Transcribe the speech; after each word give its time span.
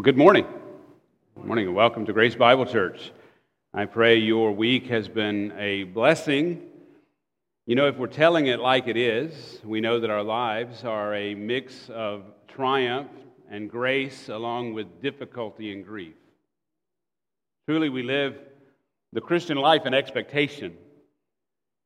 Well, 0.00 0.04
good 0.06 0.16
morning. 0.16 0.46
Good 1.36 1.44
morning 1.44 1.66
and 1.66 1.74
welcome 1.74 2.06
to 2.06 2.14
Grace 2.14 2.34
Bible 2.34 2.64
Church. 2.64 3.12
I 3.74 3.84
pray 3.84 4.16
your 4.16 4.50
week 4.50 4.86
has 4.86 5.08
been 5.08 5.52
a 5.58 5.84
blessing. 5.84 6.62
You 7.66 7.74
know, 7.74 7.86
if 7.86 7.98
we're 7.98 8.06
telling 8.06 8.46
it 8.46 8.60
like 8.60 8.88
it 8.88 8.96
is, 8.96 9.60
we 9.62 9.82
know 9.82 10.00
that 10.00 10.08
our 10.08 10.22
lives 10.22 10.84
are 10.84 11.14
a 11.14 11.34
mix 11.34 11.90
of 11.90 12.22
triumph 12.48 13.10
and 13.50 13.70
grace 13.70 14.30
along 14.30 14.72
with 14.72 15.02
difficulty 15.02 15.70
and 15.70 15.84
grief. 15.84 16.16
Truly, 17.68 17.90
we 17.90 18.02
live 18.02 18.38
the 19.12 19.20
Christian 19.20 19.58
life 19.58 19.84
in 19.84 19.92
expectation. 19.92 20.78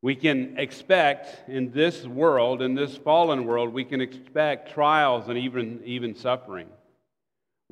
We 0.02 0.14
can 0.14 0.56
expect 0.56 1.48
in 1.48 1.72
this 1.72 2.06
world, 2.06 2.62
in 2.62 2.76
this 2.76 2.96
fallen 2.96 3.44
world, 3.44 3.74
we 3.74 3.84
can 3.84 4.00
expect 4.00 4.72
trials 4.72 5.28
and 5.28 5.36
even, 5.36 5.80
even 5.84 6.14
suffering. 6.14 6.68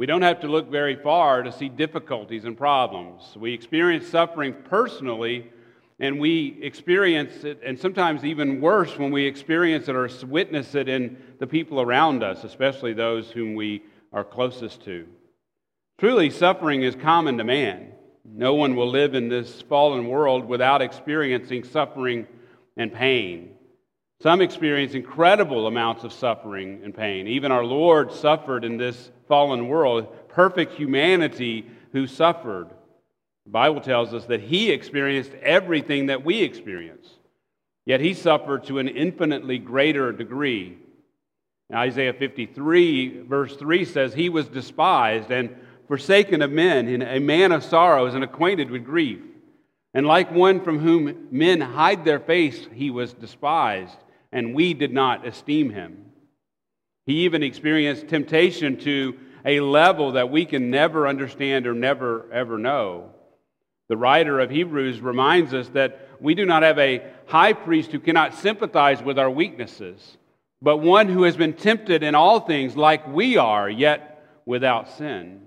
We 0.02 0.06
don't 0.06 0.22
have 0.22 0.40
to 0.40 0.48
look 0.48 0.68
very 0.68 0.96
far 0.96 1.44
to 1.44 1.52
see 1.52 1.68
difficulties 1.68 2.44
and 2.44 2.58
problems. 2.58 3.36
We 3.36 3.54
experience 3.54 4.08
suffering 4.08 4.52
personally, 4.64 5.48
and 6.00 6.18
we 6.18 6.58
experience 6.60 7.44
it, 7.44 7.60
and 7.64 7.78
sometimes 7.78 8.24
even 8.24 8.60
worse 8.60 8.98
when 8.98 9.12
we 9.12 9.24
experience 9.26 9.86
it 9.86 9.94
or 9.94 10.10
witness 10.26 10.74
it 10.74 10.88
in 10.88 11.18
the 11.38 11.46
people 11.46 11.80
around 11.80 12.24
us, 12.24 12.42
especially 12.42 12.94
those 12.94 13.30
whom 13.30 13.54
we 13.54 13.84
are 14.12 14.24
closest 14.24 14.82
to. 14.86 15.06
Truly, 15.98 16.30
suffering 16.30 16.82
is 16.82 16.96
common 16.96 17.38
to 17.38 17.44
man. 17.44 17.92
No 18.24 18.54
one 18.54 18.74
will 18.74 18.90
live 18.90 19.14
in 19.14 19.28
this 19.28 19.62
fallen 19.62 20.08
world 20.08 20.48
without 20.48 20.82
experiencing 20.82 21.62
suffering 21.62 22.26
and 22.76 22.92
pain. 22.92 23.54
Some 24.20 24.40
experience 24.40 24.94
incredible 24.94 25.68
amounts 25.68 26.02
of 26.02 26.12
suffering 26.12 26.80
and 26.82 26.92
pain. 26.92 27.28
Even 27.28 27.52
our 27.52 27.64
Lord 27.64 28.10
suffered 28.10 28.64
in 28.64 28.76
this 28.76 29.12
fallen 29.32 29.66
world, 29.66 30.28
perfect 30.28 30.74
humanity 30.74 31.64
who 31.92 32.06
suffered. 32.06 32.68
The 33.46 33.50
Bible 33.50 33.80
tells 33.80 34.12
us 34.12 34.26
that 34.26 34.42
he 34.42 34.70
experienced 34.70 35.32
everything 35.40 36.08
that 36.08 36.22
we 36.22 36.42
experience, 36.42 37.08
yet 37.86 38.00
he 38.00 38.12
suffered 38.12 38.64
to 38.64 38.78
an 38.78 38.88
infinitely 38.88 39.56
greater 39.56 40.12
degree. 40.12 40.76
Isaiah 41.72 42.12
53, 42.12 43.20
verse 43.22 43.56
3 43.56 43.86
says, 43.86 44.12
He 44.12 44.28
was 44.28 44.48
despised 44.48 45.30
and 45.30 45.56
forsaken 45.88 46.42
of 46.42 46.50
men, 46.50 47.00
a 47.00 47.18
man 47.18 47.52
of 47.52 47.64
sorrows 47.64 48.12
and 48.12 48.22
acquainted 48.22 48.70
with 48.70 48.84
grief. 48.84 49.22
And 49.94 50.06
like 50.06 50.30
one 50.30 50.60
from 50.60 50.78
whom 50.78 51.28
men 51.30 51.62
hide 51.62 52.04
their 52.04 52.20
face, 52.20 52.68
he 52.74 52.90
was 52.90 53.14
despised 53.14 53.96
and 54.30 54.54
we 54.54 54.74
did 54.74 54.92
not 54.92 55.26
esteem 55.26 55.70
him. 55.70 56.11
He 57.06 57.24
even 57.24 57.42
experienced 57.42 58.08
temptation 58.08 58.76
to 58.78 59.18
a 59.44 59.60
level 59.60 60.12
that 60.12 60.30
we 60.30 60.44
can 60.44 60.70
never 60.70 61.08
understand 61.08 61.66
or 61.66 61.74
never 61.74 62.30
ever 62.32 62.58
know. 62.58 63.10
The 63.88 63.96
writer 63.96 64.40
of 64.40 64.50
Hebrews 64.50 65.00
reminds 65.00 65.52
us 65.52 65.68
that 65.70 66.08
we 66.20 66.34
do 66.34 66.46
not 66.46 66.62
have 66.62 66.78
a 66.78 67.02
high 67.26 67.52
priest 67.52 67.90
who 67.90 67.98
cannot 67.98 68.34
sympathize 68.34 69.02
with 69.02 69.18
our 69.18 69.30
weaknesses, 69.30 70.16
but 70.62 70.78
one 70.78 71.08
who 71.08 71.24
has 71.24 71.36
been 71.36 71.54
tempted 71.54 72.02
in 72.02 72.14
all 72.14 72.40
things 72.40 72.76
like 72.76 73.06
we 73.08 73.36
are, 73.36 73.68
yet 73.68 74.24
without 74.46 74.88
sin. 74.88 75.42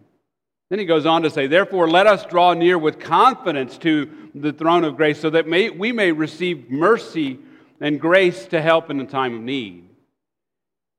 Then 0.69 0.79
he 0.79 0.85
goes 0.85 1.05
on 1.05 1.21
to 1.21 1.29
say, 1.29 1.47
Therefore, 1.47 1.89
let 1.89 2.07
us 2.07 2.25
draw 2.25 2.53
near 2.53 2.77
with 2.77 2.99
confidence 2.99 3.77
to 3.79 4.11
the 4.35 4.51
throne 4.51 4.83
of 4.83 4.97
grace 4.97 5.19
so 5.19 5.29
that 5.29 5.47
may, 5.47 5.69
we 5.69 5.91
may 5.91 6.11
receive 6.11 6.69
mercy 6.69 7.39
and 7.79 8.01
grace 8.01 8.45
to 8.47 8.61
help 8.61 8.89
in 8.89 8.97
the 8.97 9.05
time 9.05 9.35
of 9.35 9.41
need. 9.41 9.89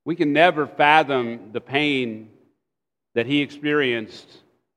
We 0.06 0.14
can 0.14 0.32
never 0.32 0.68
fathom 0.68 1.50
the 1.52 1.60
pain 1.60 2.30
that 3.16 3.26
he 3.26 3.42
experienced 3.42 4.28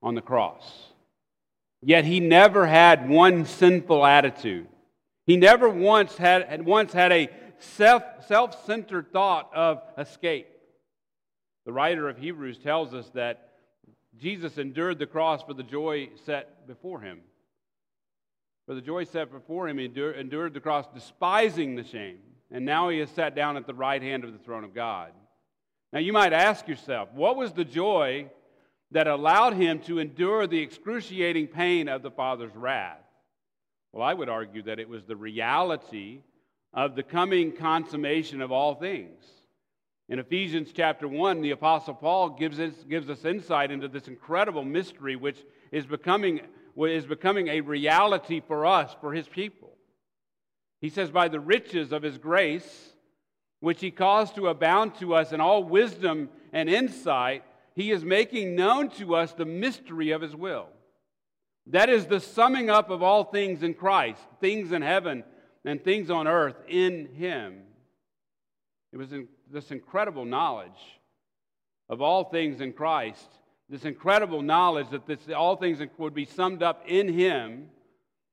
on 0.02 0.16
the 0.16 0.22
cross. 0.22 0.90
Yet 1.84 2.04
he 2.04 2.20
never 2.20 2.66
had 2.66 3.08
one 3.08 3.46
sinful 3.46 4.04
attitude. 4.04 4.68
He 5.28 5.38
never 5.38 5.70
once 5.70 6.18
had, 6.18 6.48
had 6.48 6.66
once 6.66 6.92
had 6.92 7.12
a 7.12 7.30
self, 7.60 8.02
self-centered 8.28 9.14
thought 9.14 9.52
of 9.54 9.84
escape. 10.00 10.48
The 11.68 11.74
writer 11.74 12.10
of 12.10 12.18
Hebrews 12.18 12.58
tells 12.58 12.96
us 12.96 13.08
that 13.14 13.52
Jesus 14.20 14.58
endured 14.58 14.98
the 14.98 15.06
cross 15.06 15.44
for 15.44 15.54
the 15.54 15.62
joy 15.62 16.10
set 16.26 16.66
before 16.66 17.02
him. 17.02 17.20
For 18.66 18.74
the 18.74 18.82
joy 18.82 19.04
set 19.04 19.32
before 19.32 19.70
him, 19.70 19.78
he 19.78 19.86
endured 19.86 20.56
the 20.56 20.60
cross, 20.60 20.88
despising 20.92 21.76
the 21.76 21.84
shame. 21.84 22.18
And 22.52 22.66
now 22.66 22.90
he 22.90 23.00
has 23.00 23.10
sat 23.12 23.36
down 23.36 23.58
at 23.58 23.68
the 23.68 23.74
right 23.74 24.02
hand 24.02 24.24
of 24.24 24.34
the 24.34 24.40
throne 24.40 24.64
of 24.64 24.74
God. 24.74 25.12
Now 25.94 26.00
you 26.00 26.14
might 26.14 26.34
ask 26.34 26.68
yourself, 26.68 27.10
what 27.14 27.36
was 27.36 27.54
the 27.54 27.66
joy 27.66 28.30
that 28.92 29.08
allowed 29.08 29.54
him 29.54 29.80
to 29.82 30.00
endure 30.00 30.48
the 30.48 30.60
excruciating 30.60 31.48
pain 31.48 31.88
of 31.88 32.02
the 32.02 32.12
Father's 32.12 32.56
wrath? 32.56 32.98
Well, 33.92 34.08
I 34.08 34.14
would 34.14 34.30
argue 34.30 34.64
that 34.64 34.80
it 34.80 34.90
was 34.90 35.06
the 35.06 35.16
reality 35.16 36.22
of 36.74 36.96
the 36.96 37.04
coming 37.04 37.52
consummation 37.52 38.42
of 38.42 38.52
all 38.52 38.76
things. 38.76 39.24
In 40.10 40.18
Ephesians 40.18 40.72
chapter 40.74 41.08
1, 41.08 41.42
the 41.42 41.52
Apostle 41.52 41.94
Paul 41.94 42.32
gives 42.32 42.60
us, 42.60 42.74
gives 42.88 43.10
us 43.10 43.26
insight 43.26 43.70
into 43.70 43.88
this 43.88 44.08
incredible 44.08 44.64
mystery 44.64 45.16
which 45.16 45.38
is 45.72 45.86
becoming 45.86 46.42
is 46.78 47.06
becoming 47.06 47.50
a 47.50 47.62
reality 47.62 48.42
for 48.48 48.66
us, 48.66 48.96
for 49.02 49.14
his 49.14 49.28
people. 49.28 49.59
He 50.82 50.90
says, 50.90 51.10
By 51.10 51.28
the 51.28 51.40
riches 51.40 51.92
of 51.92 52.04
his 52.04 52.18
grace, 52.18 52.94
which 53.60 53.82
he 53.82 53.92
caused 53.92 54.36
to 54.36 54.48
abound 54.48 54.96
to 54.96 55.16
us 55.16 55.32
in 55.32 55.42
all 55.42 55.64
wisdom 55.64 56.30
and 56.54 56.70
insight, 56.70 57.44
he 57.76 57.92
is 57.92 58.04
making 58.04 58.56
known 58.56 58.90
to 58.92 59.16
us 59.16 59.34
the 59.34 59.46
mystery 59.46 60.12
of 60.12 60.22
his 60.22 60.36
will. 60.36 60.68
That 61.68 61.90
is 61.90 62.06
the 62.06 62.20
summing 62.20 62.70
up 62.70 62.90
of 62.90 63.04
all 63.04 63.24
things 63.24 63.62
in 63.62 63.74
Christ, 63.74 64.22
things 64.40 64.72
in 64.72 64.82
heaven 64.82 65.24
and 65.66 65.84
things 65.84 66.10
on 66.10 66.28
earth 66.28 66.56
in 66.68 67.08
him. 67.16 67.62
It 68.92 68.98
was 68.98 69.14
in 69.14 69.28
this 69.52 69.72
incredible 69.72 70.26
knowledge 70.26 70.72
of 71.90 72.02
all 72.02 72.24
things 72.24 72.62
in 72.62 72.74
Christ 72.74 73.30
this 73.70 73.86
incredible 73.86 74.42
knowledge 74.42 74.90
that 74.90 75.06
this, 75.06 75.20
all 75.36 75.56
things 75.56 75.80
would 75.98 76.14
be 76.14 76.26
summed 76.26 76.64
up 76.64 76.84
in 76.88 77.08
him. 77.08 77.68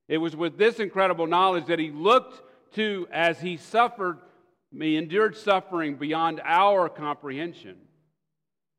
It 0.09 0.19
was 0.19 0.37
with 0.37 0.57
this 0.57 0.79
incredible 0.79 1.27
knowledge 1.27 1.67
that 1.67 1.79
he 1.79 1.91
looked 1.91 2.43
to 2.75 3.09
as 3.13 3.41
he 3.41 3.57
suffered, 3.57 4.19
he 4.77 4.97
endured 4.97 5.37
suffering 5.37 5.97
beyond 5.97 6.41
our 6.45 6.89
comprehension. 6.89 7.77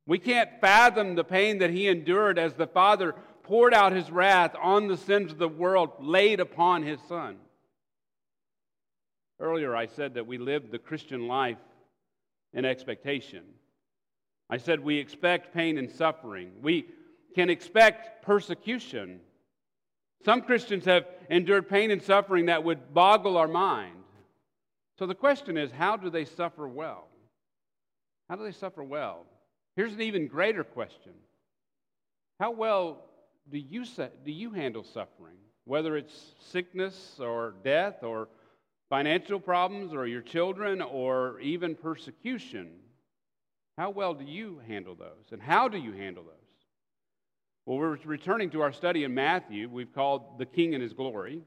We 0.06 0.20
can't 0.20 0.62
fathom 0.62 1.16
the 1.16 1.24
pain 1.24 1.58
that 1.60 1.70
he 1.70 1.88
endured 1.88 2.40
as 2.40 2.54
the 2.54 2.68
Father 2.68 3.14
poured 3.44 3.74
out 3.74 3.92
his 3.92 4.12
wrath 4.12 4.56
on 4.62 4.88
the 4.88 4.98
sins 4.98 5.32
of 5.32 5.38
the 5.38 5.48
world 5.48 5.92
laid 6.00 6.40
upon 6.40 6.84
his 6.84 7.00
Son. 7.08 7.38
Earlier, 9.40 9.76
I 9.76 9.86
said 9.86 10.16
that 10.16 10.28
we 10.28 10.38
live 10.38 10.72
the 10.72 10.80
Christian 10.80 11.28
life 11.28 11.58
in 12.54 12.66
expectation. 12.66 13.44
I 14.50 14.58
said 14.58 14.80
we 14.80 14.98
expect 14.98 15.54
pain 15.54 15.78
and 15.78 15.92
suffering. 15.92 16.52
We 16.62 16.88
can 17.36 17.50
expect 17.50 18.24
persecution. 18.24 19.20
Some 20.26 20.42
Christians 20.42 20.86
have 20.86 21.06
endured 21.30 21.70
pain 21.70 21.92
and 21.92 22.02
suffering 22.02 22.48
that 22.48 22.64
would 22.64 22.94
boggle 22.94 23.38
our 23.38 23.48
mind. 23.48 23.96
So 24.98 25.06
the 25.06 25.16
question 25.16 25.58
is 25.58 25.72
how 25.72 25.98
do 25.98 26.10
they 26.10 26.26
suffer 26.26 26.68
well? 26.68 27.08
How 28.30 28.36
do 28.36 28.44
they 28.44 28.52
suffer 28.52 28.84
well? 28.84 29.26
Here's 29.76 29.94
an 29.94 30.02
even 30.02 30.28
greater 30.28 30.64
question 30.64 31.14
How 32.40 32.52
well 32.52 33.04
do 33.50 33.58
you, 33.58 33.86
do 34.26 34.32
you 34.32 34.52
handle 34.52 34.84
suffering? 34.84 35.38
Whether 35.66 35.98
it's 35.98 36.34
sickness 36.40 37.20
or 37.20 37.56
death 37.64 38.04
or 38.04 38.30
financial 38.90 39.40
problems 39.40 39.94
or 39.94 40.08
your 40.08 40.22
children 40.22 40.82
or 40.82 41.40
even 41.40 41.76
persecution. 41.76 42.70
How 43.78 43.90
well 43.90 44.14
do 44.14 44.26
you 44.26 44.62
handle 44.68 44.96
those? 44.96 45.32
And 45.32 45.42
how 45.42 45.68
do 45.68 45.78
you 45.78 45.92
handle 45.92 46.24
those? 46.24 46.34
Well, 47.68 47.80
we're 47.80 47.98
returning 48.06 48.50
to 48.52 48.62
our 48.62 48.72
study 48.72 49.04
in 49.04 49.14
Matthew. 49.14 49.68
We've 49.70 49.94
called 49.94 50.40
The 50.40 50.46
King 50.46 50.74
and 50.74 50.82
His 50.82 50.94
Glory. 50.94 51.42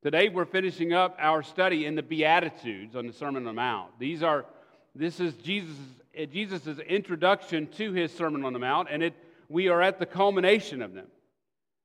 Today 0.00 0.28
we're 0.28 0.44
finishing 0.44 0.92
up 0.92 1.16
our 1.18 1.42
study 1.42 1.86
in 1.86 1.96
the 1.96 2.04
Beatitudes 2.04 2.94
on 2.94 3.08
the 3.08 3.12
Sermon 3.12 3.38
on 3.38 3.46
the 3.46 3.52
Mount. 3.52 3.98
These 3.98 4.22
are, 4.22 4.46
this 4.94 5.18
is 5.18 5.34
Jesus' 5.34 5.74
eh, 6.14 6.26
Jesus' 6.26 6.78
introduction 6.78 7.66
to 7.78 7.92
his 7.92 8.12
Sermon 8.12 8.44
on 8.44 8.52
the 8.52 8.60
Mount, 8.60 8.86
and 8.92 9.02
it, 9.02 9.14
we 9.48 9.66
are 9.66 9.82
at 9.82 9.98
the 9.98 10.06
culmination 10.06 10.82
of 10.82 10.94
them. 10.94 11.08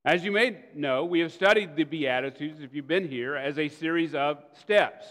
As 0.06 0.24
you 0.24 0.32
may 0.32 0.64
know, 0.76 1.04
we 1.06 1.22
have 1.22 1.34
studied 1.34 1.76
the 1.76 1.84
Beatitudes, 1.84 2.62
if 2.62 2.76
you've 2.76 2.88
been 2.88 3.10
here, 3.10 3.36
as 3.36 3.58
a 3.58 3.68
series 3.68 4.14
of 4.14 4.44
steps. 4.60 5.08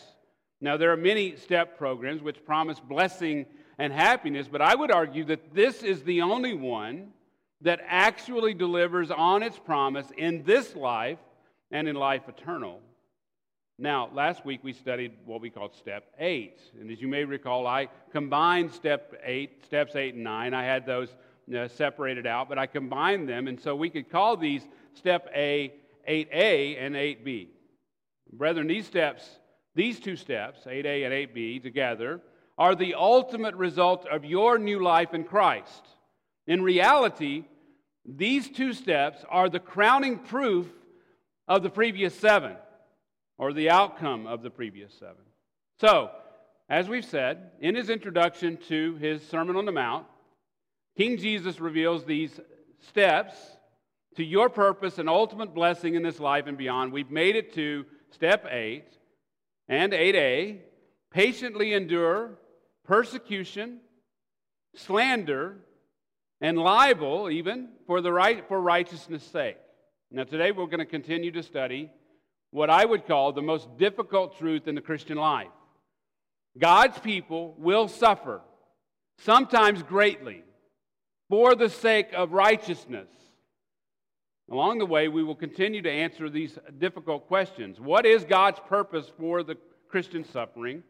Now, 0.61 0.77
there 0.77 0.93
are 0.93 0.97
many 0.97 1.35
step 1.35 1.77
programs 1.77 2.23
which 2.23 2.45
promise 2.45 2.79
blessing 2.79 3.47
and 3.79 3.93
happiness, 3.93 4.47
but 4.47 4.63
I 4.63 4.77
would 4.77 4.93
argue 4.93 5.25
that 5.25 5.57
this 5.57 5.83
is 5.83 6.05
the 6.05 6.23
only 6.23 6.55
one 6.55 7.09
that 7.63 7.81
actually 7.87 8.55
delivers 8.55 9.11
on 9.11 9.43
its 9.43 9.59
promise 9.59 10.07
in 10.17 10.43
this 10.45 10.75
life 10.75 11.19
and 11.71 11.89
in 11.89 11.97
life 11.97 12.23
eternal. 12.29 12.81
Now, 13.79 14.11
last 14.13 14.45
week 14.45 14.61
we 14.63 14.73
studied 14.73 15.13
what 15.25 15.41
we 15.41 15.51
called 15.51 15.75
step 15.75 16.05
eight. 16.19 16.61
And 16.79 16.91
as 16.91 17.01
you 17.01 17.09
may 17.09 17.25
recall, 17.25 17.67
I 17.67 17.89
combined 18.13 18.73
step 18.73 19.15
eight, 19.25 19.65
steps 19.65 19.97
eight 19.97 20.15
and 20.15 20.25
nine. 20.25 20.53
I 20.53 20.65
had 20.65 20.85
those 20.85 21.15
uh, 21.57 21.69
separated 21.69 22.27
out, 22.27 22.49
but 22.49 22.59
I 22.59 22.67
combined 22.67 23.29
them, 23.29 23.49
and 23.49 23.61
so 23.61 23.75
we 23.75 23.91
could 23.91 24.11
call 24.11 24.37
these 24.37 24.63
step 24.95 25.29
A 25.35 25.73
8A 26.09 26.77
and 26.81 26.95
8B. 26.95 27.49
Brethren, 28.33 28.67
these 28.67 28.87
steps, 28.87 29.29
these 29.75 30.01
two 30.01 30.17
steps, 30.17 30.61
8A 30.67 31.05
and 31.05 31.15
8B 31.15 31.63
together, 31.63 32.21
are 32.59 32.75
the 32.75 32.95
ultimate 32.95 33.55
result 33.55 34.07
of 34.07 34.25
your 34.25 34.59
new 34.59 34.83
life 34.83 35.15
in 35.15 35.25
Christ. 35.25 35.87
In 36.47 36.63
reality, 36.63 37.45
these 38.05 38.49
two 38.49 38.73
steps 38.73 39.25
are 39.29 39.49
the 39.49 39.61
crowning 39.61 40.19
proof 40.19 40.67
of 41.47 41.63
the 41.63 41.71
previous 41.71 42.15
seven, 42.15 42.57
or 43.39 43.53
the 43.53 43.71
outcome 43.71 44.27
of 44.27 44.43
the 44.43 44.51
previous 44.51 44.93
seven. 44.95 45.25
So, 45.81 46.11
as 46.69 46.89
we've 46.89 47.05
said, 47.05 47.51
in 47.61 47.75
his 47.75 47.91
introduction 47.91 48.57
to 48.69 48.97
his 48.97 49.27
Sermon 49.27 49.57
on 49.57 49.65
the 49.65 49.73
Mount, 49.73 50.07
King 50.97 51.17
Jesus 51.19 51.61
reveals 51.61 52.05
these 52.05 52.39
steps 52.89 53.35
to 54.17 54.25
your 54.25 54.49
purpose 54.49 54.99
and 54.99 55.09
ultimate 55.09 55.55
blessing 55.55 55.95
in 55.95 56.03
this 56.03 56.21
life 56.21 56.47
and 56.47 56.59
beyond. 56.59 56.93
We've 56.93 57.11
made 57.11 57.37
it 57.37 57.55
to 57.55 57.87
step 58.11 58.47
8 58.49 58.85
and 59.69 59.93
8a 59.93 60.59
patiently 61.11 61.73
endure 61.73 62.39
persecution, 62.85 63.81
slander, 64.75 65.59
and 66.41 66.59
libel, 66.59 67.31
even 67.31 67.69
for, 67.87 68.01
the 68.01 68.13
right, 68.13 68.47
for 68.49 68.61
righteousness' 68.61 69.25
sake. 69.25 69.59
Now, 70.11 70.25
today 70.25 70.53
we're 70.53 70.67
going 70.67 70.79
to 70.79 70.87
continue 70.87 71.31
to 71.33 71.43
study 71.43 71.91
what 72.51 72.71
I 72.71 72.85
would 72.85 73.07
call 73.07 73.33
the 73.33 73.43
most 73.43 73.69
difficult 73.79 74.39
truth 74.39 74.67
in 74.67 74.75
the 74.75 74.81
Christian 74.81 75.19
life. 75.19 75.49
God's 76.59 76.99
people 76.99 77.55
will 77.59 77.87
suffer, 77.87 78.41
sometimes 79.19 79.83
greatly, 79.83 80.43
for 81.29 81.55
the 81.55 81.69
sake 81.69 82.09
of 82.13 82.33
righteousness. 82.33 83.09
Along 84.51 84.79
the 84.79 84.87
way, 84.87 85.07
we 85.07 85.23
will 85.23 85.37
continue 85.37 85.81
to 85.83 85.91
answer 85.91 86.29
these 86.29 86.59
difficult 86.79 87.29
questions. 87.29 87.79
What 87.79 88.05
is 88.05 88.25
God's 88.25 88.59
purpose 88.67 89.09
for 89.17 89.45
the 89.45 89.57
Christian 89.89 90.25
suffering? 90.25 90.83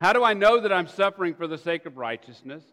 How 0.00 0.12
do 0.12 0.24
I 0.24 0.34
know 0.34 0.60
that 0.60 0.72
I'm 0.72 0.88
suffering 0.88 1.34
for 1.34 1.46
the 1.46 1.58
sake 1.58 1.86
of 1.86 1.96
righteousness? 1.96 2.64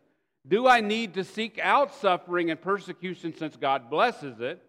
Do 0.48 0.68
I 0.68 0.82
need 0.82 1.14
to 1.16 1.24
seek 1.24 1.60
out 1.62 1.94
suffering 1.96 2.50
and 2.50 2.60
persecution 2.60 3.36
since 3.36 3.56
God 3.56 3.90
blesses 3.90 4.40
it? 4.40 4.62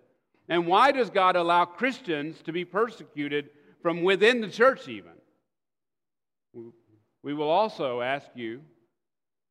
And 0.48 0.66
why 0.66 0.92
does 0.92 1.08
God 1.08 1.36
allow 1.36 1.64
Christians 1.64 2.42
to 2.42 2.52
be 2.52 2.64
persecuted 2.64 3.50
from 3.80 4.02
within 4.02 4.40
the 4.40 4.48
church, 4.48 4.86
even? 4.88 5.12
We 7.22 7.34
will 7.34 7.48
also 7.48 8.00
ask 8.00 8.26
you 8.34 8.60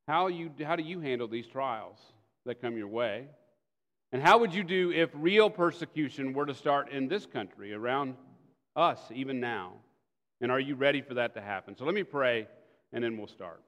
how, 0.08 0.28
you, 0.28 0.52
how 0.64 0.76
do 0.76 0.84
you 0.84 1.00
handle 1.00 1.28
these 1.28 1.48
trials 1.48 1.98
that 2.46 2.62
come 2.62 2.78
your 2.78 2.88
way? 2.88 3.28
And 4.12 4.22
how 4.22 4.40
would 4.40 4.54
you 4.54 4.64
do 4.64 4.92
if 4.92 5.10
real 5.14 5.50
persecution 5.50 6.34
were 6.34 6.46
to 6.46 6.54
start 6.54 6.92
in 6.92 7.08
this 7.08 7.26
country, 7.26 7.74
around 7.74 8.16
us, 8.76 9.00
even 9.14 9.40
now? 9.40 9.74
And 10.42 10.52
are 10.52 10.60
you 10.60 10.76
ready 10.76 11.02
for 11.02 11.14
that 11.16 11.34
to 11.36 11.42
happen? 11.42 11.78
So 11.78 11.86
let 11.86 11.96
me 11.96 12.04
pray, 12.04 12.48
and 12.92 13.04
then 13.04 13.18
we'll 13.18 13.28
start. 13.28 13.64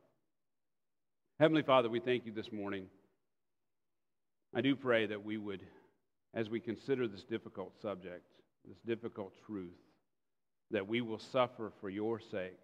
Heavenly 1.39 1.63
Father, 1.63 1.89
we 1.89 1.99
thank 1.99 2.25
you 2.27 2.31
this 2.31 2.51
morning. 2.51 2.85
I 4.55 4.61
do 4.61 4.75
pray 4.75 5.07
that 5.07 5.25
we 5.25 5.37
would, 5.37 5.61
as 6.35 6.47
we 6.47 6.59
consider 6.59 7.07
this 7.07 7.23
difficult 7.23 7.73
subject, 7.81 8.25
this 8.67 8.77
difficult 8.85 9.33
truth, 9.47 9.73
that 10.69 10.87
we 10.87 11.01
will 11.01 11.17
suffer 11.19 11.71
for 11.81 11.89
your 11.89 12.19
sake 12.19 12.59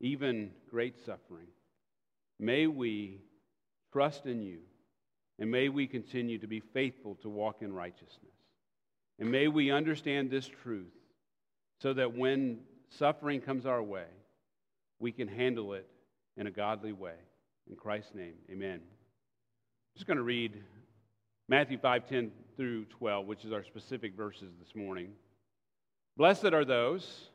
even 0.00 0.50
great 0.68 0.98
suffering. 1.06 1.46
May 2.40 2.66
we 2.66 3.20
trust 3.92 4.26
in 4.26 4.42
you, 4.42 4.58
and 5.38 5.48
may 5.48 5.68
we 5.68 5.86
continue 5.86 6.38
to 6.38 6.48
be 6.48 6.58
faithful 6.58 7.14
to 7.22 7.28
walk 7.28 7.62
in 7.62 7.72
righteousness. 7.72 8.34
And 9.20 9.30
may 9.30 9.46
we 9.46 9.70
understand 9.70 10.28
this 10.28 10.48
truth 10.48 10.92
so 11.80 11.94
that 11.94 12.16
when 12.16 12.58
suffering 12.98 13.40
comes 13.40 13.64
our 13.64 13.82
way, 13.82 14.06
we 14.98 15.12
can 15.12 15.28
handle 15.28 15.74
it 15.74 15.86
in 16.36 16.48
a 16.48 16.50
godly 16.50 16.92
way. 16.92 17.14
In 17.68 17.76
Christ's 17.76 18.14
name, 18.14 18.34
amen. 18.50 18.80
I'm 18.80 19.96
just 19.96 20.06
going 20.06 20.16
to 20.16 20.22
read 20.22 20.62
Matthew 21.48 21.78
5 21.78 22.08
10 22.08 22.30
through 22.56 22.86
12, 22.86 23.26
which 23.26 23.44
is 23.44 23.52
our 23.52 23.64
specific 23.64 24.16
verses 24.16 24.52
this 24.58 24.74
morning. 24.74 25.12
Blessed 26.16 26.52
are 26.52 26.64
those 26.64 27.28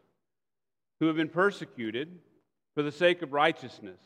who 0.99 1.07
have 1.07 1.15
been 1.15 1.29
persecuted 1.29 2.19
for 2.75 2.83
the 2.83 2.91
sake 2.91 3.21
of 3.21 3.33
righteousness, 3.33 3.99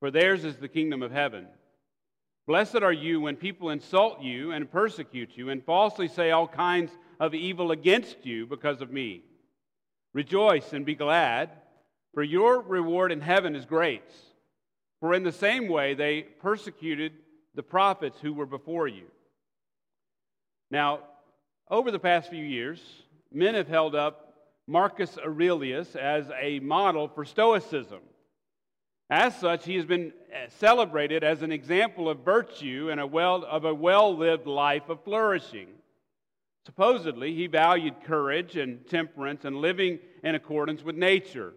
for 0.00 0.10
theirs 0.10 0.44
is 0.44 0.56
the 0.56 0.68
kingdom 0.68 1.02
of 1.02 1.10
heaven. 1.10 1.46
Blessed 2.46 2.76
are 2.76 2.92
you 2.92 3.20
when 3.20 3.36
people 3.36 3.70
insult 3.70 4.22
you 4.22 4.52
and 4.52 4.70
persecute 4.70 5.30
you 5.34 5.50
and 5.50 5.64
falsely 5.64 6.06
say 6.06 6.30
all 6.30 6.46
kinds 6.46 6.92
of 7.18 7.34
evil 7.34 7.72
against 7.72 8.24
you 8.24 8.46
because 8.46 8.80
of 8.80 8.92
me. 8.92 9.22
Rejoice 10.12 10.72
and 10.72 10.86
be 10.86 10.94
glad, 10.94 11.50
for 12.14 12.22
your 12.22 12.60
reward 12.60 13.12
in 13.12 13.20
heaven 13.20 13.56
is 13.56 13.64
great. 13.64 14.04
For 15.00 15.14
in 15.14 15.22
the 15.22 15.32
same 15.32 15.68
way 15.68 15.94
they 15.94 16.22
persecuted 16.22 17.12
the 17.54 17.62
prophets 17.62 18.18
who 18.20 18.32
were 18.32 18.46
before 18.46 18.88
you. 18.88 19.04
Now, 20.70 21.00
over 21.70 21.90
the 21.90 21.98
past 21.98 22.30
few 22.30 22.44
years, 22.44 22.80
men 23.32 23.54
have 23.54 23.68
held 23.68 23.94
up 23.94 24.34
Marcus 24.66 25.16
Aurelius 25.18 25.94
as 25.94 26.30
a 26.40 26.60
model 26.60 27.08
for 27.08 27.24
Stoicism. 27.24 28.00
As 29.08 29.38
such, 29.38 29.64
he 29.64 29.76
has 29.76 29.84
been 29.84 30.12
celebrated 30.48 31.22
as 31.22 31.42
an 31.42 31.52
example 31.52 32.08
of 32.08 32.24
virtue 32.24 32.88
and 32.90 33.00
a 33.00 33.06
well, 33.06 33.44
of 33.44 33.64
a 33.64 33.74
well 33.74 34.16
lived 34.16 34.46
life 34.46 34.88
of 34.88 35.04
flourishing. 35.04 35.68
Supposedly, 36.64 37.32
he 37.32 37.46
valued 37.46 38.02
courage 38.02 38.56
and 38.56 38.84
temperance 38.88 39.44
and 39.44 39.58
living 39.58 40.00
in 40.24 40.34
accordance 40.34 40.82
with 40.82 40.96
nature. 40.96 41.54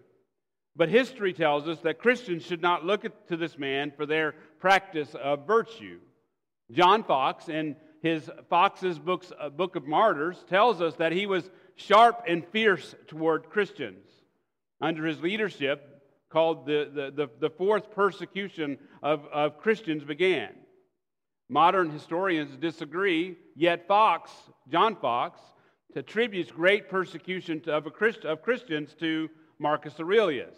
But 0.79 0.87
history 0.87 1.33
tells 1.33 1.67
us 1.67 1.77
that 1.81 1.99
Christians 1.99 2.45
should 2.45 2.61
not 2.61 2.85
look 2.85 3.05
to 3.27 3.35
this 3.35 3.57
man 3.57 3.91
for 3.91 4.05
their 4.05 4.33
practice 4.61 5.13
of 5.13 5.45
virtue. 5.45 5.99
John 6.71 7.03
Foxe, 7.03 7.49
in 7.49 7.75
his 8.01 8.31
Foxe's 8.49 8.97
books, 8.97 9.29
uh, 9.37 9.49
Book 9.49 9.75
of 9.75 9.85
Martyrs, 9.85 10.41
tells 10.49 10.81
us 10.81 10.95
that 10.95 11.11
he 11.11 11.25
was 11.25 11.51
sharp 11.75 12.23
and 12.29 12.47
fierce 12.53 12.95
toward 13.07 13.49
Christians. 13.49 14.07
Under 14.79 15.05
his 15.05 15.19
leadership, 15.19 16.01
called 16.29 16.65
the, 16.65 16.89
the, 16.93 17.11
the, 17.11 17.29
the 17.41 17.49
fourth 17.49 17.91
persecution 17.91 18.77
of, 19.03 19.25
of 19.33 19.57
Christians 19.57 20.05
began. 20.05 20.51
Modern 21.49 21.91
historians 21.91 22.55
disagree, 22.55 23.35
yet 23.53 23.85
Foxe, 23.85 24.31
John 24.71 24.95
Foxe, 24.95 25.41
attributes 25.93 26.51
great 26.51 26.87
persecution 26.89 27.61
of, 27.67 27.83
Christ, 27.91 28.23
of 28.23 28.41
Christians 28.41 28.95
to 29.01 29.29
Marcus 29.59 29.99
Aurelius. 29.99 30.55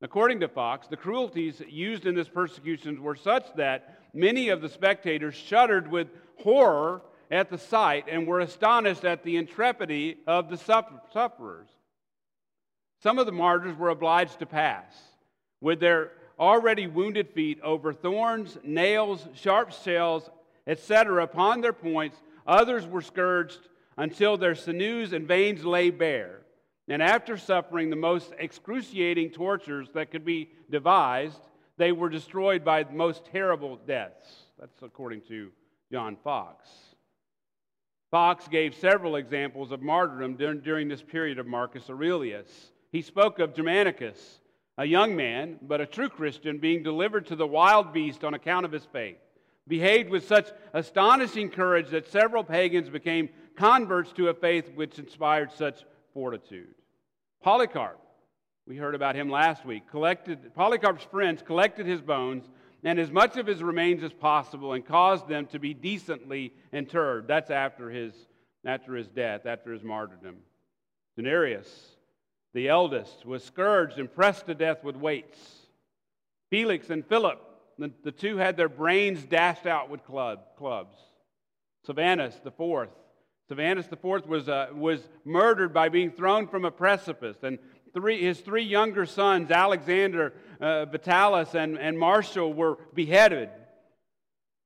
According 0.00 0.40
to 0.40 0.48
Foxe, 0.48 0.88
the 0.88 0.96
cruelties 0.96 1.62
used 1.68 2.06
in 2.06 2.14
this 2.14 2.28
persecution 2.28 3.02
were 3.02 3.14
such 3.14 3.44
that 3.56 3.98
many 4.14 4.48
of 4.48 4.60
the 4.60 4.68
spectators 4.68 5.34
shuddered 5.34 5.90
with 5.90 6.08
horror 6.38 7.02
at 7.30 7.50
the 7.50 7.58
sight 7.58 8.06
and 8.10 8.26
were 8.26 8.40
astonished 8.40 9.04
at 9.04 9.22
the 9.22 9.36
intrepidity 9.36 10.18
of 10.26 10.48
the 10.48 10.56
sufferers. 10.56 11.68
Some 13.02 13.18
of 13.18 13.26
the 13.26 13.32
martyrs 13.32 13.76
were 13.76 13.90
obliged 13.90 14.38
to 14.40 14.46
pass 14.46 14.94
with 15.60 15.80
their 15.80 16.12
already 16.38 16.86
wounded 16.86 17.28
feet 17.30 17.60
over 17.62 17.92
thorns, 17.92 18.58
nails, 18.64 19.28
sharp 19.34 19.72
shells, 19.72 20.28
etc., 20.66 21.22
upon 21.22 21.60
their 21.60 21.72
points. 21.72 22.16
Others 22.46 22.86
were 22.86 23.02
scourged 23.02 23.60
until 23.96 24.36
their 24.36 24.54
sinews 24.54 25.12
and 25.12 25.28
veins 25.28 25.64
lay 25.64 25.90
bare. 25.90 26.41
And 26.88 27.02
after 27.02 27.36
suffering 27.36 27.90
the 27.90 27.96
most 27.96 28.32
excruciating 28.38 29.30
tortures 29.30 29.88
that 29.94 30.10
could 30.10 30.24
be 30.24 30.50
devised, 30.70 31.40
they 31.76 31.92
were 31.92 32.08
destroyed 32.08 32.64
by 32.64 32.82
the 32.82 32.92
most 32.92 33.24
terrible 33.26 33.76
deaths. 33.76 34.28
That's 34.58 34.82
according 34.82 35.22
to 35.22 35.50
John 35.90 36.16
Foxe. 36.22 36.68
Foxe 38.10 38.46
gave 38.48 38.74
several 38.74 39.16
examples 39.16 39.72
of 39.72 39.80
martyrdom 39.80 40.36
during 40.36 40.88
this 40.88 41.02
period 41.02 41.38
of 41.38 41.46
Marcus 41.46 41.88
Aurelius. 41.88 42.72
He 42.90 43.00
spoke 43.00 43.38
of 43.38 43.54
Germanicus, 43.54 44.40
a 44.76 44.84
young 44.84 45.16
man, 45.16 45.58
but 45.62 45.80
a 45.80 45.86
true 45.86 46.10
Christian, 46.10 46.58
being 46.58 46.82
delivered 46.82 47.26
to 47.26 47.36
the 47.36 47.46
wild 47.46 47.92
beast 47.92 48.22
on 48.22 48.34
account 48.34 48.66
of 48.66 48.72
his 48.72 48.84
faith, 48.84 49.16
behaved 49.66 50.10
with 50.10 50.26
such 50.26 50.50
astonishing 50.74 51.48
courage 51.48 51.88
that 51.90 52.06
several 52.06 52.44
pagans 52.44 52.90
became 52.90 53.30
converts 53.56 54.12
to 54.12 54.28
a 54.28 54.34
faith 54.34 54.70
which 54.74 54.98
inspired 54.98 55.50
such 55.52 55.84
fortitude. 56.12 56.74
Polycarp, 57.42 57.98
we 58.66 58.76
heard 58.76 58.94
about 58.94 59.16
him 59.16 59.28
last 59.28 59.64
week, 59.64 59.88
collected, 59.90 60.54
Polycarp's 60.54 61.04
friends 61.04 61.42
collected 61.42 61.86
his 61.86 62.00
bones 62.00 62.48
and 62.84 62.98
as 62.98 63.10
much 63.10 63.36
of 63.36 63.46
his 63.46 63.62
remains 63.62 64.02
as 64.02 64.12
possible 64.12 64.72
and 64.72 64.84
caused 64.84 65.28
them 65.28 65.46
to 65.46 65.58
be 65.58 65.74
decently 65.74 66.52
interred. 66.72 67.28
That's 67.28 67.50
after 67.50 67.90
his, 67.90 68.12
after 68.64 68.94
his 68.94 69.08
death, 69.08 69.46
after 69.46 69.72
his 69.72 69.82
martyrdom. 69.82 70.36
Denarius, 71.16 71.68
the 72.54 72.68
eldest, 72.68 73.24
was 73.24 73.44
scourged 73.44 73.98
and 73.98 74.12
pressed 74.12 74.46
to 74.46 74.54
death 74.54 74.82
with 74.82 74.96
weights. 74.96 75.38
Felix 76.50 76.90
and 76.90 77.06
Philip 77.06 77.40
The, 77.78 77.92
the 78.02 78.12
two 78.12 78.36
had 78.36 78.56
their 78.56 78.68
brains 78.68 79.24
dashed 79.24 79.66
out 79.66 79.88
with 79.88 80.04
club, 80.04 80.40
clubs. 80.56 80.96
Silvanus, 81.84 82.38
the 82.44 82.50
fourth. 82.50 82.90
The 83.48 83.98
fourth 84.00 84.26
was, 84.26 84.48
uh, 84.48 84.68
was 84.74 85.06
murdered 85.24 85.74
by 85.74 85.88
being 85.88 86.10
thrown 86.10 86.48
from 86.48 86.64
a 86.64 86.70
precipice. 86.70 87.36
And 87.42 87.58
three, 87.92 88.22
his 88.22 88.40
three 88.40 88.62
younger 88.62 89.04
sons, 89.04 89.50
Alexander, 89.50 90.32
uh, 90.60 90.86
Vitalis, 90.86 91.54
and, 91.54 91.78
and 91.78 91.98
Martial, 91.98 92.52
were 92.52 92.78
beheaded. 92.94 93.50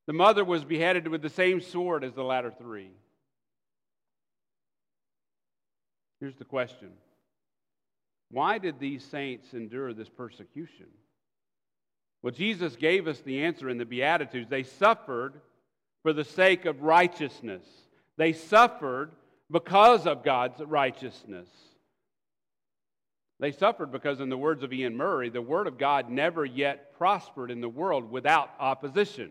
The 0.06 0.12
mother 0.12 0.44
was 0.44 0.64
beheaded 0.64 1.08
with 1.08 1.22
the 1.22 1.28
same 1.28 1.60
sword 1.60 2.04
as 2.04 2.14
the 2.14 2.22
latter 2.22 2.52
three. 2.56 2.90
Here's 6.20 6.36
the 6.36 6.44
question 6.44 6.92
Why 8.30 8.58
did 8.58 8.78
these 8.78 9.04
saints 9.04 9.52
endure 9.52 9.92
this 9.92 10.08
persecution? 10.08 10.86
Well, 12.22 12.32
Jesus 12.32 12.76
gave 12.76 13.06
us 13.06 13.20
the 13.20 13.44
answer 13.44 13.68
in 13.68 13.78
the 13.78 13.84
Beatitudes. 13.84 14.48
They 14.48 14.62
suffered 14.62 15.40
for 16.02 16.12
the 16.12 16.24
sake 16.24 16.64
of 16.64 16.82
righteousness, 16.82 17.64
they 18.16 18.32
suffered 18.32 19.12
because 19.50 20.06
of 20.06 20.24
God's 20.24 20.60
righteousness. 20.60 21.48
They 23.38 23.52
suffered 23.52 23.92
because, 23.92 24.20
in 24.20 24.30
the 24.30 24.38
words 24.38 24.62
of 24.62 24.72
Iain 24.72 24.96
Murray, 24.96 25.28
the 25.28 25.42
Word 25.42 25.66
of 25.66 25.76
God 25.76 26.08
never 26.08 26.44
yet 26.44 26.96
prospered 26.96 27.50
in 27.50 27.60
the 27.60 27.68
world 27.68 28.10
without 28.10 28.50
opposition. 28.58 29.30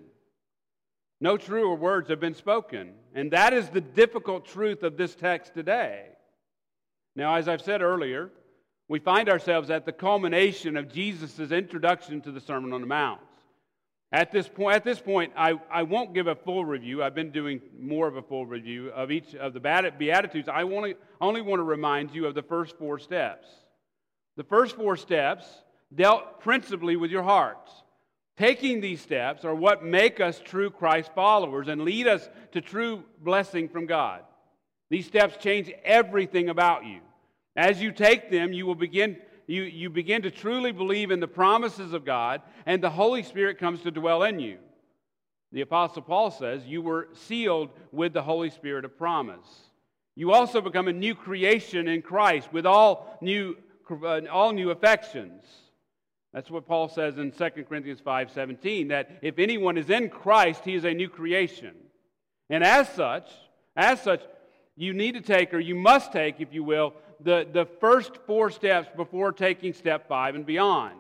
No 1.20 1.38
truer 1.38 1.74
words 1.76 2.10
have 2.10 2.20
been 2.20 2.36
spoken. 2.36 2.94
And 3.16 3.32
that 3.32 3.54
is 3.54 3.70
the 3.70 3.82
difficult 3.82 4.46
truth 4.46 4.84
of 4.84 4.98
this 4.98 5.16
text 5.16 5.54
today. 5.54 6.10
Now, 7.16 7.36
as 7.36 7.48
I've 7.48 7.62
said 7.62 7.82
earlier, 7.82 8.30
we 8.88 9.00
find 9.00 9.30
ourselves 9.30 9.70
at 9.70 9.86
the 9.86 9.92
culmination 9.92 10.78
of 10.78 10.94
Jesus' 10.94 11.52
introduction 11.52 12.22
to 12.22 12.32
the 12.32 12.42
Sermon 12.42 12.74
on 12.74 12.82
the 12.82 12.88
Mount. 12.88 13.22
At 14.12 14.32
this 14.32 14.48
point, 14.48 14.76
at 14.76 14.84
this 14.84 15.00
point 15.00 15.34
I, 15.36 15.60
I 15.70 15.84
won't 15.84 16.14
give 16.14 16.28
a 16.28 16.36
full 16.36 16.64
review. 16.64 17.04
I've 17.04 17.16
been 17.16 17.32
doing 17.32 17.62
more 17.78 18.08
of 18.08 18.16
a 18.16 18.22
full 18.22 18.46
review 18.46 18.90
of 18.90 19.12
each 19.12 19.36
of 19.36 19.54
the 19.54 19.60
Beatitudes. 19.60 20.48
I 20.48 20.64
only, 20.64 20.96
only 21.20 21.42
want 21.42 21.60
to 21.60 21.64
remind 21.64 22.14
you 22.14 22.26
of 22.26 22.36
the 22.36 22.44
first 22.44 22.78
four 22.78 23.00
steps. 23.00 23.48
The 24.38 24.44
first 24.44 24.76
four 24.76 24.96
steps 24.98 25.46
dealt 25.94 26.40
principally 26.42 26.96
with 26.96 27.12
your 27.12 27.24
hearts. 27.24 27.72
Taking 28.38 28.82
these 28.82 29.02
steps 29.02 29.46
are 29.46 29.56
what 29.56 29.84
make 29.84 30.20
us 30.20 30.42
true 30.44 30.70
Christ 30.70 31.12
followers 31.16 31.68
and 31.68 31.82
lead 31.82 32.08
us 32.08 32.28
to 32.52 32.62
true 32.62 33.04
blessing 33.22 33.70
from 33.70 33.86
God. 33.86 34.22
These 34.90 35.08
steps 35.08 35.38
change 35.38 35.72
everything 35.84 36.50
about 36.50 36.86
you. 36.86 37.00
As 37.56 37.82
you 37.82 37.92
take 37.92 38.30
them, 38.30 38.52
you 38.52 38.66
will 38.66 38.76
begin 38.76 39.18
you, 39.48 39.64
you 39.64 39.90
begin 39.90 40.24
to 40.24 40.32
truly 40.32 40.72
believe 40.72 41.12
in 41.12 41.20
the 41.20 41.28
promises 41.28 41.94
of 41.94 42.06
God, 42.06 42.42
and 42.66 42.82
the 42.82 42.90
Holy 42.90 43.24
Spirit 43.24 43.60
comes 43.60 43.82
to 43.82 43.92
dwell 43.92 44.24
in 44.24 44.40
you. 44.40 44.58
The 45.52 45.62
Apostle 45.62 46.02
Paul 46.02 46.32
says, 46.32 46.66
You 46.66 46.82
were 46.82 47.10
sealed 47.14 47.70
with 47.92 48.14
the 48.14 48.24
Holy 48.24 48.50
Spirit 48.50 48.86
of 48.86 48.98
promise. 48.98 49.48
You 50.16 50.32
also 50.32 50.62
become 50.62 50.88
a 50.88 50.94
new 50.94 51.14
creation 51.14 51.88
in 51.88 52.02
Christ 52.02 52.52
with 52.52 52.66
all 52.66 53.18
new, 53.22 53.58
uh, 53.90 54.22
all 54.32 54.54
new 54.54 54.72
affections. 54.72 55.44
That's 56.34 56.52
what 56.52 56.68
Paul 56.68 56.90
says 56.90 57.18
in 57.18 57.32
2 57.32 57.66
Corinthians 57.66 58.02
5:17 58.02 58.90
that 58.90 59.10
if 59.22 59.40
anyone 59.40 59.78
is 59.78 59.90
in 59.90 60.10
Christ, 60.10 60.66
he 60.66 60.76
is 60.76 60.84
a 60.84 60.94
new 60.94 61.08
creation. 61.08 61.76
And 62.50 62.64
as 62.64 62.90
such, 62.90 63.30
as 63.76 64.02
such, 64.02 64.22
you 64.76 64.94
need 64.94 65.14
to 65.14 65.22
take, 65.22 65.54
or 65.54 65.60
you 65.60 65.76
must 65.76 66.12
take, 66.12 66.42
if 66.42 66.54
you 66.54 66.64
will, 66.64 66.94
the, 67.22 67.48
the 67.52 67.66
first 67.80 68.18
four 68.26 68.52
steps 68.52 68.90
before 68.96 69.32
taking 69.32 69.74
step 69.74 70.08
five 70.08 70.36
and 70.36 70.46
beyond. 70.46 70.96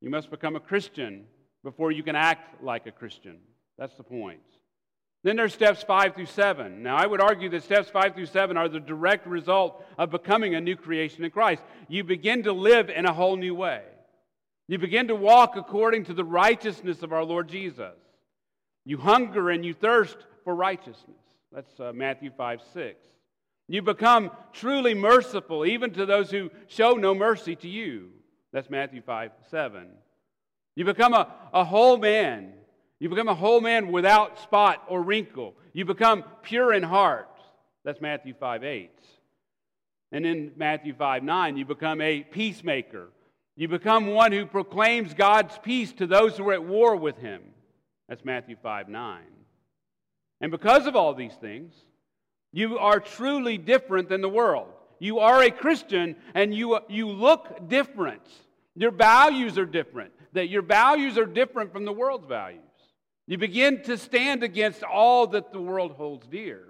You 0.00 0.10
must 0.10 0.30
become 0.30 0.56
a 0.56 0.60
Christian 0.60 1.24
before 1.62 1.92
you 1.92 2.02
can 2.02 2.16
act 2.16 2.62
like 2.62 2.86
a 2.86 2.92
Christian. 2.92 3.38
That's 3.78 3.94
the 3.94 4.02
point. 4.02 4.40
Then 5.22 5.36
there's 5.36 5.52
steps 5.52 5.82
five 5.82 6.14
through 6.14 6.26
seven. 6.26 6.82
Now, 6.82 6.96
I 6.96 7.06
would 7.06 7.20
argue 7.20 7.50
that 7.50 7.64
steps 7.64 7.90
five 7.90 8.14
through 8.14 8.26
seven 8.26 8.56
are 8.56 8.68
the 8.68 8.80
direct 8.80 9.26
result 9.26 9.84
of 9.98 10.10
becoming 10.10 10.54
a 10.54 10.60
new 10.60 10.76
creation 10.76 11.24
in 11.24 11.30
Christ. 11.30 11.62
You 11.88 12.04
begin 12.04 12.44
to 12.44 12.52
live 12.52 12.88
in 12.88 13.04
a 13.04 13.12
whole 13.12 13.36
new 13.36 13.54
way. 13.54 13.82
You 14.66 14.78
begin 14.78 15.08
to 15.08 15.14
walk 15.14 15.56
according 15.56 16.04
to 16.04 16.14
the 16.14 16.24
righteousness 16.24 17.02
of 17.02 17.12
our 17.12 17.24
Lord 17.24 17.48
Jesus. 17.48 17.96
You 18.86 18.96
hunger 18.96 19.50
and 19.50 19.64
you 19.64 19.74
thirst 19.74 20.16
for 20.44 20.54
righteousness. 20.54 21.18
That's 21.52 21.78
uh, 21.80 21.92
Matthew 21.94 22.30
5 22.34 22.62
6. 22.72 23.09
You 23.70 23.82
become 23.82 24.32
truly 24.52 24.94
merciful, 24.94 25.64
even 25.64 25.92
to 25.92 26.04
those 26.04 26.28
who 26.28 26.50
show 26.66 26.94
no 26.94 27.14
mercy 27.14 27.54
to 27.54 27.68
you. 27.68 28.08
That's 28.52 28.68
Matthew 28.68 29.00
5 29.00 29.30
7. 29.48 29.86
You 30.74 30.84
become 30.84 31.14
a, 31.14 31.32
a 31.54 31.62
whole 31.62 31.96
man. 31.96 32.52
You 32.98 33.08
become 33.08 33.28
a 33.28 33.34
whole 33.34 33.60
man 33.60 33.92
without 33.92 34.40
spot 34.40 34.82
or 34.88 35.00
wrinkle. 35.00 35.54
You 35.72 35.84
become 35.84 36.24
pure 36.42 36.72
in 36.72 36.82
heart. 36.82 37.28
That's 37.84 38.00
Matthew 38.00 38.34
5 38.34 38.64
8. 38.64 38.90
And 40.10 40.26
in 40.26 40.50
Matthew 40.56 40.92
5 40.92 41.22
9, 41.22 41.56
you 41.56 41.64
become 41.64 42.00
a 42.00 42.22
peacemaker. 42.24 43.10
You 43.54 43.68
become 43.68 44.08
one 44.08 44.32
who 44.32 44.46
proclaims 44.46 45.14
God's 45.14 45.56
peace 45.62 45.92
to 45.92 46.08
those 46.08 46.36
who 46.36 46.48
are 46.48 46.54
at 46.54 46.64
war 46.64 46.96
with 46.96 47.18
him. 47.18 47.40
That's 48.08 48.24
Matthew 48.24 48.56
5 48.60 48.88
9. 48.88 49.22
And 50.40 50.50
because 50.50 50.88
of 50.88 50.96
all 50.96 51.14
these 51.14 51.34
things, 51.34 51.72
you 52.52 52.78
are 52.78 53.00
truly 53.00 53.58
different 53.58 54.08
than 54.08 54.20
the 54.20 54.28
world. 54.28 54.68
You 54.98 55.20
are 55.20 55.42
a 55.42 55.50
Christian 55.50 56.16
and 56.34 56.54
you, 56.54 56.78
you 56.88 57.08
look 57.08 57.68
different. 57.68 58.22
Your 58.74 58.90
values 58.90 59.58
are 59.58 59.66
different. 59.66 60.12
That 60.32 60.48
your 60.48 60.62
values 60.62 61.18
are 61.18 61.26
different 61.26 61.72
from 61.72 61.84
the 61.84 61.92
world's 61.92 62.26
values. 62.26 62.62
You 63.26 63.38
begin 63.38 63.82
to 63.84 63.96
stand 63.96 64.42
against 64.42 64.82
all 64.82 65.28
that 65.28 65.52
the 65.52 65.60
world 65.60 65.92
holds 65.92 66.26
dear. 66.26 66.64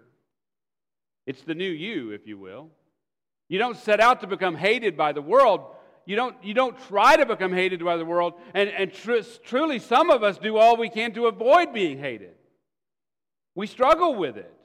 It's 1.26 1.42
the 1.42 1.54
new 1.54 1.70
you, 1.70 2.10
if 2.10 2.26
you 2.26 2.38
will. 2.38 2.70
You 3.49 3.58
don't 3.58 3.76
set 3.76 4.00
out 4.00 4.20
to 4.20 4.26
become 4.26 4.54
hated 4.54 4.96
by 4.96 5.12
the 5.12 5.22
world. 5.22 5.62
You 6.06 6.16
don't, 6.16 6.37
you 6.42 6.54
don't 6.54 6.78
try 6.88 7.16
to 7.16 7.26
become 7.26 7.52
hated 7.52 7.84
by 7.84 7.96
the 7.96 8.04
world. 8.04 8.34
And, 8.54 8.68
and 8.68 8.92
tr- 8.92 9.20
truly, 9.44 9.78
some 9.78 10.10
of 10.10 10.22
us 10.22 10.38
do 10.38 10.56
all 10.56 10.76
we 10.76 10.88
can 10.88 11.12
to 11.14 11.26
avoid 11.26 11.72
being 11.72 11.99
hated. 11.99 12.34
We 13.54 13.66
struggle 13.66 14.14
with 14.14 14.37
it. 14.37 14.59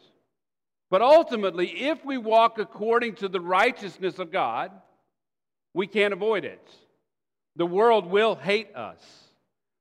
But 0.96 1.02
ultimately, 1.02 1.68
if 1.90 2.06
we 2.06 2.18
walk 2.18 2.58
according 2.58 3.16
to 3.16 3.28
the 3.28 3.42
righteousness 3.42 4.18
of 4.18 4.32
God, 4.32 4.72
we 5.74 5.88
can't 5.88 6.14
avoid 6.14 6.46
it. 6.46 6.66
The 7.58 7.66
world 7.66 8.06
will 8.06 8.36
hate 8.36 8.74
us. 8.78 9.04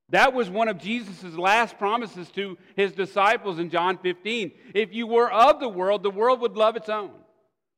That 0.08 0.34
was 0.34 0.50
one 0.50 0.66
of 0.66 0.78
Jesus' 0.78 1.36
last 1.36 1.78
promises 1.78 2.28
to 2.30 2.58
his 2.74 2.90
disciples 2.94 3.60
in 3.60 3.70
John 3.70 3.98
15. 3.98 4.50
If 4.74 4.92
you 4.92 5.06
were 5.06 5.30
of 5.30 5.60
the 5.60 5.68
world, 5.68 6.02
the 6.02 6.10
world 6.10 6.40
would 6.40 6.56
love 6.56 6.74
its 6.74 6.88
own. 6.88 7.12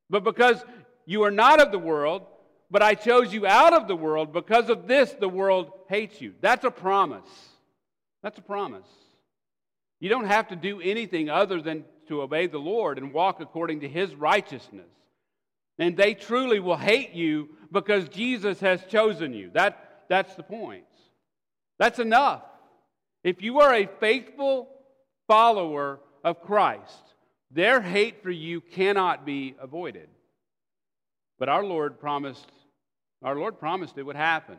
But 0.09 0.25
because 0.25 0.65
you 1.05 1.25
are 1.25 1.31
not 1.31 1.61
of 1.61 1.73
the 1.73 1.79
world, 1.79 2.23
but 2.71 2.81
I 2.81 2.95
chose 2.95 3.35
you 3.35 3.47
out 3.47 3.75
of 3.75 3.87
the 3.87 3.97
world, 3.97 4.33
because 4.33 4.71
of 4.71 4.89
this, 4.89 5.13
the 5.13 5.29
world 5.29 5.73
hates 5.91 6.23
you. 6.23 6.33
That's 6.41 6.65
a 6.65 6.71
promise. 6.71 7.29
That's 8.23 8.39
a 8.39 8.43
promise. 8.43 8.89
You 10.01 10.09
don't 10.09 10.25
have 10.25 10.49
to 10.49 10.57
do 10.57 10.81
anything 10.81 11.29
other 11.29 11.61
than 11.61 11.85
to 12.09 12.23
obey 12.23 12.47
the 12.47 12.59
Lord 12.59 12.99
and 12.99 13.13
walk 13.13 13.41
according 13.41 13.81
to 13.81 13.89
his 13.89 14.15
righteousness. 14.15 14.91
And 15.79 15.97
they 15.97 16.15
truly 16.15 16.61
will 16.61 16.77
hate 16.77 17.13
you 17.13 17.51
because 17.71 18.09
Jesus 18.09 18.61
has 18.61 18.85
chosen 18.87 19.35
you. 19.35 19.51
That, 19.53 20.05
that's 20.09 20.35
the 20.35 20.43
point. 20.43 20.85
That's 21.79 21.99
enough. 21.99 22.43
If 23.23 23.43
you 23.43 23.61
are 23.61 23.75
a 23.75 23.89
faithful 24.01 24.69
follower 25.27 26.01
of 26.25 26.43
Christ, 26.43 27.03
their 27.51 27.81
hate 27.81 28.23
for 28.23 28.31
you 28.31 28.61
cannot 28.61 29.27
be 29.27 29.55
avoided. 29.61 30.09
But 31.39 31.49
our 31.49 31.65
Lord 31.65 32.01
promised, 32.01 32.51
our 33.23 33.37
Lord 33.37 33.59
promised 33.59 33.99
it 33.99 34.05
would 34.05 34.17
happen. 34.17 34.57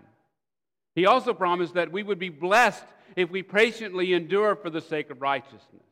He 0.95 1.05
also 1.05 1.33
promised 1.33 1.75
that 1.75 1.91
we 1.91 2.03
would 2.03 2.19
be 2.19 2.29
blessed 2.29 2.85
if 3.15 3.29
we 3.29 3.41
patiently 3.43 4.13
endure 4.13 4.55
for 4.55 4.69
the 4.69 4.81
sake 4.81 5.09
of 5.09 5.21
righteousness. 5.21 5.86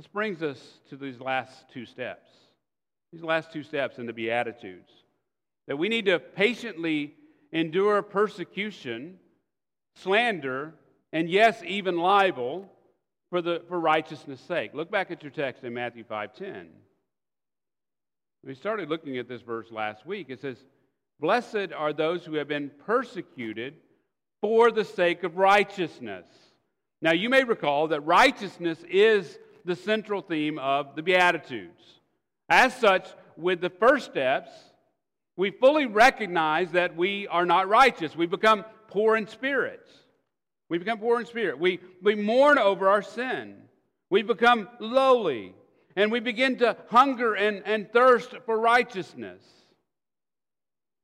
This 0.00 0.06
brings 0.06 0.42
us 0.42 0.58
to 0.88 0.96
these 0.96 1.20
last 1.20 1.68
two 1.74 1.84
steps. 1.84 2.30
These 3.12 3.22
last 3.22 3.52
two 3.52 3.62
steps 3.62 3.98
in 3.98 4.06
the 4.06 4.14
Beatitudes. 4.14 4.90
That 5.68 5.76
we 5.76 5.90
need 5.90 6.06
to 6.06 6.18
patiently 6.18 7.12
endure 7.52 8.00
persecution, 8.00 9.18
slander, 9.96 10.72
and 11.12 11.28
yes, 11.28 11.62
even 11.66 11.98
libel 11.98 12.66
for, 13.28 13.42
the, 13.42 13.62
for 13.68 13.78
righteousness' 13.78 14.40
sake. 14.40 14.72
Look 14.72 14.90
back 14.90 15.10
at 15.10 15.22
your 15.22 15.32
text 15.32 15.64
in 15.64 15.74
Matthew 15.74 16.04
5.10. 16.04 16.68
We 18.42 18.54
started 18.54 18.88
looking 18.88 19.18
at 19.18 19.28
this 19.28 19.42
verse 19.42 19.70
last 19.70 20.06
week. 20.06 20.30
It 20.30 20.40
says, 20.40 20.56
Blessed 21.20 21.74
are 21.76 21.92
those 21.92 22.24
who 22.24 22.36
have 22.36 22.48
been 22.48 22.70
persecuted 22.86 23.74
for 24.40 24.70
the 24.70 24.86
sake 24.86 25.24
of 25.24 25.36
righteousness. 25.36 26.24
Now, 27.02 27.12
you 27.12 27.28
may 27.28 27.44
recall 27.44 27.88
that 27.88 28.00
righteousness 28.06 28.82
is 28.88 29.38
the 29.64 29.76
central 29.76 30.22
theme 30.22 30.58
of 30.58 30.94
the 30.96 31.02
Beatitudes. 31.02 32.00
As 32.48 32.74
such, 32.74 33.08
with 33.36 33.60
the 33.60 33.70
first 33.70 34.06
steps, 34.06 34.50
we 35.36 35.50
fully 35.50 35.86
recognize 35.86 36.72
that 36.72 36.96
we 36.96 37.26
are 37.28 37.46
not 37.46 37.68
righteous. 37.68 38.16
We 38.16 38.26
become 38.26 38.64
poor 38.88 39.16
in 39.16 39.26
spirit. 39.26 39.88
We 40.68 40.78
become 40.78 40.98
poor 40.98 41.20
in 41.20 41.26
spirit. 41.26 41.58
We, 41.58 41.80
we 42.02 42.14
mourn 42.14 42.58
over 42.58 42.88
our 42.88 43.02
sin. 43.02 43.56
We 44.10 44.22
become 44.22 44.68
lowly. 44.78 45.54
And 45.96 46.12
we 46.12 46.20
begin 46.20 46.58
to 46.58 46.76
hunger 46.88 47.34
and, 47.34 47.62
and 47.64 47.92
thirst 47.92 48.34
for 48.46 48.58
righteousness. 48.58 49.42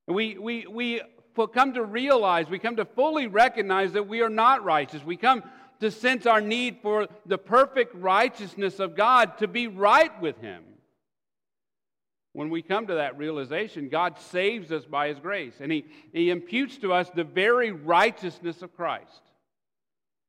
We, 0.06 0.38
we, 0.38 0.66
we 0.66 1.00
come 1.52 1.74
to 1.74 1.84
realize, 1.84 2.48
we 2.48 2.58
come 2.58 2.76
to 2.76 2.84
fully 2.84 3.26
recognize 3.26 3.92
that 3.92 4.06
we 4.06 4.22
are 4.22 4.30
not 4.30 4.64
righteous. 4.64 5.04
We 5.04 5.16
come 5.16 5.42
to 5.80 5.90
sense 5.90 6.26
our 6.26 6.40
need 6.40 6.78
for 6.82 7.08
the 7.26 7.38
perfect 7.38 7.94
righteousness 7.94 8.80
of 8.80 8.96
God 8.96 9.38
to 9.38 9.48
be 9.48 9.66
right 9.66 10.20
with 10.20 10.38
Him. 10.40 10.62
When 12.32 12.50
we 12.50 12.60
come 12.60 12.86
to 12.88 12.94
that 12.96 13.16
realization, 13.16 13.88
God 13.88 14.18
saves 14.18 14.70
us 14.70 14.84
by 14.84 15.08
His 15.08 15.18
grace, 15.18 15.54
and 15.60 15.72
He, 15.72 15.86
he 16.12 16.30
imputes 16.30 16.76
to 16.78 16.92
us 16.92 17.08
the 17.10 17.24
very 17.24 17.72
righteousness 17.72 18.62
of 18.62 18.76
Christ. 18.76 19.22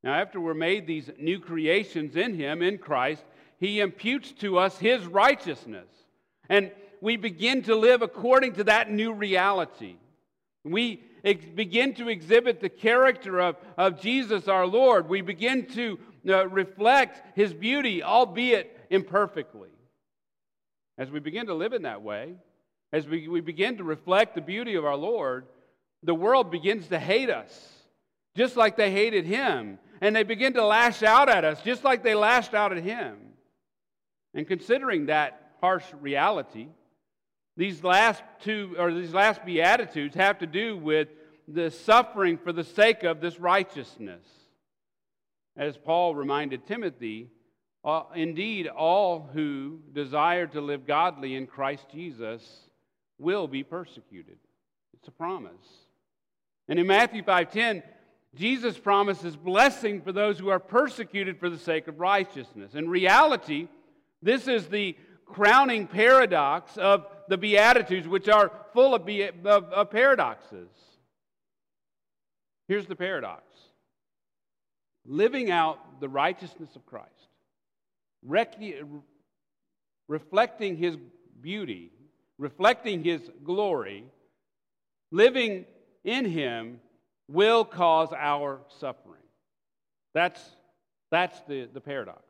Now, 0.03 0.13
after 0.13 0.39
we're 0.39 0.53
made 0.53 0.87
these 0.87 1.09
new 1.19 1.39
creations 1.39 2.15
in 2.15 2.35
Him, 2.35 2.61
in 2.61 2.77
Christ, 2.77 3.23
He 3.59 3.81
imputes 3.81 4.31
to 4.33 4.57
us 4.57 4.77
His 4.77 5.05
righteousness. 5.05 5.89
And 6.49 6.71
we 7.01 7.17
begin 7.17 7.63
to 7.63 7.75
live 7.75 8.01
according 8.01 8.53
to 8.53 8.63
that 8.65 8.89
new 8.89 9.13
reality. 9.13 9.97
We 10.63 11.03
begin 11.34 11.93
to 11.96 12.10
exhibit 12.10 12.62
the 12.62 12.69
character 12.69 13.39
of, 13.39 13.55
of 13.77 14.00
Jesus 14.00 14.48
our 14.48 14.65
Lord. 14.65 15.10
We 15.10 15.22
begin 15.22 15.65
to 15.67 16.00
uh, 16.27 16.48
reflect 16.48 17.22
His 17.36 17.53
beauty, 17.53 18.03
albeit 18.03 18.77
imperfectly. 18.89 19.69
As 20.98 21.12
we 21.12 21.19
begin 21.19 21.48
to 21.48 21.53
live 21.53 21.74
in 21.74 21.84
that 21.84 22.01
way, 22.01 22.36
as 22.91 23.07
we, 23.07 23.27
we 23.27 23.41
begin 23.41 23.77
to 23.77 23.84
reflect 23.84 24.36
the 24.36 24.41
beauty 24.41 24.75
of 24.75 24.86
our 24.86 24.96
Lord, 24.96 25.46
the 26.03 26.15
world 26.15 26.51
begins 26.51 26.88
to 26.88 27.00
hate 27.00 27.29
us, 27.29 27.72
just 28.36 28.55
like 28.55 28.77
they 28.77 28.91
hated 28.91 29.25
Him. 29.25 29.79
And 30.00 30.15
they 30.15 30.24
begin 30.24 30.53
to 30.53 30.65
lash 30.65 31.01
out 31.01 31.27
at 31.27 31.43
us, 31.43 31.62
just 31.62 31.84
like 31.84 32.03
they 32.03 32.15
lashed 32.15 32.53
out 32.53 32.72
at 32.72 32.84
Him. 32.84 33.17
And 34.34 34.48
considering 34.48 35.07
that 35.07 35.53
harsh 35.60 35.86
reality, 36.00 36.67
these 37.55 37.84
last 37.84 38.22
two, 38.41 38.75
or 38.77 38.93
these 38.93 39.13
last 39.13 39.43
Beatitudes, 39.43 40.15
have 40.15 40.39
to 40.39 40.48
do 40.48 40.77
with 40.77 41.07
the 41.47 41.71
suffering 41.71 42.37
for 42.37 42.51
the 42.51 42.63
sake 42.63 43.03
of 43.03 43.21
this 43.21 43.39
righteousness. 43.39 44.25
As 45.55 45.77
Paul 45.77 46.13
reminded 46.13 46.65
Timothy, 46.67 47.29
uh, 47.83 48.03
indeed, 48.15 48.67
all 48.67 49.29
who 49.33 49.79
desire 49.93 50.45
to 50.47 50.61
live 50.61 50.85
godly 50.85 51.35
in 51.35 51.47
Christ 51.47 51.85
Jesus 51.91 52.41
will 53.17 53.47
be 53.47 53.63
persecuted. 53.63 54.37
It's 54.93 55.07
a 55.07 55.11
promise. 55.11 55.51
And 56.67 56.79
in 56.79 56.85
Matthew 56.85 57.23
5:10, 57.23 57.81
Jesus 58.35 58.77
promises 58.77 59.35
blessing 59.35 60.01
for 60.01 60.11
those 60.11 60.37
who 60.37 60.49
are 60.49 60.59
persecuted 60.59 61.39
for 61.39 61.49
the 61.49 61.57
sake 61.57 61.87
of 61.87 61.99
righteousness. 61.99 62.75
In 62.75 62.89
reality, 62.89 63.67
this 64.21 64.47
is 64.47 64.67
the 64.67 64.95
crowning 65.25 65.87
paradox 65.87 66.77
of 66.77 67.07
the 67.29 67.37
Beatitudes, 67.37 68.07
which 68.07 68.29
are 68.29 68.51
full 68.73 68.93
of, 68.93 69.05
be- 69.05 69.27
of, 69.27 69.45
of 69.45 69.89
paradoxes. 69.89 70.69
Here's 72.67 72.86
the 72.86 72.95
paradox 72.95 73.43
living 75.05 75.50
out 75.50 76.01
the 76.01 76.09
righteousness 76.09 76.75
of 76.75 76.86
Christ, 76.86 77.07
rec- 78.24 78.57
reflecting 80.09 80.75
his 80.75 80.97
beauty, 81.41 81.91
reflecting 82.38 83.03
his 83.03 83.21
glory, 83.43 84.03
living 85.12 85.65
in 86.03 86.25
him 86.25 86.79
will 87.29 87.63
cause 87.65 88.09
our 88.13 88.59
suffering. 88.79 89.21
That's, 90.13 90.41
that's 91.12 91.39
the, 91.47 91.69
the 91.74 91.81
paradox. 91.81 92.24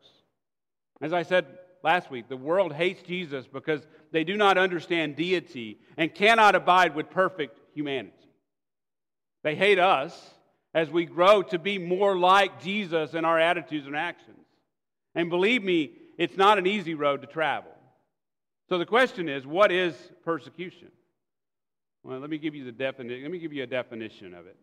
As 1.02 1.14
I 1.14 1.24
said 1.24 1.46
last 1.84 2.10
week, 2.10 2.28
the 2.28 2.38
world 2.38 2.74
hates 2.74 3.02
Jesus 3.02 3.46
because 3.48 3.82
they 4.12 4.24
do 4.24 4.36
not 4.36 4.58
understand 4.58 5.16
deity 5.16 5.80
and 5.96 6.14
cannot 6.14 6.56
abide 6.56 6.96
with 6.96 7.10
perfect 7.10 7.60
humanity. 7.74 8.17
They 9.48 9.56
hate 9.56 9.80
us 9.80 10.14
as 10.74 10.92
we 10.92 11.06
grow 11.06 11.42
to 11.42 11.58
be 11.58 11.78
more 11.78 12.18
like 12.18 12.62
Jesus 12.62 13.14
in 13.14 13.24
our 13.24 13.40
attitudes 13.40 13.88
and 13.88 13.96
actions. 13.96 14.46
And 15.16 15.30
believe 15.30 15.64
me, 15.64 15.94
it's 16.18 16.36
not 16.36 16.58
an 16.58 16.68
easy 16.68 16.96
road 16.96 17.22
to 17.22 17.28
travel. 17.28 17.72
So 18.68 18.78
the 18.78 18.86
question 18.86 19.30
is, 19.30 19.48
what 19.48 19.72
is 19.72 19.96
persecution? 20.26 20.90
Well, 22.04 22.20
let 22.20 22.30
me 22.30 22.40
give 22.40 22.56
you 22.56 22.66
the 22.66 22.74
definition. 22.74 23.24
Let 23.24 23.32
me 23.32 23.40
give 23.40 23.54
you 23.54 23.64
a 23.64 23.68
definition 23.68 24.34
of 24.34 24.48
it. 24.48 24.58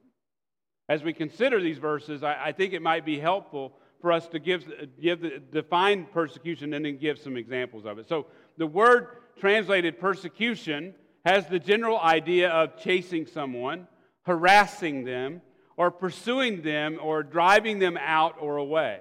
As 0.87 1.03
we 1.03 1.15
consider 1.15 1.63
these 1.63 1.79
verses, 1.79 2.23
I, 2.23 2.49
I 2.49 2.53
think 2.53 2.75
it 2.75 2.83
might 2.83 3.07
be 3.07 3.19
helpful 3.19 3.73
for 4.03 4.13
us 4.13 4.29
to 4.29 4.39
give, 4.39 4.71
give 5.01 5.23
the, 5.23 5.39
define 5.51 6.05
persecution 6.13 6.75
and 6.75 6.85
then 6.85 6.99
give 6.99 7.19
some 7.19 7.39
examples 7.39 7.87
of 7.87 7.99
it. 7.99 8.07
So 8.07 8.27
the 8.59 8.67
word 8.67 9.07
translated 9.41 9.99
persecution 9.99 10.95
has 11.25 11.47
the 11.47 11.59
general 11.59 11.99
idea 11.99 12.51
of 12.51 12.79
chasing 12.79 13.25
someone, 13.25 13.89
harassing 14.25 15.05
them, 15.05 15.41
or 15.77 15.91
pursuing 15.91 16.63
them, 16.63 16.99
or 17.03 17.23
driving 17.23 17.79
them 17.79 17.97
out 17.97 18.37
or 18.41 18.57
away. 18.57 19.01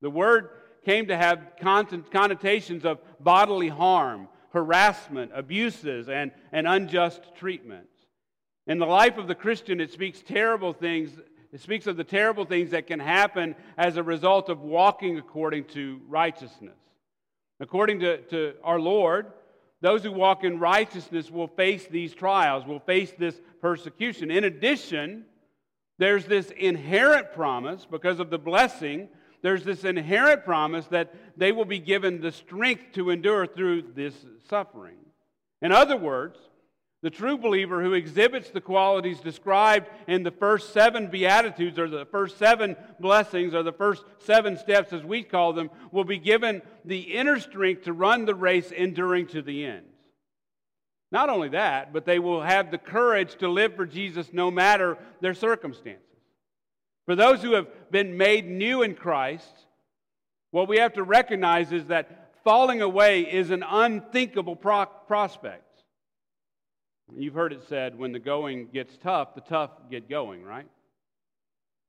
The 0.00 0.10
word 0.10 0.50
came 0.84 1.06
to 1.06 1.16
have 1.16 1.52
connotations 1.60 2.84
of 2.84 2.98
bodily 3.20 3.68
harm, 3.68 4.28
harassment, 4.50 5.32
abuses, 5.34 6.08
and, 6.08 6.30
and 6.52 6.68
unjust 6.68 7.22
treatment. 7.36 7.88
In 8.66 8.78
the 8.78 8.86
life 8.86 9.18
of 9.18 9.28
the 9.28 9.34
Christian, 9.34 9.80
it 9.80 9.92
speaks 9.92 10.22
terrible 10.22 10.72
things. 10.72 11.10
It 11.52 11.60
speaks 11.60 11.86
of 11.86 11.96
the 11.96 12.04
terrible 12.04 12.44
things 12.44 12.70
that 12.70 12.86
can 12.86 13.00
happen 13.00 13.56
as 13.76 13.96
a 13.96 14.02
result 14.02 14.48
of 14.48 14.60
walking 14.60 15.18
according 15.18 15.64
to 15.66 16.00
righteousness. 16.08 16.78
According 17.60 18.00
to, 18.00 18.18
to 18.28 18.54
our 18.62 18.80
Lord, 18.80 19.26
those 19.84 20.02
who 20.02 20.12
walk 20.12 20.44
in 20.44 20.58
righteousness 20.58 21.30
will 21.30 21.46
face 21.46 21.86
these 21.86 22.14
trials, 22.14 22.64
will 22.64 22.80
face 22.80 23.12
this 23.18 23.38
persecution. 23.60 24.30
In 24.30 24.44
addition, 24.44 25.26
there's 25.98 26.24
this 26.24 26.50
inherent 26.52 27.34
promise 27.34 27.86
because 27.90 28.18
of 28.18 28.30
the 28.30 28.38
blessing. 28.38 29.10
There's 29.42 29.62
this 29.62 29.84
inherent 29.84 30.46
promise 30.46 30.86
that 30.86 31.14
they 31.36 31.52
will 31.52 31.66
be 31.66 31.80
given 31.80 32.22
the 32.22 32.32
strength 32.32 32.94
to 32.94 33.10
endure 33.10 33.46
through 33.46 33.92
this 33.94 34.14
suffering. 34.48 34.96
In 35.60 35.70
other 35.70 35.98
words, 35.98 36.38
the 37.04 37.10
true 37.10 37.36
believer 37.36 37.82
who 37.82 37.92
exhibits 37.92 38.48
the 38.48 38.62
qualities 38.62 39.20
described 39.20 39.90
in 40.08 40.22
the 40.22 40.30
first 40.30 40.72
seven 40.72 41.08
Beatitudes, 41.08 41.78
or 41.78 41.86
the 41.86 42.06
first 42.06 42.38
seven 42.38 42.76
blessings, 42.98 43.54
or 43.54 43.62
the 43.62 43.74
first 43.74 44.02
seven 44.20 44.56
steps, 44.56 44.90
as 44.90 45.04
we 45.04 45.22
call 45.22 45.52
them, 45.52 45.68
will 45.92 46.04
be 46.04 46.16
given 46.16 46.62
the 46.82 47.00
inner 47.00 47.38
strength 47.38 47.84
to 47.84 47.92
run 47.92 48.24
the 48.24 48.34
race 48.34 48.70
enduring 48.70 49.26
to 49.26 49.42
the 49.42 49.66
end. 49.66 49.84
Not 51.12 51.28
only 51.28 51.50
that, 51.50 51.92
but 51.92 52.06
they 52.06 52.18
will 52.18 52.40
have 52.40 52.70
the 52.70 52.78
courage 52.78 53.36
to 53.36 53.48
live 53.50 53.76
for 53.76 53.84
Jesus 53.84 54.32
no 54.32 54.50
matter 54.50 54.96
their 55.20 55.34
circumstances. 55.34 56.00
For 57.04 57.14
those 57.14 57.42
who 57.42 57.52
have 57.52 57.66
been 57.90 58.16
made 58.16 58.48
new 58.48 58.80
in 58.80 58.94
Christ, 58.94 59.52
what 60.52 60.68
we 60.68 60.78
have 60.78 60.94
to 60.94 61.02
recognize 61.02 61.70
is 61.70 61.84
that 61.88 62.30
falling 62.44 62.80
away 62.80 63.30
is 63.30 63.50
an 63.50 63.62
unthinkable 63.62 64.56
pro- 64.56 64.86
prospect. 64.86 65.73
You've 67.16 67.34
heard 67.34 67.52
it 67.52 67.62
said, 67.68 67.98
when 67.98 68.12
the 68.12 68.18
going 68.18 68.68
gets 68.72 68.96
tough, 68.96 69.34
the 69.34 69.40
tough 69.40 69.70
get 69.90 70.08
going, 70.08 70.42
right? 70.42 70.66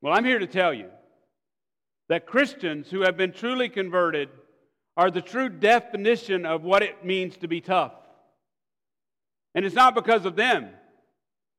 Well, 0.01 0.13
I'm 0.13 0.25
here 0.25 0.39
to 0.39 0.47
tell 0.47 0.73
you 0.73 0.89
that 2.09 2.25
Christians 2.25 2.89
who 2.89 3.01
have 3.01 3.17
been 3.17 3.31
truly 3.31 3.69
converted 3.69 4.29
are 4.97 5.09
the 5.09 5.21
true 5.21 5.49
definition 5.49 6.45
of 6.45 6.63
what 6.63 6.83
it 6.83 7.05
means 7.05 7.37
to 7.37 7.47
be 7.47 7.61
tough. 7.61 7.93
And 9.55 9.65
it's 9.65 9.75
not 9.75 9.95
because 9.95 10.25
of 10.25 10.35
them, 10.35 10.69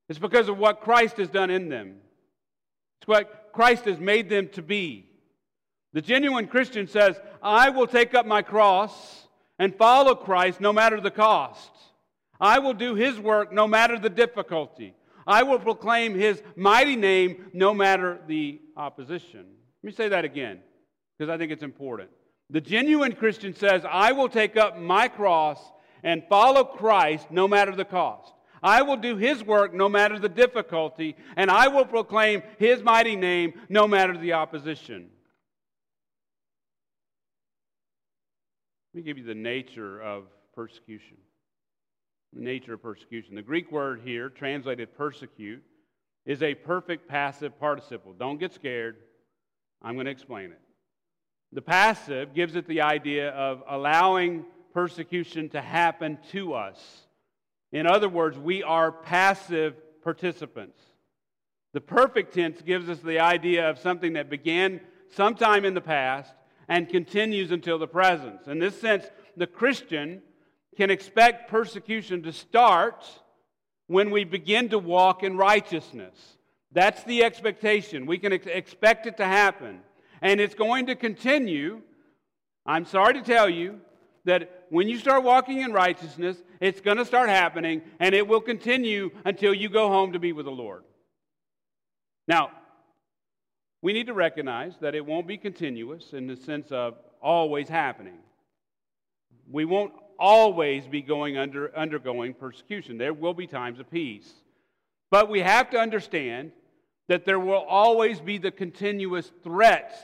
it's 0.08 0.18
because 0.18 0.48
of 0.48 0.58
what 0.58 0.80
Christ 0.80 1.16
has 1.16 1.28
done 1.28 1.50
in 1.50 1.68
them. 1.68 1.96
It's 3.00 3.08
what 3.08 3.50
Christ 3.52 3.86
has 3.86 3.98
made 3.98 4.28
them 4.28 4.48
to 4.50 4.62
be. 4.62 5.06
The 5.92 6.02
genuine 6.02 6.46
Christian 6.46 6.86
says, 6.86 7.18
I 7.42 7.70
will 7.70 7.86
take 7.86 8.14
up 8.14 8.26
my 8.26 8.42
cross 8.42 9.26
and 9.58 9.74
follow 9.74 10.14
Christ 10.14 10.60
no 10.60 10.72
matter 10.72 11.00
the 11.00 11.10
cost. 11.10 11.70
I 12.40 12.58
will 12.58 12.74
do 12.74 12.94
his 12.94 13.18
work 13.18 13.52
no 13.52 13.66
matter 13.66 13.98
the 13.98 14.10
difficulty. 14.10 14.94
I 15.26 15.42
will 15.42 15.58
proclaim 15.58 16.14
his 16.14 16.40
mighty 16.54 16.96
name 16.96 17.46
no 17.52 17.74
matter 17.74 18.20
the 18.26 18.60
opposition. 18.76 19.46
Let 19.82 19.86
me 19.86 19.92
say 19.92 20.08
that 20.08 20.24
again 20.24 20.60
because 21.18 21.32
I 21.32 21.38
think 21.38 21.50
it's 21.52 21.62
important. 21.62 22.10
The 22.50 22.60
genuine 22.60 23.12
Christian 23.12 23.54
says, 23.54 23.84
I 23.88 24.12
will 24.12 24.28
take 24.28 24.56
up 24.56 24.78
my 24.78 25.08
cross 25.08 25.60
and 26.04 26.22
follow 26.28 26.62
Christ 26.62 27.30
no 27.30 27.48
matter 27.48 27.74
the 27.74 27.84
cost. 27.84 28.32
I 28.62 28.82
will 28.82 28.96
do 28.96 29.16
his 29.16 29.42
work 29.44 29.74
no 29.74 29.88
matter 29.88 30.18
the 30.18 30.28
difficulty, 30.28 31.16
and 31.36 31.50
I 31.50 31.68
will 31.68 31.84
proclaim 31.84 32.42
his 32.58 32.82
mighty 32.82 33.16
name 33.16 33.54
no 33.68 33.86
matter 33.86 34.16
the 34.16 34.34
opposition. 34.34 35.10
Let 38.94 38.98
me 38.98 39.02
give 39.02 39.18
you 39.18 39.24
the 39.24 39.34
nature 39.34 40.00
of 40.00 40.24
persecution 40.54 41.18
nature 42.40 42.74
of 42.74 42.82
persecution. 42.82 43.34
The 43.34 43.42
Greek 43.42 43.72
word 43.72 44.00
here, 44.04 44.28
translated 44.28 44.96
persecute, 44.96 45.62
is 46.24 46.42
a 46.42 46.54
perfect 46.54 47.08
passive 47.08 47.58
participle. 47.58 48.12
Don't 48.12 48.38
get 48.38 48.52
scared. 48.52 48.96
I'm 49.82 49.94
going 49.94 50.06
to 50.06 50.12
explain 50.12 50.52
it. 50.52 50.60
The 51.52 51.62
passive 51.62 52.34
gives 52.34 52.56
it 52.56 52.66
the 52.66 52.82
idea 52.82 53.30
of 53.30 53.62
allowing 53.68 54.44
persecution 54.74 55.48
to 55.50 55.60
happen 55.60 56.18
to 56.32 56.54
us. 56.54 57.06
In 57.72 57.86
other 57.86 58.08
words, 58.08 58.38
we 58.38 58.62
are 58.62 58.90
passive 58.90 59.74
participants. 60.02 60.78
The 61.72 61.80
perfect 61.80 62.34
tense 62.34 62.62
gives 62.62 62.88
us 62.88 62.98
the 62.98 63.20
idea 63.20 63.68
of 63.68 63.78
something 63.78 64.14
that 64.14 64.30
began 64.30 64.80
sometime 65.14 65.64
in 65.64 65.74
the 65.74 65.80
past 65.80 66.34
and 66.68 66.88
continues 66.88 67.52
until 67.52 67.78
the 67.78 67.86
present. 67.86 68.46
In 68.46 68.58
this 68.58 68.80
sense, 68.80 69.04
the 69.36 69.46
Christian 69.46 70.22
can 70.76 70.90
expect 70.90 71.50
persecution 71.50 72.22
to 72.22 72.32
start 72.32 73.04
when 73.86 74.10
we 74.10 74.24
begin 74.24 74.68
to 74.70 74.78
walk 74.78 75.22
in 75.22 75.36
righteousness. 75.36 76.14
That's 76.72 77.02
the 77.04 77.24
expectation. 77.24 78.06
We 78.06 78.18
can 78.18 78.32
ex- 78.32 78.46
expect 78.46 79.06
it 79.06 79.16
to 79.18 79.24
happen. 79.24 79.80
And 80.20 80.40
it's 80.40 80.54
going 80.54 80.86
to 80.86 80.94
continue. 80.94 81.82
I'm 82.64 82.84
sorry 82.84 83.14
to 83.14 83.22
tell 83.22 83.48
you 83.48 83.80
that 84.24 84.66
when 84.70 84.88
you 84.88 84.98
start 84.98 85.22
walking 85.22 85.60
in 85.60 85.72
righteousness, 85.72 86.36
it's 86.60 86.80
going 86.80 86.96
to 86.96 87.04
start 87.04 87.28
happening 87.28 87.82
and 88.00 88.14
it 88.14 88.26
will 88.26 88.40
continue 88.40 89.10
until 89.24 89.54
you 89.54 89.68
go 89.68 89.88
home 89.88 90.12
to 90.12 90.18
be 90.18 90.32
with 90.32 90.46
the 90.46 90.52
Lord. 90.52 90.82
Now, 92.26 92.50
we 93.82 93.92
need 93.92 94.08
to 94.08 94.14
recognize 94.14 94.74
that 94.80 94.94
it 94.96 95.06
won't 95.06 95.28
be 95.28 95.38
continuous 95.38 96.12
in 96.12 96.26
the 96.26 96.36
sense 96.36 96.72
of 96.72 96.94
always 97.22 97.68
happening. 97.68 98.18
We 99.48 99.64
won't 99.64 99.92
always 100.18 100.86
be 100.86 101.02
going 101.02 101.36
under, 101.36 101.76
undergoing 101.76 102.34
persecution. 102.34 102.98
There 102.98 103.14
will 103.14 103.34
be 103.34 103.46
times 103.46 103.80
of 103.80 103.90
peace. 103.90 104.32
But 105.10 105.28
we 105.28 105.40
have 105.40 105.70
to 105.70 105.78
understand 105.78 106.52
that 107.08 107.24
there 107.24 107.38
will 107.38 107.64
always 107.68 108.20
be 108.20 108.38
the 108.38 108.50
continuous 108.50 109.30
threat 109.44 109.94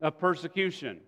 of 0.00 0.18
persecution. 0.18 1.00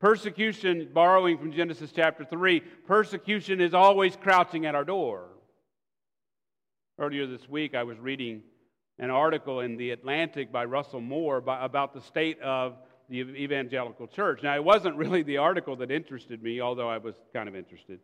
Persecution, 0.00 0.90
borrowing 0.92 1.38
from 1.38 1.52
Genesis 1.52 1.90
chapter 1.94 2.24
3, 2.24 2.60
persecution 2.86 3.60
is 3.60 3.74
always 3.74 4.14
crouching 4.14 4.66
at 4.66 4.74
our 4.74 4.84
door. 4.84 5.28
Earlier 6.98 7.26
this 7.26 7.48
week, 7.48 7.74
I 7.74 7.82
was 7.82 7.98
reading 7.98 8.42
an 8.98 9.10
article 9.10 9.60
in 9.60 9.76
The 9.76 9.90
Atlantic 9.90 10.52
by 10.52 10.64
Russell 10.64 11.00
Moore 11.00 11.38
about 11.38 11.92
the 11.92 12.00
state 12.00 12.40
of 12.40 12.76
the 13.08 13.20
evangelical 13.20 14.06
church. 14.06 14.42
Now, 14.42 14.54
it 14.54 14.64
wasn't 14.64 14.96
really 14.96 15.22
the 15.22 15.38
article 15.38 15.76
that 15.76 15.90
interested 15.90 16.42
me, 16.42 16.60
although 16.60 16.88
I 16.88 16.98
was 16.98 17.14
kind 17.32 17.48
of 17.48 17.54
interested. 17.54 18.00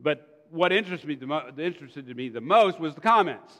But 0.00 0.46
what 0.50 0.72
interested 0.72 1.06
me 1.06 1.14
the, 1.14 1.26
mo- 1.26 1.50
interested 1.58 2.14
me 2.16 2.28
the 2.28 2.40
most 2.40 2.78
was 2.78 2.94
the 2.94 3.00
comments. 3.00 3.52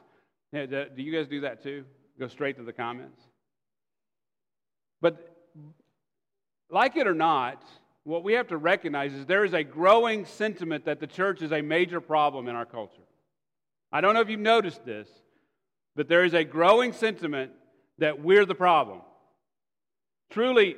Do 0.53 0.89
you 0.97 1.13
guys 1.13 1.29
do 1.29 1.41
that 1.43 1.63
too? 1.63 1.85
Go 2.19 2.29
straight 2.29 2.57
to 2.57 2.63
the 2.63 2.73
comments? 2.73 3.21
But 5.01 5.37
like 6.71 6.97
it 6.97 7.07
or 7.07 7.15
not, 7.15 7.63
what 8.05 8.25
we 8.25 8.35
have 8.35 8.49
to 8.49 8.57
recognize 8.57 9.13
is 9.13 9.27
there 9.27 9.45
is 9.45 9.53
a 9.53 9.65
growing 9.65 10.25
sentiment 10.25 10.85
that 10.87 11.01
the 11.01 11.07
church 11.07 11.43
is 11.43 11.53
a 11.53 11.61
major 11.61 12.01
problem 12.01 12.49
in 12.49 12.55
our 12.55 12.65
culture. 12.65 13.03
I 13.93 14.01
don't 14.01 14.15
know 14.15 14.21
if 14.21 14.31
you've 14.31 14.41
noticed 14.41 14.85
this, 14.85 15.09
but 15.95 16.09
there 16.09 16.25
is 16.25 16.35
a 16.35 16.45
growing 16.45 16.93
sentiment 16.93 17.53
that 17.99 18.23
we're 18.23 18.45
the 18.45 18.55
problem. 18.55 19.01
Truly, 20.31 20.77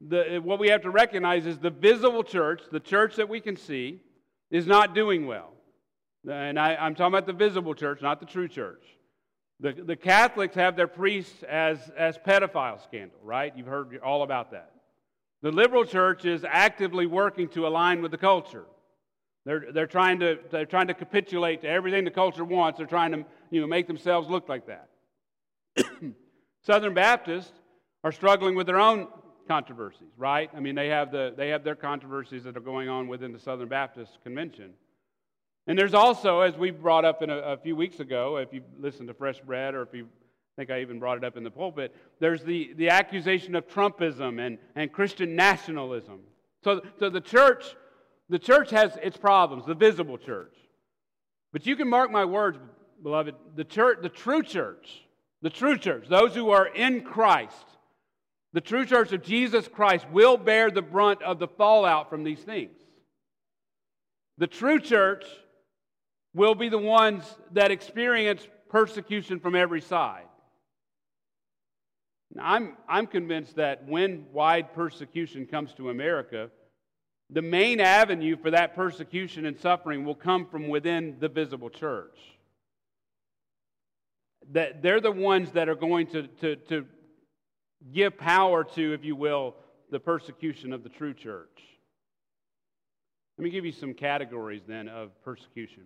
the, 0.00 0.40
what 0.42 0.58
we 0.58 0.68
have 0.68 0.82
to 0.82 0.90
recognize 0.90 1.46
is 1.46 1.58
the 1.58 1.70
visible 1.70 2.22
church, 2.22 2.62
the 2.70 2.80
church 2.80 3.16
that 3.16 3.28
we 3.28 3.40
can 3.40 3.56
see, 3.56 4.00
is 4.50 4.66
not 4.66 4.94
doing 4.94 5.26
well. 5.26 5.52
And 6.28 6.58
I, 6.58 6.86
am 6.86 6.94
talking 6.94 7.14
about 7.14 7.26
the 7.26 7.32
visible 7.32 7.74
church, 7.74 8.02
not 8.02 8.20
the 8.20 8.26
true 8.26 8.48
church. 8.48 8.84
The, 9.60 9.72
the 9.72 9.96
Catholics 9.96 10.54
have 10.54 10.76
their 10.76 10.86
priests 10.86 11.42
as, 11.42 11.78
as 11.96 12.16
pedophile 12.18 12.82
scandal, 12.82 13.18
right? 13.22 13.52
You've 13.56 13.66
heard 13.66 13.98
all 14.04 14.22
about 14.22 14.52
that. 14.52 14.72
The 15.42 15.50
liberal 15.50 15.84
church 15.84 16.24
is 16.24 16.44
actively 16.44 17.06
working 17.06 17.48
to 17.50 17.66
align 17.66 18.02
with 18.02 18.10
the 18.10 18.18
culture. 18.18 18.66
They're, 19.44 19.66
they're, 19.72 19.86
trying 19.86 20.20
to, 20.20 20.38
they're 20.50 20.66
trying 20.66 20.88
to 20.88 20.94
capitulate 20.94 21.62
to 21.62 21.68
everything 21.68 22.04
the 22.04 22.10
culture 22.10 22.44
wants. 22.44 22.78
They're 22.78 22.86
trying 22.86 23.12
to 23.12 23.24
you 23.50 23.60
know, 23.60 23.66
make 23.66 23.86
themselves 23.86 24.28
look 24.28 24.48
like 24.48 24.66
that. 24.66 24.88
Southern 26.62 26.94
Baptists 26.94 27.52
are 28.04 28.12
struggling 28.12 28.54
with 28.54 28.66
their 28.66 28.80
own 28.80 29.08
controversies, 29.46 30.12
right? 30.16 30.50
I 30.54 30.60
mean, 30.60 30.74
they 30.74 30.88
have, 30.88 31.10
the, 31.10 31.32
they 31.36 31.48
have 31.48 31.64
their 31.64 31.74
controversies 31.74 32.44
that 32.44 32.56
are 32.56 32.60
going 32.60 32.88
on 32.88 33.08
within 33.08 33.32
the 33.32 33.38
Southern 33.38 33.68
Baptist 33.68 34.18
Convention. 34.22 34.72
And 35.66 35.78
there's 35.78 35.94
also, 35.94 36.40
as 36.40 36.56
we 36.56 36.70
brought 36.70 37.04
up 37.04 37.22
in 37.22 37.30
a, 37.30 37.36
a 37.36 37.56
few 37.56 37.76
weeks 37.76 38.00
ago, 38.00 38.36
if 38.36 38.52
you 38.52 38.62
listen 38.78 39.06
to 39.06 39.14
Fresh 39.14 39.40
Bread 39.40 39.74
or 39.74 39.82
if 39.82 39.92
you 39.92 40.08
I 40.58 40.60
think 40.60 40.70
I 40.72 40.80
even 40.80 40.98
brought 40.98 41.18
it 41.18 41.22
up 41.22 41.36
in 41.36 41.44
the 41.44 41.52
pulpit, 41.52 41.94
there's 42.18 42.42
the, 42.42 42.72
the 42.76 42.90
accusation 42.90 43.54
of 43.54 43.68
Trumpism 43.68 44.44
and, 44.44 44.58
and 44.74 44.92
Christian 44.92 45.36
nationalism. 45.36 46.18
So, 46.64 46.82
so 46.98 47.08
the 47.10 47.20
church, 47.20 47.76
the 48.28 48.40
church 48.40 48.70
has 48.70 48.98
its 49.00 49.16
problems, 49.16 49.66
the 49.66 49.76
visible 49.76 50.18
church. 50.18 50.56
But 51.52 51.64
you 51.64 51.76
can 51.76 51.86
mark 51.86 52.10
my 52.10 52.24
words, 52.24 52.58
beloved, 53.04 53.36
the 53.54 53.62
church, 53.62 53.98
the 54.02 54.08
true 54.08 54.42
church, 54.42 55.04
the 55.42 55.50
true 55.50 55.78
church, 55.78 56.08
those 56.08 56.34
who 56.34 56.50
are 56.50 56.66
in 56.66 57.02
Christ, 57.02 57.54
the 58.52 58.60
true 58.60 58.86
church 58.86 59.12
of 59.12 59.22
Jesus 59.22 59.68
Christ 59.68 60.06
will 60.10 60.36
bear 60.36 60.70
the 60.70 60.82
brunt 60.82 61.22
of 61.22 61.38
the 61.38 61.48
fallout 61.48 62.08
from 62.08 62.24
these 62.24 62.40
things. 62.40 62.78
The 64.38 64.46
true 64.46 64.80
church 64.80 65.24
will 66.34 66.54
be 66.54 66.68
the 66.68 66.78
ones 66.78 67.24
that 67.52 67.70
experience 67.70 68.46
persecution 68.68 69.40
from 69.40 69.54
every 69.54 69.80
side. 69.80 70.24
Now, 72.34 72.42
I'm, 72.44 72.76
I'm 72.88 73.06
convinced 73.06 73.56
that 73.56 73.86
when 73.86 74.26
wide 74.32 74.72
persecution 74.74 75.46
comes 75.46 75.72
to 75.74 75.90
America, 75.90 76.50
the 77.30 77.42
main 77.42 77.80
avenue 77.80 78.36
for 78.36 78.50
that 78.50 78.74
persecution 78.74 79.44
and 79.44 79.58
suffering 79.58 80.04
will 80.04 80.14
come 80.14 80.46
from 80.46 80.68
within 80.68 81.16
the 81.20 81.28
visible 81.28 81.68
church. 81.70 82.18
That 84.52 84.82
they're 84.82 85.00
the 85.00 85.12
ones 85.12 85.52
that 85.52 85.68
are 85.68 85.74
going 85.74 86.06
to, 86.08 86.26
to, 86.26 86.56
to 86.56 86.86
give 87.92 88.16
power 88.18 88.64
to, 88.64 88.92
if 88.92 89.04
you 89.04 89.16
will, 89.16 89.54
the 89.90 90.00
persecution 90.00 90.72
of 90.72 90.82
the 90.82 90.88
true 90.88 91.14
church. 91.14 91.62
Let 93.36 93.44
me 93.44 93.50
give 93.50 93.64
you 93.64 93.72
some 93.72 93.94
categories 93.94 94.62
then 94.66 94.88
of 94.88 95.10
persecution. 95.22 95.84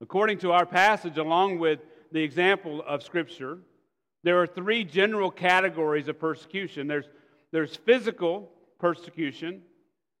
According 0.00 0.38
to 0.38 0.52
our 0.52 0.66
passage, 0.66 1.16
along 1.16 1.58
with 1.58 1.80
the 2.10 2.22
example 2.22 2.82
of 2.86 3.02
Scripture, 3.02 3.58
there 4.22 4.40
are 4.40 4.46
three 4.46 4.84
general 4.84 5.30
categories 5.30 6.08
of 6.08 6.18
persecution 6.18 6.86
there's, 6.86 7.08
there's 7.52 7.76
physical 7.76 8.50
persecution, 8.78 9.62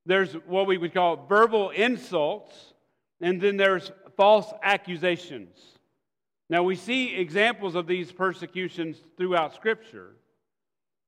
there's 0.06 0.32
what 0.46 0.66
we 0.66 0.78
would 0.78 0.94
call 0.94 1.26
verbal 1.28 1.70
insults, 1.70 2.74
and 3.20 3.40
then 3.40 3.56
there's 3.56 3.92
false 4.16 4.52
accusations. 4.62 5.58
Now, 6.52 6.62
we 6.62 6.76
see 6.76 7.16
examples 7.16 7.74
of 7.74 7.86
these 7.86 8.12
persecutions 8.12 8.98
throughout 9.16 9.54
Scripture. 9.54 10.10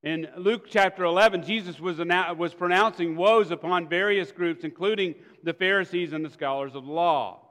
In 0.02 0.26
Luke 0.38 0.68
chapter 0.70 1.04
11, 1.04 1.42
Jesus 1.42 1.78
was, 1.78 1.98
was 1.98 2.54
pronouncing 2.54 3.14
woes 3.14 3.50
upon 3.50 3.86
various 3.86 4.32
groups, 4.32 4.64
including 4.64 5.16
the 5.42 5.52
Pharisees 5.52 6.14
and 6.14 6.24
the 6.24 6.30
scholars 6.30 6.74
of 6.74 6.86
the 6.86 6.90
law. 6.90 7.42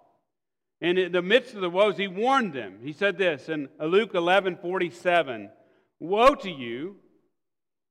And 0.82 0.98
in 0.98 1.12
the 1.12 1.22
midst 1.22 1.54
of 1.54 1.62
the 1.62 1.70
woes, 1.70 1.96
he 1.96 2.08
warned 2.08 2.54
them. 2.54 2.80
He 2.82 2.94
said 2.94 3.20
this 3.20 3.48
in 3.48 3.70
Luke 3.80 4.16
11 4.16 4.58
47 4.58 5.52
Woe 6.00 6.34
to 6.34 6.50
you! 6.50 6.96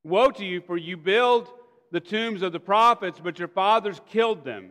Woe 0.02 0.32
to 0.32 0.44
you, 0.44 0.62
for 0.62 0.76
you 0.76 0.96
build 0.96 1.46
the 1.92 2.00
tombs 2.00 2.42
of 2.42 2.50
the 2.50 2.58
prophets, 2.58 3.20
but 3.22 3.38
your 3.38 3.46
fathers 3.46 4.00
killed 4.10 4.44
them. 4.44 4.70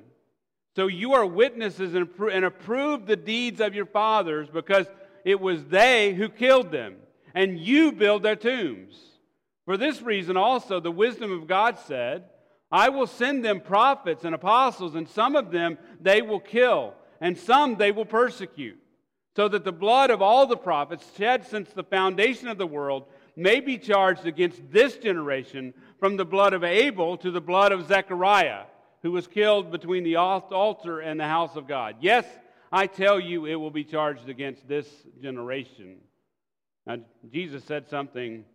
So 0.75 0.87
you 0.87 1.13
are 1.13 1.25
witnesses 1.25 1.95
and 1.95 2.45
approve 2.45 3.05
the 3.05 3.15
deeds 3.15 3.61
of 3.61 3.73
your 3.73 3.85
fathers, 3.85 4.49
because 4.49 4.87
it 5.25 5.39
was 5.39 5.65
they 5.65 6.13
who 6.13 6.29
killed 6.29 6.71
them, 6.71 6.95
and 7.33 7.59
you 7.59 7.91
build 7.91 8.23
their 8.23 8.35
tombs. 8.35 8.95
For 9.65 9.77
this 9.77 10.01
reason 10.01 10.37
also, 10.37 10.79
the 10.79 10.91
wisdom 10.91 11.31
of 11.31 11.47
God 11.47 11.77
said, 11.79 12.25
I 12.71 12.89
will 12.89 13.07
send 13.07 13.43
them 13.43 13.59
prophets 13.59 14.23
and 14.23 14.33
apostles, 14.33 14.95
and 14.95 15.07
some 15.07 15.35
of 15.35 15.51
them 15.51 15.77
they 15.99 16.21
will 16.21 16.39
kill 16.39 16.93
and 17.21 17.37
some 17.37 17.75
they 17.75 17.91
will 17.91 18.05
persecute, 18.05 18.79
so 19.35 19.47
that 19.47 19.63
the 19.63 19.71
blood 19.71 20.09
of 20.09 20.21
all 20.21 20.47
the 20.47 20.57
prophets 20.57 21.05
shed 21.15 21.45
since 21.45 21.69
the 21.69 21.83
foundation 21.83 22.47
of 22.47 22.57
the 22.57 22.67
world 22.67 23.05
may 23.35 23.59
be 23.59 23.77
charged 23.77 24.25
against 24.25 24.59
this 24.71 24.97
generation 24.97 25.73
from 25.99 26.17
the 26.17 26.25
blood 26.25 26.53
of 26.53 26.63
Abel 26.63 27.15
to 27.17 27.31
the 27.31 27.39
blood 27.39 27.71
of 27.71 27.87
Zechariah, 27.87 28.63
who 29.03 29.11
was 29.11 29.27
killed 29.27 29.71
between 29.71 30.03
the 30.03 30.15
altar 30.15 30.99
and 30.99 31.19
the 31.19 31.27
house 31.27 31.55
of 31.55 31.67
God. 31.67 31.95
Yes, 32.01 32.25
I 32.71 32.87
tell 32.87 33.19
you, 33.19 33.45
it 33.45 33.55
will 33.55 33.71
be 33.71 33.83
charged 33.83 34.29
against 34.29 34.67
this 34.67 34.87
generation. 35.21 35.97
Now, 36.85 36.97
Jesus 37.31 37.63
said 37.65 37.89
something 37.89 38.45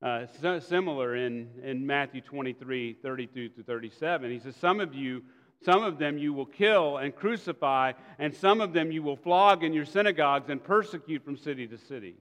uh, 0.00 0.26
similar 0.60 1.16
in, 1.16 1.48
in 1.62 1.86
Matthew 1.86 2.20
23 2.20 2.98
32 3.02 3.48
to 3.50 3.62
37. 3.62 4.30
He 4.30 4.38
says, 4.38 4.54
Some 4.56 4.80
of 4.80 4.94
you 4.94 5.22
some 5.64 5.82
of 5.82 5.98
them 5.98 6.18
you 6.18 6.32
will 6.32 6.46
kill 6.46 6.98
and 6.98 7.14
crucify, 7.14 7.92
and 8.18 8.34
some 8.34 8.60
of 8.60 8.72
them 8.72 8.92
you 8.92 9.02
will 9.02 9.16
flog 9.16 9.64
in 9.64 9.72
your 9.72 9.84
synagogues 9.84 10.50
and 10.50 10.62
persecute 10.62 11.24
from 11.24 11.36
city 11.36 11.66
to 11.66 11.78
city. 11.78 12.14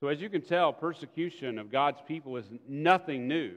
So, 0.00 0.08
as 0.08 0.20
you 0.20 0.28
can 0.28 0.42
tell, 0.42 0.72
persecution 0.72 1.58
of 1.58 1.72
God's 1.72 2.00
people 2.06 2.36
is 2.36 2.44
nothing 2.68 3.26
new, 3.26 3.54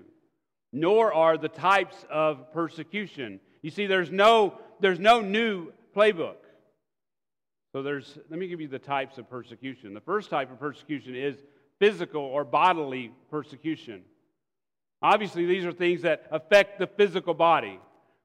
nor 0.71 1.13
are 1.13 1.37
the 1.37 1.49
types 1.49 2.05
of 2.09 2.53
persecution. 2.53 3.41
You 3.61 3.71
see, 3.71 3.87
there's 3.87 4.11
no, 4.11 4.57
there's 4.79 4.99
no 4.99 5.19
new 5.19 5.73
playbook. 5.93 6.37
So, 7.71 7.84
there's, 7.84 8.17
let 8.29 8.39
me 8.39 8.47
give 8.47 8.62
you 8.62 8.67
the 8.67 8.79
types 8.79 9.17
of 9.17 9.29
persecution. 9.29 9.93
The 9.93 10.01
first 10.01 10.29
type 10.29 10.51
of 10.51 10.60
persecution 10.60 11.15
is 11.15 11.38
physical 11.79 12.21
or 12.21 12.43
bodily 12.43 13.12
persecution. 13.29 14.03
Obviously, 15.01 15.45
these 15.45 15.65
are 15.65 15.71
things 15.71 16.01
that 16.01 16.27
affect 16.32 16.79
the 16.79 16.88
physical 16.88 17.34
body. 17.34 17.79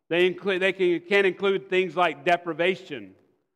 They, 0.08 0.26
include, 0.26 0.60
they 0.60 0.72
can, 0.72 1.00
can 1.00 1.24
include 1.24 1.70
things 1.70 1.96
like 1.96 2.24
deprivation, 2.24 3.14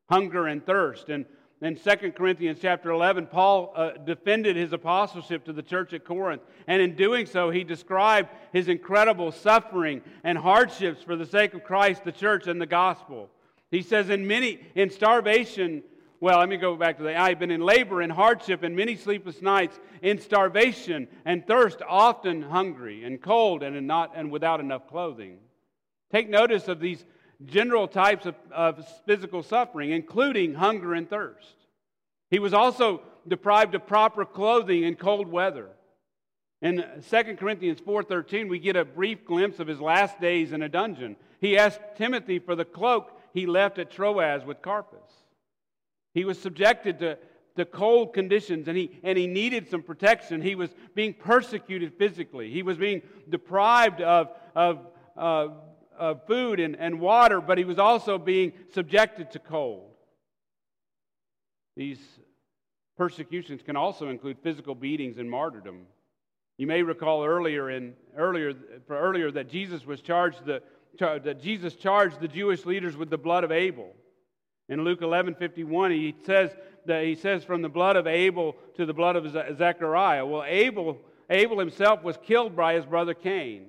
hunger, 0.09 0.47
and 0.47 0.65
thirst. 0.65 1.09
And 1.09 1.27
in 1.61 1.77
2 1.77 2.13
Corinthians 2.13 2.59
chapter 2.63 2.91
11, 2.91 3.27
Paul 3.27 3.73
uh, 3.75 3.91
defended 4.05 4.57
his 4.57 4.73
apostleship 4.73 5.45
to 5.47 5.53
the 5.53 5.63
church 5.63 5.93
at 5.93 6.05
Corinth. 6.05 6.43
And 6.69 6.81
in 6.81 6.95
doing 6.95 7.27
so, 7.27 7.51
he 7.51 7.65
described 7.65 8.29
his 8.53 8.69
incredible 8.69 9.33
suffering 9.33 10.03
and 10.23 10.39
hardships 10.39 11.03
for 11.03 11.17
the 11.17 11.27
sake 11.27 11.55
of 11.55 11.65
Christ, 11.65 12.05
the 12.05 12.13
church, 12.13 12.47
and 12.47 12.61
the 12.61 12.67
gospel. 12.67 13.29
He 13.71 13.83
says, 13.83 14.09
in 14.09 14.27
many, 14.27 14.61
in 14.75 14.91
starvation, 14.91 15.83
well, 16.21 16.39
let 16.39 16.49
me 16.49 16.57
go 16.57 16.75
back 16.77 16.97
to 16.97 17.03
the 17.03 17.17
I've 17.17 17.39
been 17.39 17.51
in 17.51 17.61
labor 17.61 18.01
and 18.01 18.11
hardship 18.11 18.63
and 18.63 18.75
many 18.75 18.97
sleepless 18.97 19.43
nights, 19.43 19.79
in 20.03 20.19
starvation 20.19 21.07
and 21.25 21.47
thirst, 21.47 21.81
often 21.87 22.43
hungry 22.43 23.05
and 23.05 23.21
cold 23.21 23.63
and, 23.63 23.87
not, 23.87 24.13
and 24.17 24.31
without 24.31 24.61
enough 24.61 24.89
clothing. 24.89 25.39
Take 26.11 26.29
notice 26.29 26.69
of 26.69 26.81
these 26.81 27.05
general 27.45 27.87
types 27.87 28.27
of, 28.27 28.35
of 28.51 28.87
physical 29.07 29.43
suffering, 29.43 29.91
including 29.91 30.55
hunger 30.55 30.95
and 30.95 31.09
thirst. 31.09 31.55
He 32.31 32.39
was 32.39 32.55
also 32.55 33.03
deprived 33.27 33.75
of 33.75 33.87
proper 33.87 34.25
clothing 34.25 34.83
in 34.83 34.97
cold 34.97 35.29
weather. 35.29 35.69
In 36.61 36.85
2 37.09 37.37
Corinthians 37.37 37.81
4:13 37.81 38.49
we 38.49 38.59
get 38.59 38.75
a 38.75 38.85
brief 38.85 39.25
glimpse 39.25 39.61
of 39.61 39.69
his 39.69 39.81
last 39.81 40.21
days 40.21 40.53
in 40.53 40.63
a 40.63 40.69
dungeon. 40.69 41.17
He 41.41 41.57
asked 41.57 41.81
Timothy 41.97 42.41
for 42.41 42.57
the 42.57 42.65
cloak 42.65 43.18
he 43.33 43.47
left 43.47 43.79
at 43.79 43.91
Troas 43.91 44.45
with 44.45 44.63
Carpus. 44.63 45.11
He 46.15 46.25
was 46.25 46.39
subjected 46.39 46.99
to, 47.01 47.19
to 47.57 47.65
cold 47.65 48.15
conditions 48.15 48.69
and 48.69 48.77
he, 48.77 48.99
and 49.03 49.17
he 49.19 49.27
needed 49.27 49.69
some 49.69 49.83
protection. 49.83 50.43
He 50.43 50.55
was 50.55 50.71
being 50.95 51.15
persecuted 51.15 51.95
physically. 51.99 52.51
He 52.51 52.63
was 52.63 52.77
being 52.77 53.03
deprived 53.29 54.01
of, 54.01 54.31
of 54.55 54.87
of 55.99 56.25
food 56.27 56.61
and, 56.61 56.77
and 56.77 57.01
water, 57.01 57.41
but 57.41 57.59
he 57.59 57.65
was 57.65 57.79
also 57.79 58.17
being 58.17 58.53
subjected 58.73 59.33
to 59.33 59.39
cold. 59.39 59.91
These 61.77 62.01
persecutions 62.97 63.63
can 63.63 63.77
also 63.77 64.09
include 64.09 64.39
physical 64.43 64.75
beatings 64.75 65.19
and 65.19 65.31
martyrdom. 65.31 65.83
You 66.57 66.67
may 66.67 66.83
recall 66.83 67.25
earlier 67.25 67.71
in 67.71 67.95
earlier 68.17 68.53
earlier 68.89 69.31
that 69.31 69.49
Jesus 69.49 69.85
was 69.87 70.01
charged 70.01 70.45
the 70.45 70.63
that 70.99 71.41
Jesus 71.41 71.75
charged 71.75 72.21
the 72.21 72.29
Jewish 72.29 72.65
leaders 72.67 72.97
with 72.97 73.11
the 73.11 73.19
blood 73.19 73.45
of 73.45 73.53
Abel. 73.53 73.95
In 74.69 74.85
Luke 74.85 75.01
11:51 75.01 75.93
he 75.93 76.15
says 76.25 76.55
that 76.87 77.05
he 77.05 77.15
says 77.15 77.45
from 77.45 77.63
the 77.63 77.69
blood 77.69 77.97
of 77.97 78.07
Abel 78.07 78.57
to 78.77 78.85
the 78.85 78.95
blood 78.95 79.17
of 79.17 79.31
Zechariah. 79.57 80.27
Well, 80.27 80.45
Abel 80.47 81.01
Abel 81.31 81.59
himself 81.59 82.03
was 82.03 82.17
killed 82.19 82.57
by 82.57 82.75
his 82.75 82.87
brother 82.87 83.15
Cain. 83.15 83.67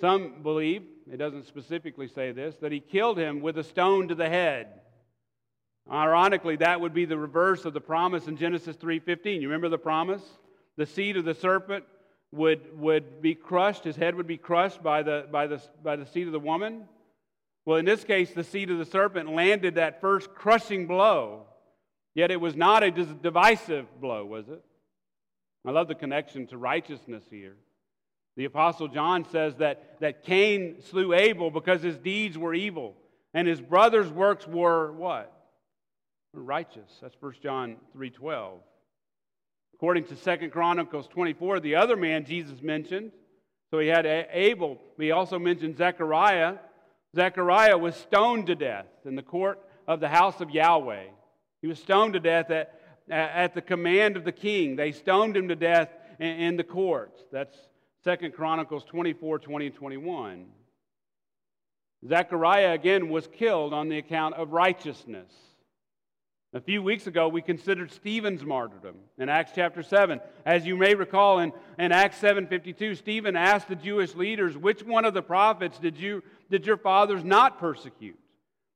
Some 0.00 0.42
believe, 0.42 0.84
it 1.10 1.18
doesn't 1.18 1.46
specifically 1.46 2.08
say 2.08 2.32
this, 2.32 2.56
that 2.56 2.72
he 2.72 2.80
killed 2.80 3.18
him 3.18 3.40
with 3.40 3.58
a 3.58 3.64
stone 3.64 4.08
to 4.08 4.14
the 4.14 4.28
head. 4.28 4.80
Ironically, 5.90 6.56
that 6.56 6.80
would 6.80 6.94
be 6.94 7.04
the 7.04 7.18
reverse 7.18 7.64
of 7.64 7.74
the 7.74 7.80
promise 7.80 8.28
in 8.28 8.36
Genesis 8.36 8.76
3:15. 8.76 9.42
You 9.42 9.48
remember 9.48 9.68
the 9.68 9.78
promise? 9.78 10.22
The 10.76 10.86
seed 10.86 11.16
of 11.16 11.24
the 11.24 11.34
serpent 11.34 11.84
would, 12.32 12.78
would 12.78 13.20
be 13.22 13.34
crushed, 13.34 13.84
his 13.84 13.96
head 13.96 14.14
would 14.14 14.26
be 14.26 14.38
crushed 14.38 14.82
by 14.82 15.02
the, 15.02 15.26
by, 15.30 15.46
the, 15.46 15.62
by 15.82 15.96
the 15.96 16.06
seed 16.06 16.26
of 16.26 16.32
the 16.32 16.40
woman. 16.40 16.84
Well, 17.64 17.76
in 17.76 17.84
this 17.84 18.02
case, 18.02 18.30
the 18.32 18.42
seed 18.42 18.70
of 18.70 18.78
the 18.78 18.84
serpent 18.84 19.30
landed 19.30 19.76
that 19.76 20.00
first 20.00 20.34
crushing 20.34 20.86
blow. 20.86 21.46
Yet 22.14 22.30
it 22.30 22.40
was 22.40 22.56
not 22.56 22.82
a 22.82 22.90
divisive 22.90 23.86
blow, 24.00 24.24
was 24.24 24.48
it? 24.48 24.62
I 25.64 25.70
love 25.70 25.88
the 25.88 25.94
connection 25.94 26.46
to 26.48 26.58
righteousness 26.58 27.24
here. 27.30 27.56
The 28.36 28.46
Apostle 28.46 28.88
John 28.88 29.26
says 29.30 29.56
that, 29.56 30.00
that 30.00 30.24
Cain 30.24 30.82
slew 30.90 31.12
Abel 31.12 31.50
because 31.50 31.82
his 31.82 31.98
deeds 31.98 32.36
were 32.36 32.54
evil, 32.54 32.96
and 33.34 33.46
his 33.46 33.60
brother's 33.60 34.10
works 34.10 34.46
were 34.46 34.92
what? 34.92 35.32
righteous. 36.34 36.90
That's 37.00 37.16
1 37.20 37.34
John 37.42 37.76
3.12. 37.96 38.58
According 39.82 40.04
to 40.04 40.14
2 40.14 40.50
Chronicles 40.50 41.08
24, 41.08 41.58
the 41.58 41.74
other 41.74 41.96
man 41.96 42.24
Jesus 42.24 42.62
mentioned, 42.62 43.10
so 43.68 43.80
he 43.80 43.88
had 43.88 44.06
Abel, 44.06 44.80
but 44.96 45.02
he 45.02 45.10
also 45.10 45.40
mentioned 45.40 45.76
Zechariah. 45.76 46.58
Zechariah 47.16 47.76
was 47.76 47.96
stoned 47.96 48.46
to 48.46 48.54
death 48.54 48.86
in 49.04 49.16
the 49.16 49.24
court 49.24 49.58
of 49.88 49.98
the 49.98 50.08
house 50.08 50.40
of 50.40 50.50
Yahweh. 50.50 51.06
He 51.62 51.66
was 51.66 51.80
stoned 51.80 52.12
to 52.12 52.20
death 52.20 52.48
at, 52.52 52.80
at 53.10 53.54
the 53.54 53.60
command 53.60 54.16
of 54.16 54.22
the 54.22 54.30
king. 54.30 54.76
They 54.76 54.92
stoned 54.92 55.36
him 55.36 55.48
to 55.48 55.56
death 55.56 55.88
in, 56.20 56.28
in 56.28 56.56
the 56.56 56.62
courts. 56.62 57.20
That's 57.32 57.56
Second 58.04 58.34
Chronicles 58.34 58.84
24, 58.84 59.40
20, 59.40 59.66
and 59.66 59.74
21. 59.74 60.46
Zechariah 62.08 62.70
again 62.70 63.08
was 63.08 63.26
killed 63.26 63.74
on 63.74 63.88
the 63.88 63.98
account 63.98 64.36
of 64.36 64.52
righteousness. 64.52 65.32
A 66.54 66.60
few 66.60 66.82
weeks 66.82 67.06
ago, 67.06 67.28
we 67.28 67.40
considered 67.40 67.90
Stephen's 67.90 68.44
martyrdom 68.44 68.96
in 69.16 69.30
Acts 69.30 69.52
chapter 69.54 69.82
7. 69.82 70.20
As 70.44 70.66
you 70.66 70.76
may 70.76 70.94
recall, 70.94 71.38
in, 71.38 71.50
in 71.78 71.92
Acts 71.92 72.20
7.52, 72.20 72.98
Stephen 72.98 73.36
asked 73.36 73.68
the 73.68 73.74
Jewish 73.74 74.14
leaders, 74.14 74.54
which 74.54 74.82
one 74.82 75.06
of 75.06 75.14
the 75.14 75.22
prophets 75.22 75.78
did, 75.78 75.96
you, 75.96 76.22
did 76.50 76.66
your 76.66 76.76
fathers 76.76 77.24
not 77.24 77.58
persecute? 77.58 78.18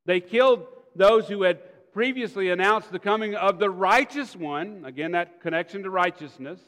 They 0.07 0.21
killed 0.21 0.67
those 0.95 1.29
who 1.29 1.43
had 1.43 1.93
previously 1.93 2.49
announced 2.49 2.91
the 2.93 2.99
coming 2.99 3.35
of 3.35 3.59
the 3.59 3.69
righteous 3.69 4.35
one, 4.35 4.85
again, 4.87 5.13
that 5.13 5.43
connection 5.43 5.83
to 5.83 5.91
righteousness, 5.91 6.61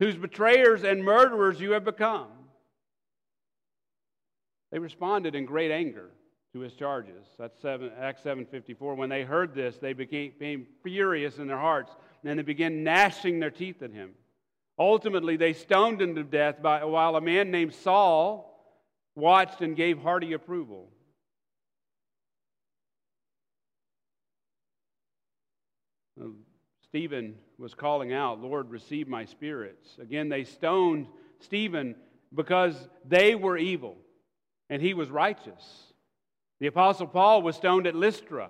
whose 0.00 0.16
betrayers 0.16 0.84
and 0.84 1.02
murderers 1.02 1.62
you 1.62 1.70
have 1.72 1.84
become. 1.84 2.28
They 4.70 4.78
responded 4.78 5.34
in 5.34 5.46
great 5.46 5.70
anger 5.70 6.10
to 6.52 6.60
his 6.60 6.74
charges. 6.74 7.24
That's 7.38 7.60
7, 7.62 7.90
Acts 7.98 8.22
7.54. 8.22 8.96
When 8.96 9.08
they 9.08 9.22
heard 9.22 9.54
this, 9.54 9.78
they 9.78 9.92
became, 9.94 10.66
furious 10.82 11.38
in 11.38 11.46
their 11.46 11.58
hearts, 11.58 11.92
and 12.24 12.38
they 12.38 12.42
began 12.42 12.84
gnashing 12.84 13.40
their 13.40 13.50
teeth 13.50 13.82
at 13.82 13.92
him. 13.92 14.10
Ultimately, 14.78 15.36
they 15.36 15.52
stoned 15.54 16.00
him 16.02 16.14
to 16.14 16.22
death 16.22 16.60
by, 16.60 16.84
while 16.84 17.16
a 17.16 17.20
man 17.20 17.50
named 17.50 17.74
Saul 17.74 18.48
watched 19.14 19.60
and 19.60 19.76
gave 19.76 19.98
hearty 19.98 20.32
approval. 20.32 20.88
Uh, 26.20 26.26
Stephen 26.84 27.36
was 27.58 27.74
calling 27.74 28.12
out, 28.12 28.40
Lord, 28.40 28.70
receive 28.70 29.08
my 29.08 29.24
spirits. 29.24 29.96
Again, 30.00 30.28
they 30.28 30.44
stoned 30.44 31.06
Stephen 31.40 31.94
because 32.34 32.76
they 33.06 33.34
were 33.34 33.56
evil 33.56 33.96
and 34.68 34.80
he 34.80 34.94
was 34.94 35.10
righteous. 35.10 35.91
The 36.62 36.68
Apostle 36.68 37.08
Paul 37.08 37.42
was 37.42 37.56
stoned 37.56 37.88
at 37.88 37.96
Lystra. 37.96 38.48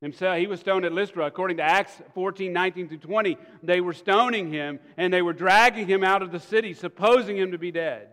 Himself, 0.00 0.38
he 0.38 0.48
was 0.48 0.58
stoned 0.58 0.84
at 0.84 0.90
Lystra. 0.90 1.24
According 1.24 1.58
to 1.58 1.62
Acts 1.62 2.02
14, 2.14 2.52
19 2.52 2.88
through 2.88 2.98
20, 2.98 3.38
they 3.62 3.80
were 3.80 3.92
stoning 3.92 4.50
him 4.52 4.80
and 4.96 5.12
they 5.12 5.22
were 5.22 5.32
dragging 5.32 5.86
him 5.86 6.02
out 6.02 6.22
of 6.22 6.32
the 6.32 6.40
city, 6.40 6.74
supposing 6.74 7.36
him 7.36 7.52
to 7.52 7.58
be 7.58 7.70
dead. 7.70 8.08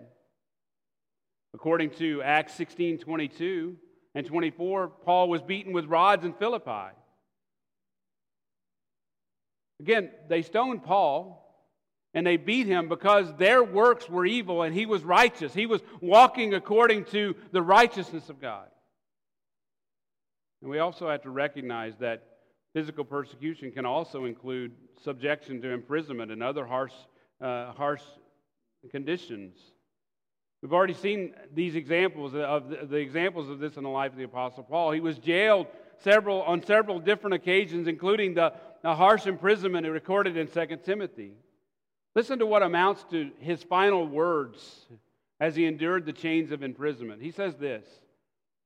According 1.56 1.89
to 1.95 2.22
Acts 2.22 2.54
16, 2.54 3.00
22 3.00 3.78
and 4.13 4.28
24, 4.28 4.89
Paul 5.04 5.28
was 5.28 5.41
beaten 5.41 5.74
with 5.74 5.86
rods 5.86 6.24
in 6.24 6.34
Philippi. 6.34 6.93
Again, 9.80 10.12
they 10.28 10.43
stoned 10.43 10.84
Paul 10.84 11.52
and 12.13 12.28
they 12.28 12.38
beat 12.38 12.67
him 12.67 12.88
because 12.88 13.34
their 13.38 13.63
works 13.63 14.08
were 14.08 14.28
evil 14.28 14.62
and 14.62 14.76
he 14.76 14.86
was 14.86 15.04
righteous. 15.04 15.52
He 15.52 15.65
was 15.65 15.82
walking 16.00 16.54
according 16.54 17.06
to 17.06 17.36
the 17.52 17.63
righteousness 17.63 18.30
of 18.30 18.39
God. 18.39 18.67
And 20.62 20.69
we 20.69 20.80
also 20.80 21.10
have 21.10 21.22
to 21.24 21.30
recognize 21.30 21.93
that 22.00 22.24
physical 22.74 23.04
persecution 23.04 23.72
can 23.72 23.86
also 23.86 24.26
include 24.26 24.72
subjection 25.02 25.62
to 25.62 25.69
imprisonment 25.69 26.32
and 26.32 26.43
other 26.43 26.65
harsh, 26.65 26.93
uh, 27.41 27.72
harsh 27.72 28.02
conditions. 28.91 29.56
We've 30.62 30.74
already 30.74 30.93
seen 30.93 31.34
these 31.54 31.76
examples 31.76 32.36
of 32.36 32.69
the, 32.69 32.86
the, 32.86 32.98
examples 32.98 33.50
of 33.50 33.60
this 33.60 33.78
in 33.78 33.84
the 33.84 33.89
life 33.89 34.12
of 34.12 34.17
the 34.17 34.26
Apostle 34.26 34.63
Paul. 34.63 34.91
He 34.91 35.00
was 35.00 35.17
jailed 35.17 35.67
several 36.04 36.41
on 36.41 36.62
several 36.63 37.00
different 37.00 37.36
occasions, 37.36 37.88
including 37.88 38.34
the 38.34 38.54
a 38.84 38.95
harsh 38.95 39.26
imprisonment 39.28 39.88
recorded 39.88 40.38
in 40.38 40.48
2 40.48 40.78
Timothy. 40.84 41.34
Listen 42.15 42.39
to 42.39 42.45
what 42.45 42.63
amounts 42.63 43.04
to 43.12 43.32
his 43.39 43.62
final 43.63 44.08
words 44.08 44.88
as 45.39 45.56
he 45.56 45.65
endured 45.65 46.06
the 46.06 46.13
chains 46.13 46.52
of 46.52 46.63
imprisonment. 46.63 47.22
He 47.22 47.32
says 47.32 47.56
this 47.56 47.86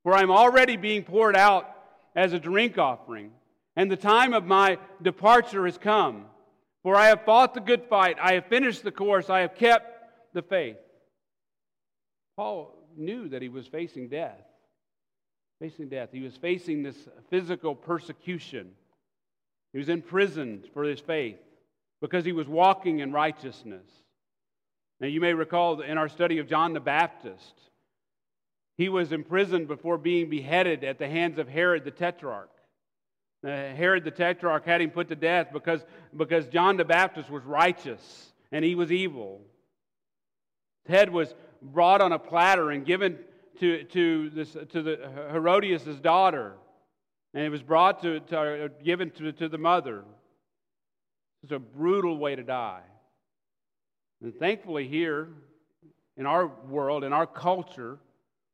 For 0.03 0.13
I'm 0.13 0.31
already 0.31 0.77
being 0.77 1.03
poured 1.03 1.35
out 1.35 1.69
as 2.15 2.33
a 2.33 2.39
drink 2.39 2.77
offering, 2.77 3.31
and 3.75 3.89
the 3.89 3.97
time 3.97 4.33
of 4.33 4.45
my 4.45 4.77
departure 5.01 5.65
has 5.65 5.77
come. 5.77 6.25
For 6.83 6.95
I 6.95 7.07
have 7.07 7.25
fought 7.25 7.53
the 7.53 7.61
good 7.61 7.85
fight, 7.85 8.17
I 8.21 8.33
have 8.33 8.47
finished 8.47 8.83
the 8.83 8.91
course, 8.91 9.29
I 9.29 9.41
have 9.41 9.55
kept 9.55 10.33
the 10.33 10.41
faith. 10.41 10.77
Paul 12.35 12.75
knew 12.97 13.29
that 13.29 13.41
he 13.41 13.49
was 13.49 13.67
facing 13.67 14.09
death. 14.09 14.41
Facing 15.59 15.87
death. 15.87 16.09
He 16.11 16.21
was 16.21 16.35
facing 16.35 16.83
this 16.83 16.97
physical 17.29 17.75
persecution. 17.75 18.71
He 19.71 19.79
was 19.79 19.89
imprisoned 19.89 20.67
for 20.73 20.83
his 20.83 20.99
faith 20.99 21.39
because 22.01 22.25
he 22.25 22.31
was 22.31 22.47
walking 22.47 22.99
in 22.99 23.11
righteousness. 23.11 23.85
Now, 24.99 25.07
you 25.07 25.21
may 25.21 25.33
recall 25.33 25.81
in 25.81 25.97
our 25.97 26.09
study 26.09 26.39
of 26.39 26.47
John 26.47 26.73
the 26.73 26.79
Baptist, 26.79 27.53
he 28.77 28.89
was 28.89 29.11
imprisoned 29.11 29.67
before 29.67 29.97
being 29.97 30.29
beheaded 30.29 30.83
at 30.83 30.97
the 30.97 31.07
hands 31.07 31.37
of 31.37 31.47
Herod 31.47 31.85
the 31.85 31.91
Tetrarch. 31.91 32.49
Uh, 33.43 33.49
Herod 33.49 34.03
the 34.03 34.11
Tetrarch 34.11 34.65
had 34.65 34.81
him 34.81 34.89
put 34.89 35.09
to 35.09 35.15
death 35.15 35.49
because, 35.51 35.85
because 36.15 36.47
John 36.47 36.77
the 36.77 36.85
Baptist 36.85 37.29
was 37.29 37.43
righteous 37.43 38.31
and 38.51 38.63
he 38.63 38.75
was 38.75 38.91
evil. 38.91 39.41
His 40.85 40.95
head 40.95 41.09
was 41.11 41.33
brought 41.61 42.01
on 42.01 42.11
a 42.11 42.19
platter 42.19 42.71
and 42.71 42.85
given 42.85 43.19
to, 43.59 43.83
to, 43.83 44.29
this, 44.31 44.53
to 44.53 44.81
the 44.81 45.11
Herodias' 45.31 45.99
daughter. 45.99 46.53
And 47.33 47.43
it 47.43 47.49
was 47.49 47.61
brought 47.61 48.01
to, 48.03 48.19
to 48.19 48.65
uh, 48.65 48.67
given 48.83 49.11
to, 49.11 49.31
to 49.33 49.49
the 49.49 49.57
mother. 49.57 50.03
It's 51.43 51.51
a 51.51 51.59
brutal 51.59 52.17
way 52.17 52.35
to 52.35 52.43
die. 52.43 52.83
And 54.21 54.33
thankfully, 54.35 54.87
here 54.87 55.29
in 56.15 56.25
our 56.25 56.47
world, 56.47 57.03
in 57.03 57.11
our 57.11 57.27
culture, 57.27 57.99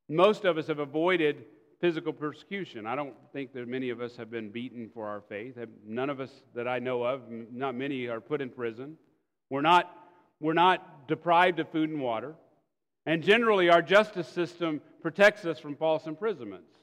most 0.09 0.43
of 0.43 0.57
us 0.57 0.67
have 0.67 0.79
avoided 0.79 1.45
physical 1.79 2.11
persecution. 2.11 2.85
I 2.85 2.95
don't 2.95 3.13
think 3.31 3.53
that 3.53 3.67
many 3.67 3.89
of 3.89 4.01
us 4.01 4.17
have 4.17 4.29
been 4.29 4.49
beaten 4.49 4.89
for 4.93 5.07
our 5.07 5.21
faith. 5.29 5.55
None 5.85 6.09
of 6.09 6.19
us 6.19 6.31
that 6.55 6.67
I 6.67 6.79
know 6.79 7.03
of, 7.03 7.21
not 7.29 7.75
many, 7.75 8.07
are 8.07 8.19
put 8.19 8.41
in 8.41 8.49
prison. 8.49 8.97
We're 9.49 9.61
not, 9.61 9.89
we're 10.39 10.53
not 10.53 11.07
deprived 11.07 11.59
of 11.59 11.69
food 11.69 11.89
and 11.89 12.01
water. 12.01 12.35
And 13.05 13.23
generally, 13.23 13.69
our 13.69 13.81
justice 13.81 14.27
system 14.27 14.81
protects 15.01 15.45
us 15.45 15.59
from 15.59 15.75
false 15.75 16.05
imprisonments. 16.05 16.75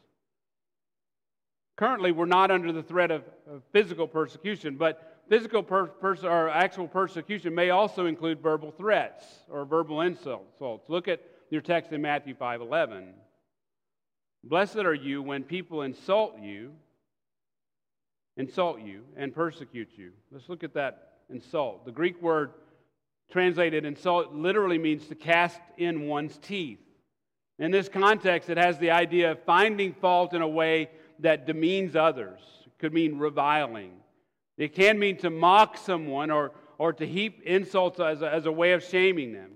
Currently, 1.77 2.13
we're 2.13 2.25
not 2.25 2.51
under 2.51 2.73
the 2.73 2.83
threat 2.83 3.11
of, 3.11 3.23
of 3.51 3.63
physical 3.73 4.09
persecution, 4.09 4.77
but 4.77 5.23
physical 5.29 5.63
per, 5.63 5.87
pers- 5.87 6.25
or 6.25 6.49
actual 6.49 6.89
persecution 6.89 7.55
may 7.55 7.69
also 7.69 8.07
include 8.07 8.41
verbal 8.41 8.71
threats 8.71 9.27
or 9.51 9.67
verbal 9.67 10.01
insults. 10.01 10.89
Look 10.89 11.07
at 11.07 11.21
your 11.51 11.61
text 11.61 11.93
in 11.93 12.03
Matthew 12.03 12.35
5:11. 12.35 13.13
Blessed 14.45 14.77
are 14.77 14.95
you 14.95 15.23
when 15.23 15.43
people 15.43 15.83
insult 15.83 16.39
you, 16.39 16.73
insult 18.37 18.81
you 18.81 19.05
and 19.17 19.35
persecute 19.35 19.91
you. 19.97 20.13
Let's 20.31 20.49
look 20.49 20.63
at 20.63 20.75
that 20.75 21.21
insult. 21.31 21.85
The 21.85 21.93
Greek 21.93 22.21
word 22.23 22.53
translated 23.31 23.85
insult 23.85 24.33
literally 24.33 24.79
means 24.79 25.07
to 25.09 25.15
cast 25.15 25.61
in 25.77 26.07
one's 26.07 26.39
teeth. 26.39 26.79
In 27.59 27.71
this 27.71 27.89
context, 27.89 28.51
it 28.51 28.59
has 28.59 28.79
the 28.79 28.91
idea 28.91 29.33
of 29.33 29.43
finding 29.43 29.95
fault 29.95 30.35
in 30.35 30.43
a 30.43 30.49
way 30.49 30.91
that 31.21 31.47
demeans 31.47 31.97
others. 31.97 32.41
It 32.67 32.79
could 32.79 32.93
mean 32.93 33.19
reviling. 33.19 33.93
It 34.59 34.75
can 34.75 34.99
mean 34.99 35.17
to 35.19 35.31
mock 35.31 35.77
someone 35.79 36.31
or, 36.31 36.53
or 36.79 36.93
to 36.93 37.07
heap 37.07 37.43
insults 37.43 37.99
as 37.99 38.23
a, 38.23 38.33
as 38.33 38.47
a 38.47 38.53
way 38.53 38.73
of 38.73 38.85
shaming 38.85 39.33
them. 39.33 39.56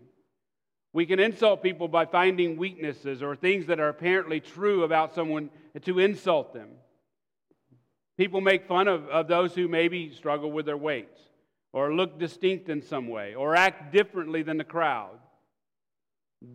We 0.92 1.06
can 1.06 1.20
insult 1.20 1.62
people 1.62 1.86
by 1.88 2.06
finding 2.06 2.56
weaknesses 2.56 3.22
or 3.22 3.36
things 3.36 3.66
that 3.66 3.78
are 3.78 3.88
apparently 3.88 4.40
true 4.40 4.82
about 4.82 5.14
someone 5.14 5.50
to 5.82 5.98
insult 6.00 6.52
them. 6.52 6.70
People 8.18 8.40
make 8.40 8.66
fun 8.66 8.88
of, 8.88 9.08
of 9.08 9.28
those 9.28 9.54
who 9.54 9.68
maybe 9.68 10.12
struggle 10.12 10.50
with 10.50 10.66
their 10.66 10.76
weight 10.76 11.08
or 11.72 11.94
look 11.94 12.18
distinct 12.18 12.68
in 12.68 12.82
some 12.82 13.08
way 13.08 13.34
or 13.34 13.54
act 13.54 13.92
differently 13.92 14.42
than 14.42 14.56
the 14.56 14.64
crowd. 14.64 15.18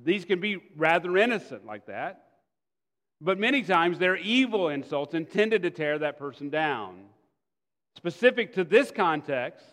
These 0.04 0.26
can 0.26 0.40
be 0.40 0.62
rather 0.76 1.18
innocent 1.18 1.66
like 1.66 1.86
that. 1.88 2.22
But 3.22 3.40
many 3.40 3.64
times 3.64 3.98
they're 3.98 4.18
evil 4.18 4.68
insults 4.70 5.14
intended 5.14 5.64
to 5.64 5.72
tear 5.72 6.00
that 6.00 6.20
person 6.20 6.50
down. 6.50 7.06
Specific 7.96 8.54
to 8.56 8.66
this 8.66 8.92
context, 8.92 9.66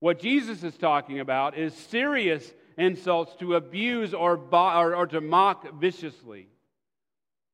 what 0.00 0.20
Jesus 0.20 0.62
is 0.62 0.76
talking 0.76 1.20
about 1.20 1.56
is 1.56 1.74
serious 1.74 2.52
insults 2.76 3.34
to 3.36 3.54
abuse 3.54 4.14
or, 4.14 4.40
or, 4.52 4.96
or 4.96 5.06
to 5.06 5.20
mock 5.20 5.80
viciously. 5.80 6.48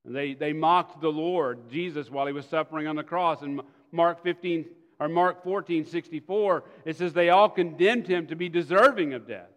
And 0.05 0.17
they, 0.17 0.35
they 0.35 0.53
mocked 0.53 1.01
the 1.01 1.13
Lord, 1.13 1.71
Jesus, 1.71 2.11
while 2.11 2.27
he 2.27 2.33
was 2.33 2.47
suffering 2.47 2.87
on 2.87 2.97
the 2.97 3.03
cross. 3.03 3.43
In 3.43 3.61
Mark 3.93 4.23
15 4.23 4.67
or 4.99 5.09
Mark 5.09 5.45
14, 5.45 5.85
64, 5.85 6.65
it 6.85 6.97
says 6.97 7.13
they 7.13 7.31
all 7.31 7.49
condemned 7.49 8.07
him 8.07 8.27
to 8.29 8.37
be 8.37 8.49
deserving 8.49 9.15
of 9.15 9.27
death. 9.27 9.51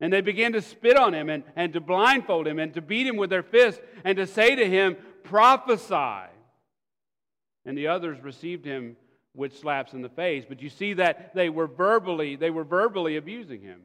And 0.00 0.12
they 0.12 0.20
began 0.20 0.52
to 0.52 0.62
spit 0.62 0.96
on 0.96 1.14
him 1.14 1.28
and, 1.28 1.44
and 1.56 1.72
to 1.72 1.80
blindfold 1.80 2.46
him 2.46 2.58
and 2.58 2.74
to 2.74 2.82
beat 2.82 3.06
him 3.06 3.16
with 3.16 3.30
their 3.30 3.42
fists 3.42 3.80
and 4.04 4.16
to 4.16 4.26
say 4.26 4.54
to 4.54 4.68
him, 4.68 4.96
Prophesy. 5.22 6.30
And 7.64 7.78
the 7.78 7.86
others 7.86 8.20
received 8.20 8.64
him 8.64 8.96
with 9.34 9.56
slaps 9.58 9.92
in 9.92 10.02
the 10.02 10.08
face. 10.08 10.44
But 10.48 10.60
you 10.60 10.68
see 10.68 10.94
that 10.94 11.34
they 11.34 11.48
were 11.48 11.66
verbally, 11.66 12.36
they 12.36 12.50
were 12.50 12.64
verbally 12.64 13.16
abusing 13.16 13.62
him. 13.62 13.80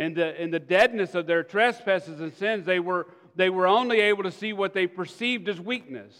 In 0.00 0.14
the, 0.14 0.42
in 0.42 0.50
the 0.50 0.58
deadness 0.58 1.14
of 1.14 1.26
their 1.26 1.42
trespasses 1.42 2.20
and 2.20 2.32
sins, 2.32 2.64
they 2.64 2.80
were, 2.80 3.06
they 3.36 3.50
were 3.50 3.66
only 3.66 4.00
able 4.00 4.22
to 4.22 4.32
see 4.32 4.54
what 4.54 4.72
they 4.72 4.86
perceived 4.86 5.46
as 5.46 5.60
weakness. 5.60 6.18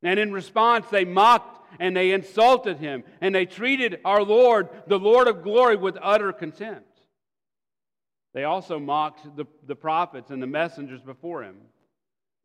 And 0.00 0.20
in 0.20 0.32
response, 0.32 0.86
they 0.90 1.04
mocked 1.04 1.58
and 1.80 1.96
they 1.96 2.12
insulted 2.12 2.78
him, 2.78 3.02
and 3.20 3.34
they 3.34 3.46
treated 3.46 3.98
our 4.04 4.22
Lord, 4.22 4.68
the 4.86 4.98
Lord 4.98 5.26
of 5.26 5.42
glory, 5.42 5.74
with 5.74 5.98
utter 6.00 6.32
contempt. 6.32 6.86
They 8.32 8.44
also 8.44 8.78
mocked 8.78 9.36
the, 9.36 9.44
the 9.66 9.74
prophets 9.74 10.30
and 10.30 10.40
the 10.40 10.46
messengers 10.46 11.00
before 11.00 11.42
him. 11.42 11.56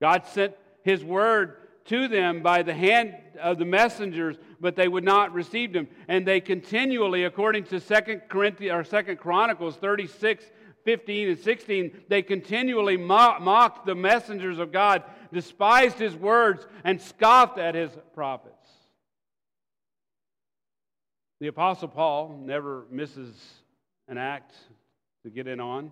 God 0.02 0.26
sent 0.26 0.56
his 0.84 1.04
word 1.04 1.58
to 1.86 2.08
them 2.08 2.42
by 2.42 2.64
the 2.64 2.74
hand 2.74 3.14
of 3.40 3.60
the 3.60 3.66
messengers, 3.66 4.38
but 4.60 4.76
they 4.76 4.88
would 4.88 5.04
not 5.04 5.34
receive 5.34 5.74
them. 5.74 5.88
And 6.08 6.26
they 6.26 6.42
continually, 6.42 7.24
according 7.24 7.66
to 7.66 7.80
2 7.80 8.22
Corinthians 8.28 8.94
or 8.94 9.04
2 9.04 9.16
Chronicles 9.16 9.76
36, 9.76 10.46
15 10.84 11.30
and 11.30 11.40
16, 11.40 12.04
they 12.10 12.22
continually 12.22 12.98
mocked 12.98 13.86
the 13.86 13.96
messengers 13.96 14.60
of 14.60 14.72
God, 14.72 15.04
despised 15.34 15.98
his 15.98 16.16
words, 16.16 16.66
and 16.84 17.02
scoffed 17.02 17.58
at 17.58 17.76
his 17.76 17.92
prophets. 18.14 18.54
The 21.40 21.48
Apostle 21.48 21.90
Paul 21.90 22.40
never 22.44 22.86
misses 22.90 23.36
an 24.08 24.18
act 24.18 24.54
to 25.24 25.30
get 25.30 25.48
in 25.48 25.60
on. 25.60 25.92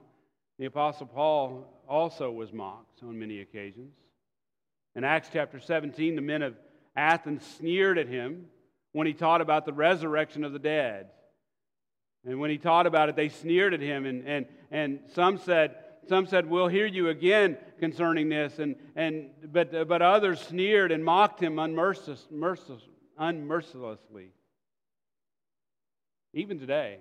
The 0.58 0.66
Apostle 0.66 1.08
Paul 1.08 1.68
also 1.90 2.32
was 2.32 2.54
mocked 2.54 3.04
on 3.04 3.20
many 3.20 3.42
occasions. 3.42 3.94
In 4.96 5.04
Acts 5.04 5.30
chapter 5.32 5.60
17, 5.60 6.16
the 6.16 6.22
men 6.22 6.42
of 6.42 6.56
Athens 6.96 7.44
sneered 7.58 7.98
at 7.98 8.08
him 8.08 8.46
when 8.92 9.08
he 9.08 9.14
taught 9.14 9.42
about 9.42 9.66
the 9.66 9.74
resurrection 9.74 10.44
of 10.44 10.54
the 10.54 10.60
dead. 10.60 11.08
And 12.26 12.40
when 12.40 12.50
he 12.50 12.58
taught 12.58 12.86
about 12.86 13.10
it, 13.10 13.16
they 13.16 13.30
sneered 13.30 13.74
at 13.74 13.82
him, 13.82 14.06
and, 14.06 14.26
and, 14.28 14.46
and 14.72 15.00
some 15.14 15.38
said, 15.38 15.76
some 16.08 16.26
said, 16.26 16.50
We'll 16.50 16.68
hear 16.68 16.86
you 16.86 17.10
again 17.10 17.58
concerning 17.80 18.30
this. 18.30 18.60
And, 18.60 18.76
and, 18.96 19.30
but, 19.52 19.88
but 19.88 20.02
others 20.02 20.40
sneered 20.40 20.92
and 20.92 21.04
mocked 21.04 21.42
him 21.42 21.56
unmerciless, 21.60 22.26
unmercilessly. 23.20 24.28
Even 26.34 26.60
today, 26.60 27.00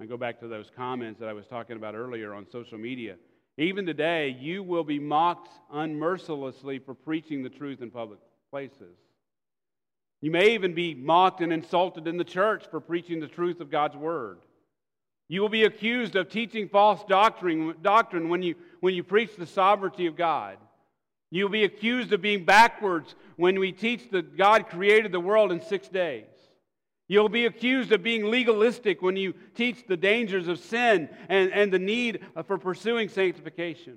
I 0.00 0.06
go 0.06 0.16
back 0.16 0.40
to 0.40 0.48
those 0.48 0.70
comments 0.74 1.20
that 1.20 1.28
I 1.28 1.32
was 1.32 1.46
talking 1.46 1.76
about 1.76 1.94
earlier 1.94 2.34
on 2.34 2.46
social 2.50 2.78
media. 2.78 3.16
Even 3.58 3.84
today, 3.84 4.36
you 4.40 4.62
will 4.62 4.84
be 4.84 5.00
mocked 5.00 5.50
unmercilessly 5.74 6.78
for 6.84 6.94
preaching 6.94 7.42
the 7.42 7.48
truth 7.48 7.82
in 7.82 7.90
public 7.90 8.20
places. 8.52 8.96
You 10.20 10.30
may 10.30 10.54
even 10.54 10.74
be 10.74 10.94
mocked 10.94 11.40
and 11.40 11.52
insulted 11.52 12.06
in 12.06 12.16
the 12.16 12.24
church 12.24 12.64
for 12.70 12.80
preaching 12.80 13.18
the 13.18 13.26
truth 13.26 13.60
of 13.60 13.70
God's 13.70 13.96
word. 13.96 14.38
You 15.26 15.42
will 15.42 15.48
be 15.48 15.64
accused 15.64 16.14
of 16.14 16.30
teaching 16.30 16.68
false 16.68 17.02
doctrine, 17.08 17.74
doctrine 17.82 18.28
when, 18.28 18.42
you, 18.42 18.54
when 18.78 18.94
you 18.94 19.02
preach 19.02 19.34
the 19.36 19.46
sovereignty 19.46 20.06
of 20.06 20.16
God. 20.16 20.56
You'll 21.30 21.48
be 21.48 21.64
accused 21.64 22.12
of 22.12 22.22
being 22.22 22.44
backwards 22.44 23.16
when 23.36 23.58
we 23.58 23.72
teach 23.72 24.10
that 24.12 24.36
God 24.36 24.68
created 24.68 25.10
the 25.10 25.20
world 25.20 25.50
in 25.50 25.60
six 25.60 25.88
days. 25.88 26.24
You'll 27.08 27.30
be 27.30 27.46
accused 27.46 27.90
of 27.92 28.02
being 28.02 28.30
legalistic 28.30 29.00
when 29.00 29.16
you 29.16 29.32
teach 29.54 29.86
the 29.86 29.96
dangers 29.96 30.46
of 30.46 30.58
sin 30.58 31.08
and, 31.30 31.50
and 31.52 31.72
the 31.72 31.78
need 31.78 32.20
for 32.46 32.58
pursuing 32.58 33.08
sanctification. 33.08 33.96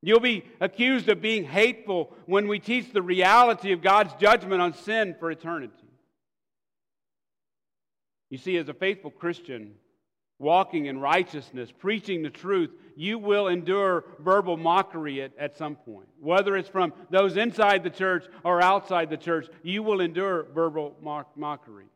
You'll 0.00 0.20
be 0.20 0.44
accused 0.60 1.08
of 1.08 1.20
being 1.20 1.44
hateful 1.44 2.12
when 2.26 2.46
we 2.46 2.60
teach 2.60 2.92
the 2.92 3.02
reality 3.02 3.72
of 3.72 3.82
God's 3.82 4.14
judgment 4.14 4.62
on 4.62 4.74
sin 4.74 5.16
for 5.18 5.30
eternity. 5.30 5.74
You 8.30 8.38
see, 8.38 8.56
as 8.56 8.68
a 8.68 8.74
faithful 8.74 9.10
Christian, 9.10 9.74
walking 10.38 10.86
in 10.86 11.00
righteousness, 11.00 11.72
preaching 11.76 12.22
the 12.22 12.30
truth, 12.30 12.70
you 12.94 13.18
will 13.18 13.48
endure 13.48 14.04
verbal 14.20 14.56
mockery 14.56 15.22
at, 15.22 15.32
at 15.38 15.56
some 15.56 15.74
point. 15.74 16.08
Whether 16.20 16.56
it's 16.56 16.68
from 16.68 16.92
those 17.10 17.36
inside 17.36 17.82
the 17.82 17.90
church 17.90 18.24
or 18.44 18.62
outside 18.62 19.10
the 19.10 19.16
church, 19.16 19.48
you 19.62 19.82
will 19.82 20.00
endure 20.00 20.46
verbal 20.54 20.96
mock- 21.02 21.36
mockery. 21.36 21.86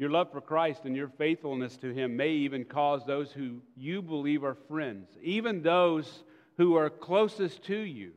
Your 0.00 0.08
love 0.08 0.32
for 0.32 0.40
Christ 0.40 0.86
and 0.86 0.96
your 0.96 1.08
faithfulness 1.08 1.76
to 1.76 1.92
Him 1.92 2.16
may 2.16 2.30
even 2.30 2.64
cause 2.64 3.04
those 3.04 3.32
who 3.32 3.60
you 3.76 4.00
believe 4.00 4.42
are 4.44 4.56
friends, 4.66 5.10
even 5.22 5.60
those 5.60 6.24
who 6.56 6.74
are 6.74 6.88
closest 6.88 7.64
to 7.64 7.76
you, 7.76 8.12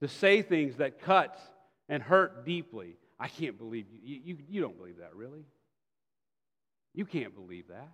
to 0.00 0.08
say 0.08 0.40
things 0.40 0.76
that 0.76 1.02
cut 1.02 1.38
and 1.86 2.02
hurt 2.02 2.46
deeply. 2.46 2.96
I 3.20 3.28
can't 3.28 3.58
believe 3.58 3.84
you. 3.92 3.98
You, 4.02 4.20
you, 4.24 4.38
you 4.48 4.60
don't 4.62 4.78
believe 4.78 5.00
that, 5.00 5.14
really? 5.14 5.44
You 6.94 7.04
can't 7.04 7.34
believe 7.34 7.68
that. 7.68 7.92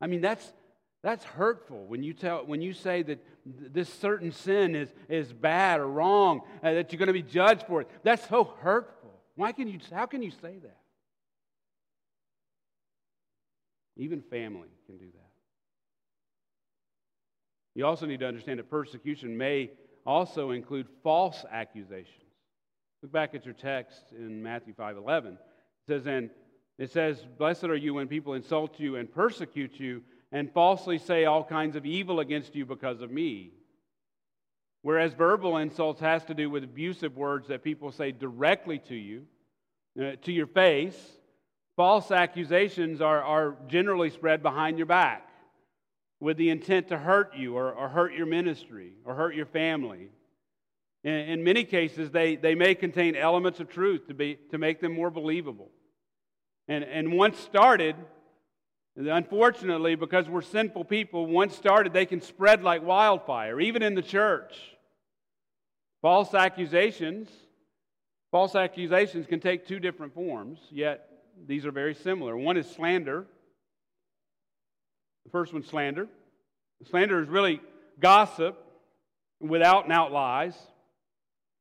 I 0.00 0.08
mean, 0.08 0.22
that's, 0.22 0.52
that's 1.04 1.22
hurtful 1.22 1.86
when 1.86 2.02
you, 2.02 2.14
tell, 2.14 2.44
when 2.44 2.60
you 2.60 2.72
say 2.72 3.04
that 3.04 3.24
this 3.46 3.88
certain 3.88 4.32
sin 4.32 4.74
is, 4.74 4.92
is 5.08 5.32
bad 5.32 5.78
or 5.78 5.86
wrong, 5.86 6.40
uh, 6.64 6.72
that 6.72 6.92
you're 6.92 6.98
going 6.98 7.06
to 7.06 7.12
be 7.12 7.22
judged 7.22 7.62
for 7.68 7.80
it. 7.80 7.88
That's 8.02 8.28
so 8.28 8.42
hurtful. 8.58 9.20
Why 9.36 9.52
can 9.52 9.68
you, 9.68 9.78
how 9.92 10.06
can 10.06 10.20
you 10.20 10.32
say 10.32 10.58
that? 10.64 10.78
Even 14.02 14.20
family 14.20 14.68
can 14.86 14.96
do 14.98 15.06
that. 15.06 15.30
You 17.74 17.86
also 17.86 18.04
need 18.04 18.20
to 18.20 18.26
understand 18.26 18.58
that 18.58 18.68
persecution 18.68 19.36
may 19.38 19.70
also 20.04 20.50
include 20.50 20.88
false 21.02 21.44
accusations. 21.50 22.08
Look 23.02 23.12
back 23.12 23.34
at 23.34 23.44
your 23.44 23.54
text 23.54 24.12
in 24.12 24.42
Matthew 24.42 24.74
5:11. 24.74 25.34
It 25.34 25.38
says, 25.86 26.06
"And 26.06 26.30
it 26.78 26.90
says, 26.90 27.24
Blessed 27.38 27.64
are 27.64 27.76
you 27.76 27.94
when 27.94 28.08
people 28.08 28.34
insult 28.34 28.80
you 28.80 28.96
and 28.96 29.12
persecute 29.12 29.78
you 29.78 30.02
and 30.32 30.52
falsely 30.52 30.98
say 30.98 31.26
all 31.26 31.44
kinds 31.44 31.76
of 31.76 31.86
evil 31.86 32.20
against 32.20 32.56
you 32.56 32.66
because 32.66 33.02
of 33.02 33.10
me. 33.10 33.52
Whereas 34.80 35.12
verbal 35.12 35.58
insults 35.58 36.00
has 36.00 36.24
to 36.24 36.34
do 36.34 36.50
with 36.50 36.64
abusive 36.64 37.16
words 37.16 37.48
that 37.48 37.62
people 37.62 37.92
say 37.92 38.10
directly 38.10 38.78
to 38.88 38.96
you, 38.96 39.26
uh, 40.00 40.16
to 40.22 40.32
your 40.32 40.46
face. 40.46 40.98
False 41.76 42.10
accusations 42.10 43.00
are, 43.00 43.22
are 43.22 43.56
generally 43.66 44.10
spread 44.10 44.42
behind 44.42 44.76
your 44.76 44.86
back 44.86 45.28
with 46.20 46.36
the 46.36 46.50
intent 46.50 46.88
to 46.88 46.98
hurt 46.98 47.34
you 47.36 47.56
or, 47.56 47.72
or 47.72 47.88
hurt 47.88 48.14
your 48.14 48.26
ministry 48.26 48.92
or 49.04 49.14
hurt 49.14 49.34
your 49.34 49.46
family. 49.46 50.08
In, 51.02 51.12
in 51.12 51.44
many 51.44 51.64
cases, 51.64 52.10
they, 52.10 52.36
they 52.36 52.54
may 52.54 52.74
contain 52.74 53.16
elements 53.16 53.58
of 53.58 53.68
truth 53.68 54.06
to, 54.08 54.14
be, 54.14 54.38
to 54.50 54.58
make 54.58 54.80
them 54.80 54.92
more 54.92 55.10
believable. 55.10 55.70
And, 56.68 56.84
and 56.84 57.12
once 57.12 57.38
started, 57.38 57.96
unfortunately, 58.94 59.94
because 59.94 60.28
we're 60.28 60.42
sinful 60.42 60.84
people, 60.84 61.26
once 61.26 61.56
started, 61.56 61.92
they 61.92 62.06
can 62.06 62.20
spread 62.20 62.62
like 62.62 62.84
wildfire, 62.84 63.60
even 63.60 63.82
in 63.82 63.94
the 63.94 64.02
church. 64.02 64.54
False 66.02 66.34
accusations, 66.34 67.30
false 68.30 68.54
accusations 68.54 69.26
can 69.26 69.40
take 69.40 69.66
two 69.66 69.80
different 69.80 70.14
forms, 70.14 70.60
yet 70.70 71.08
these 71.46 71.66
are 71.66 71.72
very 71.72 71.94
similar. 71.94 72.36
One 72.36 72.56
is 72.56 72.68
slander. 72.70 73.26
The 75.24 75.30
first 75.30 75.52
one's 75.52 75.66
slander. 75.66 76.08
Slander 76.90 77.22
is 77.22 77.28
really 77.28 77.60
gossip 78.00 78.58
without 79.40 79.84
and 79.84 79.92
out 79.92 80.12
lies. 80.12 80.54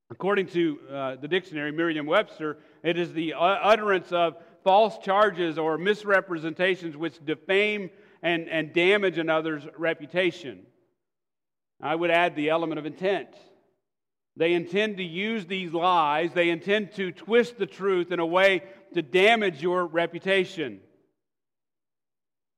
According 0.10 0.48
to 0.48 0.80
uh, 0.92 1.16
the 1.16 1.28
dictionary, 1.28 1.72
Merriam 1.72 2.06
Webster, 2.06 2.58
it 2.84 2.98
is 2.98 3.14
the 3.14 3.34
utterance 3.38 4.12
of 4.12 4.36
false 4.64 4.98
charges 5.00 5.58
or 5.58 5.78
misrepresentations 5.78 6.98
which 6.98 7.24
defame 7.26 7.90
and, 8.22 8.50
and 8.50 8.74
damage 8.74 9.18
another's 9.18 9.64
reputation. 9.78 10.66
I 11.82 11.96
would 11.96 12.12
add 12.12 12.36
the 12.36 12.50
element 12.50 12.78
of 12.78 12.86
intent. 12.86 13.30
They 14.38 14.54
intend 14.54 14.98
to 14.98 15.04
use 15.04 15.46
these 15.46 15.74
lies, 15.74 16.34
they 16.34 16.50
intend 16.50 16.94
to 16.94 17.12
twist 17.12 17.58
the 17.58 17.66
truth 17.66 18.12
in 18.12 18.20
a 18.20 18.26
way 18.26 18.64
to 18.94 19.02
damage 19.02 19.62
your 19.62 19.86
reputation. 19.86 20.80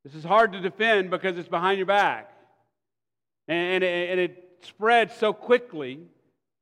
This 0.03 0.15
is 0.15 0.24
hard 0.24 0.53
to 0.53 0.59
defend 0.59 1.09
because 1.09 1.38
it's 1.38 1.49
behind 1.49 1.78
your 1.78 1.86
back. 1.86 2.32
And, 3.47 3.84
and, 3.84 4.19
it, 4.19 4.39
spreads 4.65 5.13
so 5.15 5.34
quickly 5.34 5.99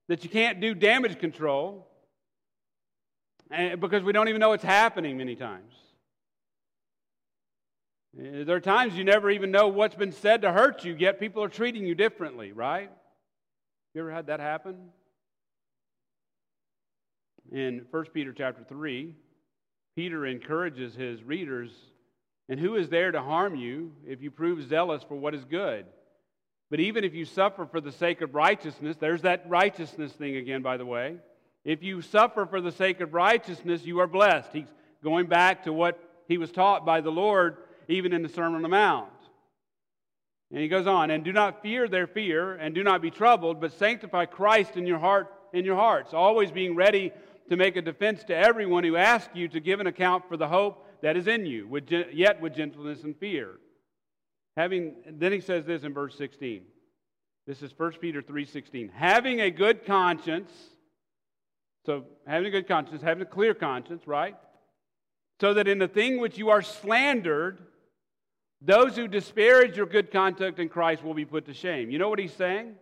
that 0.08 0.24
you 0.24 0.30
can't 0.30 0.60
do 0.60 0.74
damage 0.74 1.20
control 1.20 1.88
because 3.80 4.02
we 4.02 4.12
don't 4.12 4.28
even 4.28 4.40
know 4.40 4.54
it's 4.54 4.64
happening 4.64 5.18
many 5.18 5.36
times. 5.36 5.74
Eh, 8.20 8.44
there 8.44 8.56
are 8.56 8.62
times 8.62 8.96
you 8.96 9.04
never 9.04 9.30
even 9.30 9.52
know 9.52 9.68
what's 9.68 9.96
been 9.96 10.12
said 10.12 10.42
to 10.42 10.52
hurt 10.52 10.84
you, 10.84 10.96
yet 10.98 11.20
people 11.20 11.44
are 11.44 11.50
treating 11.50 11.86
you 11.86 11.94
differently, 11.94 12.52
right? 12.52 12.90
You 13.94 14.02
ever 14.02 14.12
had 14.12 14.28
that 14.28 14.40
happen? 14.40 14.78
In 17.52 17.86
1 17.92 18.06
Peter 18.14 18.32
chapter 18.32 18.64
3, 18.64 19.14
Peter 19.96 20.26
encourages 20.26 20.96
his 20.96 21.22
readers, 21.22 21.70
and 22.48 22.58
who 22.58 22.76
is 22.76 22.88
there 22.88 23.12
to 23.12 23.22
harm 23.22 23.56
you 23.56 23.92
if 24.08 24.22
you 24.22 24.32
prove 24.32 24.68
zealous 24.70 25.04
for 25.04 25.16
what 25.16 25.36
is 25.36 25.44
good? 25.44 25.86
But 26.70 26.80
even 26.80 27.04
if 27.04 27.14
you 27.14 27.26
suffer 27.26 27.66
for 27.66 27.82
the 27.82 27.92
sake 27.92 28.22
of 28.22 28.36
righteousness, 28.36 28.96
there's 28.98 29.24
that 29.24 29.44
righteousness 29.50 30.14
thing 30.14 30.38
again, 30.38 30.62
by 30.62 30.78
the 30.78 30.86
way. 30.86 31.18
If 31.66 31.84
you 31.84 32.02
suffer 32.02 32.46
for 32.46 32.62
the 32.62 32.72
sake 32.72 33.02
of 33.02 33.14
righteousness, 33.14 33.86
you 33.86 34.00
are 34.00 34.08
blessed. 34.08 34.50
He's 34.54 34.72
going 35.04 35.28
back 35.28 35.66
to 35.66 35.74
what 35.74 36.00
he 36.30 36.38
was 36.38 36.52
taught 36.52 36.86
by 36.86 37.02
the 37.02 37.12
Lord 37.12 37.58
even 37.90 38.14
in 38.14 38.24
the 38.24 38.30
Sermon 38.30 38.56
on 38.56 38.62
the 38.62 38.70
Mount. 38.70 39.10
And 40.52 40.62
he 40.62 40.70
goes 40.70 40.88
on, 40.88 41.12
and 41.12 41.26
do 41.26 41.34
not 41.34 41.62
fear 41.62 41.90
their 41.90 42.08
fear, 42.08 42.54
and 42.54 42.74
do 42.74 42.84
not 42.84 43.02
be 43.02 43.12
troubled, 43.12 43.60
but 43.60 43.74
sanctify 43.74 44.26
Christ 44.26 44.78
in 44.78 44.88
your 44.88 45.00
heart 45.00 45.34
in 45.54 45.66
your 45.66 45.76
hearts, 45.76 46.14
always 46.14 46.52
being 46.52 46.76
ready 46.76 47.12
to 47.50 47.58
make 47.58 47.76
a 47.76 47.82
defense 47.82 48.24
to 48.26 48.36
everyone 48.36 48.84
who 48.84 48.96
asks 48.96 49.36
you 49.36 49.48
to 49.50 49.60
give 49.60 49.80
an 49.80 49.88
account 49.88 50.28
for 50.28 50.38
the 50.38 50.48
hope 50.48 50.86
that 51.02 51.18
is 51.18 51.28
in 51.28 51.46
you, 51.46 51.68
with, 51.68 51.92
yet 52.14 52.42
with 52.42 52.56
gentleness 52.56 53.04
and 53.04 53.18
fear. 53.18 53.56
Having 54.58 54.96
then 55.08 55.32
he 55.32 55.40
says 55.40 55.66
this 55.66 55.84
in 55.84 55.94
verse 55.94 56.18
16. 56.18 56.64
This 57.48 57.64
is 57.64 57.72
1 57.78 57.94
Peter 58.00 58.22
3:16. 58.22 58.90
Having 58.90 59.42
a 59.42 59.50
good 59.50 59.86
conscience, 59.86 60.52
so, 61.86 62.06
having 62.28 62.48
a 62.48 62.52
good 62.52 62.68
conscience, 62.68 63.02
having 63.02 63.24
a 63.24 63.26
clear 63.26 63.54
conscience, 63.54 64.06
right? 64.06 64.36
So 65.40 65.56
that 65.56 65.68
in 65.68 65.80
the 65.80 65.88
thing 65.88 66.20
which 66.20 66.38
you 66.38 66.50
are 66.50 66.62
slandered, 66.62 67.60
those 68.62 68.96
who 68.96 69.08
disparage 69.08 69.76
your 69.76 69.88
good 69.88 70.12
conduct 70.12 70.60
in 70.60 70.70
Christ 70.70 71.04
will 71.04 71.16
be 71.16 71.26
put 71.26 71.46
to 71.48 71.54
shame. 71.54 71.90
You 71.90 71.98
know 71.98 72.10
what 72.10 72.20
he's 72.20 72.34
saying? 72.34 72.76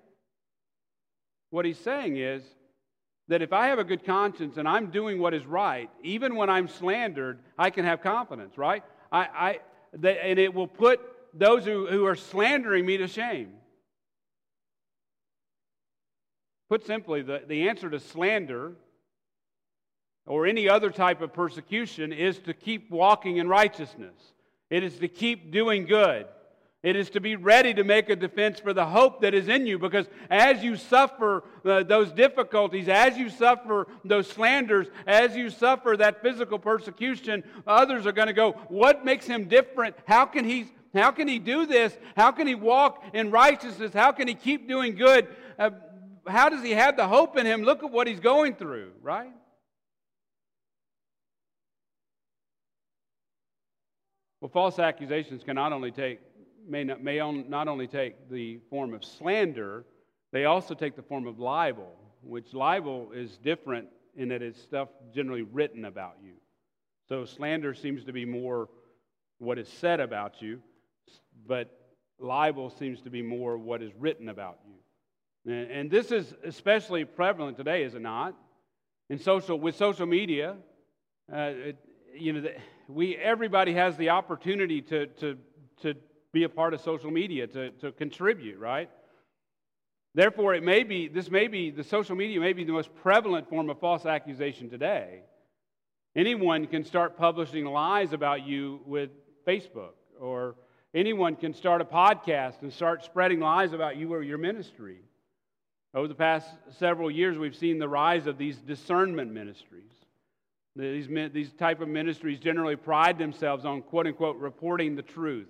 What 1.51 1.63
he's 1.63 1.79
saying 1.79 2.17
is 2.17 2.43
that 3.29 3.43
if 3.43 3.53
I 3.53 3.67
have 3.67 3.79
a 3.79 3.83
good 3.83 4.03
conscience 4.03 4.57
and 4.57 4.67
I'm 4.67 4.89
doing 4.89 5.19
what 5.19 5.33
is 5.33 5.45
right, 5.45 5.89
even 6.03 6.35
when 6.35 6.49
I'm 6.49 6.67
slandered, 6.67 7.39
I 7.57 7.69
can 7.69 7.85
have 7.85 8.01
confidence, 8.01 8.57
right? 8.57 8.83
I, 9.11 9.19
I, 9.19 9.59
they, 9.93 10.19
and 10.19 10.37
it 10.39 10.53
will 10.53 10.67
put 10.67 10.99
those 11.33 11.63
who, 11.63 11.87
who 11.87 12.05
are 12.05 12.15
slandering 12.15 12.85
me 12.85 12.97
to 12.97 13.07
shame. 13.07 13.53
Put 16.69 16.85
simply, 16.85 17.21
the, 17.21 17.43
the 17.47 17.69
answer 17.69 17.89
to 17.89 17.99
slander 17.99 18.73
or 20.25 20.47
any 20.47 20.67
other 20.67 20.89
type 20.89 21.21
of 21.21 21.31
persecution 21.31 22.11
is 22.11 22.39
to 22.39 22.53
keep 22.53 22.89
walking 22.89 23.37
in 23.37 23.47
righteousness. 23.47 24.15
It 24.71 24.83
is 24.83 24.97
to 24.99 25.07
keep 25.07 25.51
doing 25.51 25.85
good. 25.85 26.25
It 26.81 26.95
is 26.95 27.09
to 27.09 27.19
be 27.19 27.35
ready 27.35 27.73
to 27.73 27.83
make 27.83 28.09
a 28.09 28.15
defense 28.15 28.59
for 28.59 28.73
the 28.73 28.85
hope 28.85 29.21
that 29.21 29.33
is 29.33 29.49
in 29.49 29.67
you 29.67 29.77
because 29.77 30.07
as 30.29 30.63
you 30.63 30.77
suffer 30.77 31.43
uh, 31.65 31.83
those 31.83 32.11
difficulties, 32.13 32.87
as 32.87 33.17
you 33.17 33.29
suffer 33.29 33.87
those 34.05 34.27
slanders, 34.27 34.87
as 35.05 35.35
you 35.35 35.49
suffer 35.49 35.97
that 35.97 36.21
physical 36.21 36.57
persecution, 36.57 37.43
others 37.67 38.05
are 38.05 38.13
going 38.13 38.29
to 38.29 38.33
go, 38.33 38.53
What 38.69 39.03
makes 39.03 39.25
him 39.25 39.49
different? 39.49 39.95
How 40.07 40.25
can 40.25 40.45
he? 40.45 40.71
How 40.93 41.11
can 41.11 41.27
he 41.27 41.37
do 41.37 41.67
this? 41.67 41.95
How 42.15 42.31
can 42.31 42.47
he 42.47 42.55
walk 42.55 43.03
in 43.13 43.29
righteousness? 43.29 43.93
How 43.93 44.11
can 44.11 44.27
he 44.27 44.33
keep 44.33 44.67
doing 44.67 44.95
good? 44.95 45.27
Uh, 45.59 45.69
how 46.25 46.49
does 46.49 46.63
he 46.63 46.71
have 46.71 46.97
the 46.97 47.07
hope 47.07 47.37
in 47.37 47.45
him? 47.45 47.61
Look 47.61 47.83
at 47.83 47.91
what 47.91 48.07
he's 48.07 48.19
going 48.19 48.55
through, 48.55 48.93
right? 49.03 49.31
Well, 54.41 54.49
false 54.49 54.79
accusations 54.79 55.43
can 55.43 55.55
not 55.55 55.73
only 55.73 55.91
take, 55.91 56.21
may 56.69 56.83
not, 56.83 57.03
may 57.03 57.19
on, 57.19 57.49
not 57.49 57.67
only 57.67 57.87
take 57.87 58.29
the 58.29 58.59
form 58.69 58.93
of 58.93 59.03
slander, 59.03 59.85
they 60.31 60.45
also 60.45 60.73
take 60.73 60.95
the 60.95 61.01
form 61.01 61.27
of 61.27 61.39
libel, 61.39 61.95
which 62.21 62.53
libel 62.53 63.11
is 63.13 63.37
different 63.37 63.87
in 64.15 64.29
that 64.29 64.41
it's 64.41 64.61
stuff 64.61 64.89
generally 65.13 65.41
written 65.41 65.85
about 65.85 66.17
you. 66.23 66.33
So 67.07 67.25
slander 67.25 67.73
seems 67.73 68.03
to 68.05 68.13
be 68.13 68.25
more 68.25 68.69
what 69.39 69.57
is 69.57 69.67
said 69.67 69.99
about 69.99 70.41
you, 70.41 70.61
but 71.47 71.75
libel 72.19 72.69
seems 72.69 73.01
to 73.01 73.09
be 73.09 73.21
more 73.21 73.57
what 73.57 73.81
is 73.81 73.91
written 73.97 74.29
about 74.29 74.59
you. 74.67 75.53
And, 75.53 75.71
and 75.71 75.91
this 75.91 76.11
is 76.11 76.33
especially 76.43 77.05
prevalent 77.05 77.57
today, 77.57 77.83
is 77.83 77.95
it 77.95 78.01
not? 78.01 78.35
In 79.09 79.17
social, 79.17 79.59
with 79.59 79.75
social 79.75 80.05
media, 80.05 80.57
uh, 81.33 81.37
it, 81.37 81.77
you 82.13 82.33
know, 82.33 82.41
the, 82.41 82.55
we, 82.87 83.15
everybody 83.15 83.73
has 83.73 83.95
the 83.97 84.09
opportunity 84.09 84.81
to, 84.81 85.07
to, 85.07 85.37
to 85.81 85.95
be 86.31 86.43
a 86.43 86.49
part 86.49 86.73
of 86.73 86.81
social 86.81 87.11
media, 87.11 87.47
to, 87.47 87.71
to 87.71 87.91
contribute, 87.91 88.59
right? 88.59 88.89
Therefore, 90.15 90.53
it 90.53 90.63
may 90.63 90.83
be, 90.83 91.07
this 91.07 91.29
may 91.29 91.47
be, 91.47 91.69
the 91.69 91.83
social 91.83 92.15
media 92.15 92.39
may 92.39 92.53
be 92.53 92.63
the 92.63 92.71
most 92.71 92.93
prevalent 92.95 93.49
form 93.49 93.69
of 93.69 93.79
false 93.79 94.05
accusation 94.05 94.69
today. 94.69 95.21
Anyone 96.15 96.67
can 96.67 96.83
start 96.83 97.17
publishing 97.17 97.65
lies 97.65 98.13
about 98.13 98.45
you 98.45 98.81
with 98.85 99.11
Facebook, 99.47 99.93
or 100.19 100.55
anyone 100.93 101.35
can 101.35 101.53
start 101.53 101.81
a 101.81 101.85
podcast 101.85 102.61
and 102.61 102.73
start 102.73 103.03
spreading 103.03 103.39
lies 103.39 103.73
about 103.73 103.97
you 103.97 104.13
or 104.13 104.23
your 104.23 104.39
ministry. 104.39 104.97
Over 105.93 106.07
the 106.07 106.15
past 106.15 106.47
several 106.77 107.09
years, 107.09 107.37
we've 107.37 107.55
seen 107.55 107.79
the 107.79 107.89
rise 107.89 108.27
of 108.27 108.37
these 108.37 108.57
discernment 108.57 109.31
ministries. 109.31 109.91
These, 110.75 111.07
these 111.33 111.51
type 111.53 111.81
of 111.81 111.87
ministries 111.87 112.39
generally 112.39 112.75
pride 112.75 113.17
themselves 113.17 113.65
on 113.65 113.81
quote 113.81 114.07
unquote 114.07 114.37
reporting 114.37 114.95
the 114.95 115.01
truth. 115.01 115.47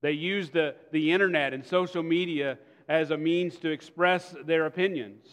They 0.00 0.12
use 0.12 0.50
the, 0.50 0.74
the 0.92 1.12
internet 1.12 1.52
and 1.52 1.64
social 1.64 2.02
media 2.02 2.58
as 2.88 3.10
a 3.10 3.16
means 3.16 3.56
to 3.58 3.70
express 3.70 4.34
their 4.44 4.66
opinions. 4.66 5.26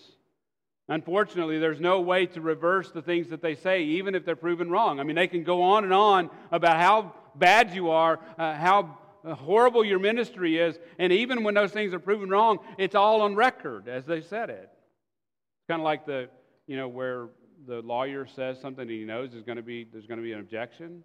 Unfortunately, 0.87 1.57
there's 1.57 1.79
no 1.79 2.01
way 2.01 2.27
to 2.27 2.41
reverse 2.41 2.91
the 2.91 3.01
things 3.01 3.29
that 3.29 3.41
they 3.41 3.55
say, 3.55 3.83
even 3.83 4.13
if 4.13 4.23
they're 4.23 4.35
proven 4.35 4.69
wrong. 4.69 4.99
I 4.99 5.03
mean, 5.03 5.15
they 5.15 5.27
can 5.27 5.43
go 5.43 5.63
on 5.63 5.83
and 5.83 5.93
on 5.93 6.29
about 6.51 6.77
how 6.77 7.13
bad 7.35 7.73
you 7.73 7.89
are, 7.89 8.19
uh, 8.37 8.53
how 8.53 8.97
horrible 9.23 9.83
your 9.83 9.97
ministry 9.97 10.57
is, 10.59 10.77
and 10.99 11.11
even 11.11 11.43
when 11.43 11.55
those 11.55 11.71
things 11.71 11.93
are 11.93 11.99
proven 11.99 12.29
wrong, 12.29 12.59
it's 12.77 12.93
all 12.93 13.21
on 13.21 13.35
record 13.35 13.87
as 13.87 14.05
they 14.05 14.21
said 14.21 14.51
it. 14.51 14.69
It's 14.71 15.67
kind 15.67 15.81
of 15.81 15.85
like 15.85 16.05
the, 16.05 16.29
you 16.67 16.77
know, 16.77 16.87
where 16.87 17.29
the 17.67 17.81
lawyer 17.81 18.27
says 18.27 18.61
something 18.61 18.87
he 18.87 19.05
knows 19.05 19.33
is 19.33 19.41
going 19.41 19.55
to 19.55 19.63
be, 19.63 19.87
there's 19.91 20.05
going 20.05 20.19
to 20.19 20.23
be 20.23 20.33
an 20.33 20.39
objection, 20.39 21.03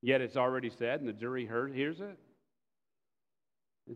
yet 0.00 0.20
it's 0.20 0.36
already 0.36 0.70
said 0.70 1.00
and 1.00 1.08
the 1.08 1.12
jury 1.12 1.44
heard, 1.44 1.74
hears 1.74 2.00
it. 2.00 2.16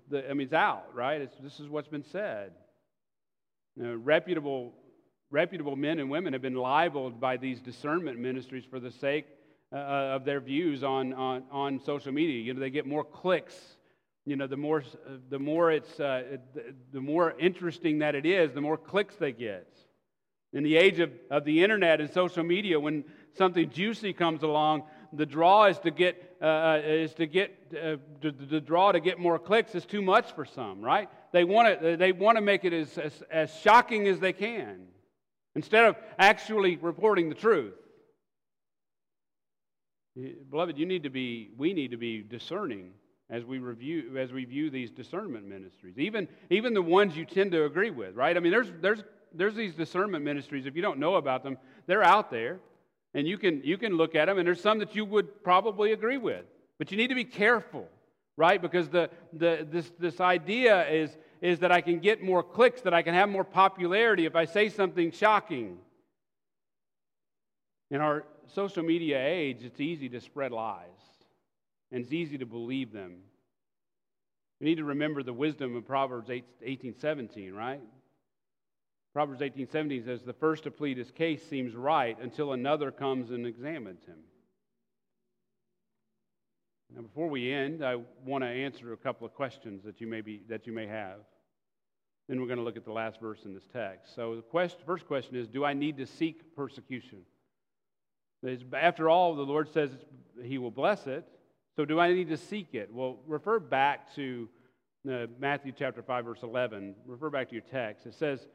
The, 0.08 0.28
I 0.28 0.34
mean, 0.34 0.46
it's 0.46 0.54
out, 0.54 0.86
right? 0.94 1.20
It's, 1.20 1.36
this 1.42 1.60
is 1.60 1.68
what's 1.68 1.88
been 1.88 2.04
said. 2.04 2.52
You 3.76 3.84
know, 3.84 3.94
reputable, 3.94 4.72
reputable 5.30 5.76
men 5.76 5.98
and 5.98 6.10
women 6.10 6.32
have 6.32 6.42
been 6.42 6.54
libeled 6.54 7.20
by 7.20 7.36
these 7.36 7.60
discernment 7.60 8.18
ministries 8.18 8.64
for 8.64 8.80
the 8.80 8.90
sake 8.90 9.26
uh, 9.72 9.76
of 9.76 10.24
their 10.24 10.40
views 10.40 10.82
on, 10.82 11.12
on, 11.14 11.44
on 11.50 11.80
social 11.84 12.12
media. 12.12 12.40
You 12.42 12.54
know, 12.54 12.60
they 12.60 12.70
get 12.70 12.86
more 12.86 13.04
clicks. 13.04 13.54
You 14.24 14.36
know, 14.36 14.46
the 14.46 14.56
more, 14.56 14.82
the 15.30 15.38
more 15.38 15.72
it's, 15.72 15.98
uh, 15.98 16.38
the, 16.54 16.74
the 16.92 17.00
more 17.00 17.34
interesting 17.38 17.98
that 17.98 18.14
it 18.14 18.24
is, 18.24 18.52
the 18.52 18.60
more 18.60 18.76
clicks 18.76 19.16
they 19.16 19.32
get. 19.32 19.66
In 20.52 20.62
the 20.62 20.76
age 20.76 21.00
of, 21.00 21.10
of 21.30 21.44
the 21.44 21.62
internet 21.62 22.00
and 22.00 22.10
social 22.10 22.44
media, 22.44 22.78
when 22.78 23.04
something 23.34 23.70
juicy 23.70 24.12
comes 24.12 24.42
along, 24.42 24.84
the 25.12 25.26
draw 25.26 25.66
is 25.66 25.78
to 25.80 25.90
get, 25.90 26.36
uh, 26.40 26.44
uh 26.44 26.80
is 26.84 27.14
to 27.14 27.26
get 27.26 27.50
uh, 27.72 27.96
the, 28.20 28.30
the, 28.30 28.60
draw 28.60 28.92
to 28.92 29.00
get 29.00 29.18
more 29.18 29.38
clicks 29.38 29.74
is 29.74 29.84
too 29.84 30.02
much 30.02 30.32
for 30.32 30.44
some, 30.44 30.80
right? 30.80 31.08
They 31.32 31.44
want 31.44 31.80
to, 31.80 31.96
they 31.96 32.12
want 32.12 32.36
to 32.36 32.42
make 32.42 32.64
it 32.64 32.72
as, 32.72 32.98
as, 32.98 33.22
as 33.30 33.54
shocking 33.60 34.06
as 34.08 34.20
they 34.20 34.32
can 34.32 34.86
instead 35.54 35.84
of 35.84 35.96
actually 36.18 36.76
reporting 36.76 37.28
the 37.28 37.34
truth. 37.34 37.74
Beloved, 40.50 40.76
you 40.76 40.86
need 40.86 41.04
to 41.04 41.10
be, 41.10 41.50
we 41.56 41.72
need 41.72 41.90
to 41.90 41.96
be 41.96 42.22
discerning 42.22 42.90
as 43.30 43.44
we 43.44 43.58
review 43.58 44.18
as 44.18 44.30
we 44.30 44.44
view 44.44 44.68
these 44.68 44.90
discernment 44.90 45.46
ministries 45.46 45.96
even 45.96 46.28
even 46.50 46.74
the 46.74 46.82
ones 46.82 47.16
you 47.16 47.24
tend 47.24 47.50
to 47.50 47.64
agree 47.64 47.88
with 47.88 48.14
right 48.14 48.36
i 48.36 48.40
mean 48.40 48.52
there's 48.52 48.70
there's 48.82 49.02
there's 49.34 49.54
these 49.54 49.74
discernment 49.74 50.24
ministries. 50.24 50.66
If 50.66 50.76
you 50.76 50.82
don't 50.82 50.98
know 50.98 51.16
about 51.16 51.42
them, 51.42 51.58
they're 51.86 52.02
out 52.02 52.30
there. 52.30 52.60
And 53.14 53.26
you 53.26 53.36
can, 53.36 53.62
you 53.62 53.76
can 53.76 53.96
look 53.96 54.14
at 54.14 54.26
them, 54.26 54.38
and 54.38 54.46
there's 54.46 54.60
some 54.60 54.78
that 54.78 54.94
you 54.94 55.04
would 55.04 55.42
probably 55.44 55.92
agree 55.92 56.16
with. 56.16 56.44
But 56.78 56.90
you 56.90 56.96
need 56.96 57.08
to 57.08 57.14
be 57.14 57.24
careful, 57.24 57.88
right? 58.36 58.60
Because 58.60 58.88
the, 58.88 59.10
the, 59.32 59.66
this, 59.70 59.90
this 59.98 60.20
idea 60.20 60.88
is, 60.88 61.16
is 61.40 61.58
that 61.58 61.70
I 61.70 61.80
can 61.80 61.98
get 61.98 62.22
more 62.22 62.42
clicks, 62.42 62.80
that 62.82 62.94
I 62.94 63.02
can 63.02 63.14
have 63.14 63.28
more 63.28 63.44
popularity 63.44 64.24
if 64.24 64.34
I 64.34 64.46
say 64.46 64.68
something 64.68 65.10
shocking. 65.12 65.78
In 67.90 68.00
our 68.00 68.24
social 68.54 68.82
media 68.82 69.22
age, 69.22 69.58
it's 69.62 69.80
easy 69.80 70.08
to 70.08 70.20
spread 70.20 70.52
lies, 70.52 70.86
and 71.90 72.02
it's 72.02 72.12
easy 72.12 72.38
to 72.38 72.46
believe 72.46 72.92
them. 72.92 73.16
We 74.60 74.68
need 74.68 74.76
to 74.76 74.84
remember 74.84 75.22
the 75.22 75.32
wisdom 75.32 75.76
of 75.76 75.86
Proverbs 75.86 76.30
8, 76.30 76.44
18 76.62 76.94
17, 76.94 77.52
right? 77.52 77.80
Proverbs 79.12 79.42
18:17 79.42 80.04
says, 80.04 80.22
"The 80.22 80.32
first 80.32 80.64
to 80.64 80.70
plead 80.70 80.96
his 80.96 81.10
case 81.10 81.42
seems 81.42 81.74
right 81.74 82.18
until 82.18 82.52
another 82.52 82.90
comes 82.90 83.30
and 83.30 83.46
examines 83.46 84.04
him." 84.04 84.24
Now, 86.94 87.02
before 87.02 87.28
we 87.28 87.52
end, 87.52 87.84
I 87.84 87.96
want 88.24 88.44
to 88.44 88.48
answer 88.48 88.92
a 88.92 88.96
couple 88.96 89.26
of 89.26 89.34
questions 89.34 89.82
that 89.84 90.00
you 90.00 90.06
may 90.06 90.20
be 90.20 90.42
that 90.48 90.66
you 90.66 90.72
may 90.72 90.86
have. 90.86 91.20
Then 92.28 92.40
we're 92.40 92.46
going 92.46 92.58
to 92.58 92.64
look 92.64 92.76
at 92.76 92.84
the 92.84 92.92
last 92.92 93.20
verse 93.20 93.44
in 93.44 93.52
this 93.52 93.66
text. 93.66 94.14
So, 94.14 94.36
the 94.36 94.42
question, 94.42 94.80
first 94.86 95.06
question 95.06 95.36
is, 95.36 95.48
do 95.48 95.64
I 95.64 95.72
need 95.72 95.96
to 95.98 96.06
seek 96.06 96.54
persecution? 96.54 97.24
After 98.72 99.08
all, 99.08 99.34
the 99.34 99.42
Lord 99.42 99.68
says 99.72 99.90
He 100.42 100.58
will 100.58 100.70
bless 100.70 101.06
it. 101.06 101.26
So, 101.76 101.84
do 101.84 101.98
I 101.98 102.12
need 102.12 102.28
to 102.28 102.36
seek 102.36 102.74
it? 102.74 102.92
Well, 102.92 103.20
refer 103.26 103.58
back 103.58 104.14
to 104.14 104.48
uh, 105.10 105.26
Matthew 105.38 105.72
chapter 105.76 106.02
5, 106.02 106.24
verse 106.24 106.42
11. 106.42 106.94
Refer 107.06 107.30
back 107.30 107.48
to 107.48 107.54
your 107.54 107.64
text. 107.70 108.06
It 108.06 108.14
says, 108.14 108.46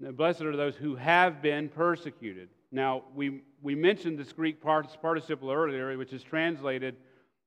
Blessed 0.00 0.42
are 0.42 0.56
those 0.56 0.76
who 0.76 0.94
have 0.94 1.42
been 1.42 1.68
persecuted. 1.68 2.48
Now, 2.70 3.02
we, 3.14 3.42
we 3.62 3.74
mentioned 3.74 4.18
this 4.18 4.32
Greek 4.32 4.62
participle 4.62 5.50
earlier, 5.50 5.96
which 5.98 6.12
is 6.12 6.22
translated, 6.22 6.94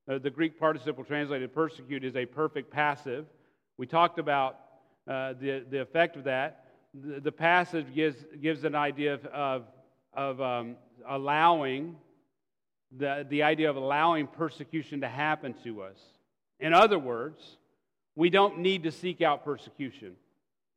uh, 0.06 0.18
the 0.18 0.30
Greek 0.30 0.58
participle 0.58 1.02
translated 1.02 1.54
persecute 1.54 2.04
is 2.04 2.14
a 2.14 2.26
perfect 2.26 2.70
passive. 2.70 3.24
We 3.78 3.86
talked 3.86 4.18
about 4.18 4.58
uh, 5.08 5.34
the, 5.40 5.64
the 5.70 5.80
effect 5.80 6.16
of 6.16 6.24
that. 6.24 6.66
The, 6.92 7.20
the, 7.20 7.32
passive 7.32 7.94
gives, 7.94 8.22
gives 8.40 8.64
an 8.64 8.74
idea 8.74 9.14
of, 9.14 9.26
of, 9.26 9.64
of 10.12 10.40
um, 10.42 10.76
allowing, 11.08 11.96
the, 12.94 13.26
the 13.30 13.44
idea 13.44 13.70
of 13.70 13.76
allowing 13.76 14.26
persecution 14.26 15.00
to 15.00 15.08
happen 15.08 15.54
to 15.64 15.82
us. 15.82 15.96
In 16.60 16.74
other 16.74 16.98
words, 16.98 17.56
we 18.14 18.28
don't 18.28 18.58
need 18.58 18.82
to 18.82 18.90
seek 18.90 19.22
out 19.22 19.42
persecution. 19.42 20.16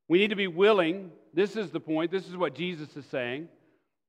We 0.08 0.20
need 0.20 0.30
to 0.30 0.36
be 0.36 0.48
willing, 0.48 1.12
this 1.34 1.56
is 1.56 1.72
the 1.72 1.80
point, 1.80 2.12
this 2.12 2.28
is 2.28 2.38
what 2.38 2.56
Jesus 2.56 2.96
is 2.96 3.06
saying, 3.08 3.50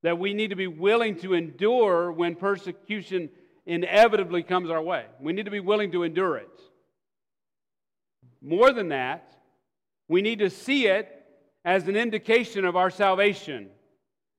that 0.02 0.18
we 0.18 0.34
need 0.34 0.50
to 0.50 0.56
be 0.56 0.66
willing 0.66 1.18
to 1.20 1.34
endure 1.34 2.12
when 2.12 2.34
persecution 2.34 3.30
inevitably 3.64 4.42
comes 4.42 4.70
our 4.70 4.82
way. 4.82 5.06
We 5.20 5.32
need 5.32 5.46
to 5.46 5.50
be 5.50 5.60
willing 5.60 5.92
to 5.92 6.02
endure 6.02 6.36
it. 6.36 6.60
More 8.42 8.72
than 8.72 8.90
that, 8.90 9.32
we 10.08 10.22
need 10.22 10.38
to 10.40 10.50
see 10.50 10.86
it 10.86 11.08
as 11.64 11.88
an 11.88 11.96
indication 11.96 12.64
of 12.64 12.76
our 12.76 12.90
salvation, 12.90 13.70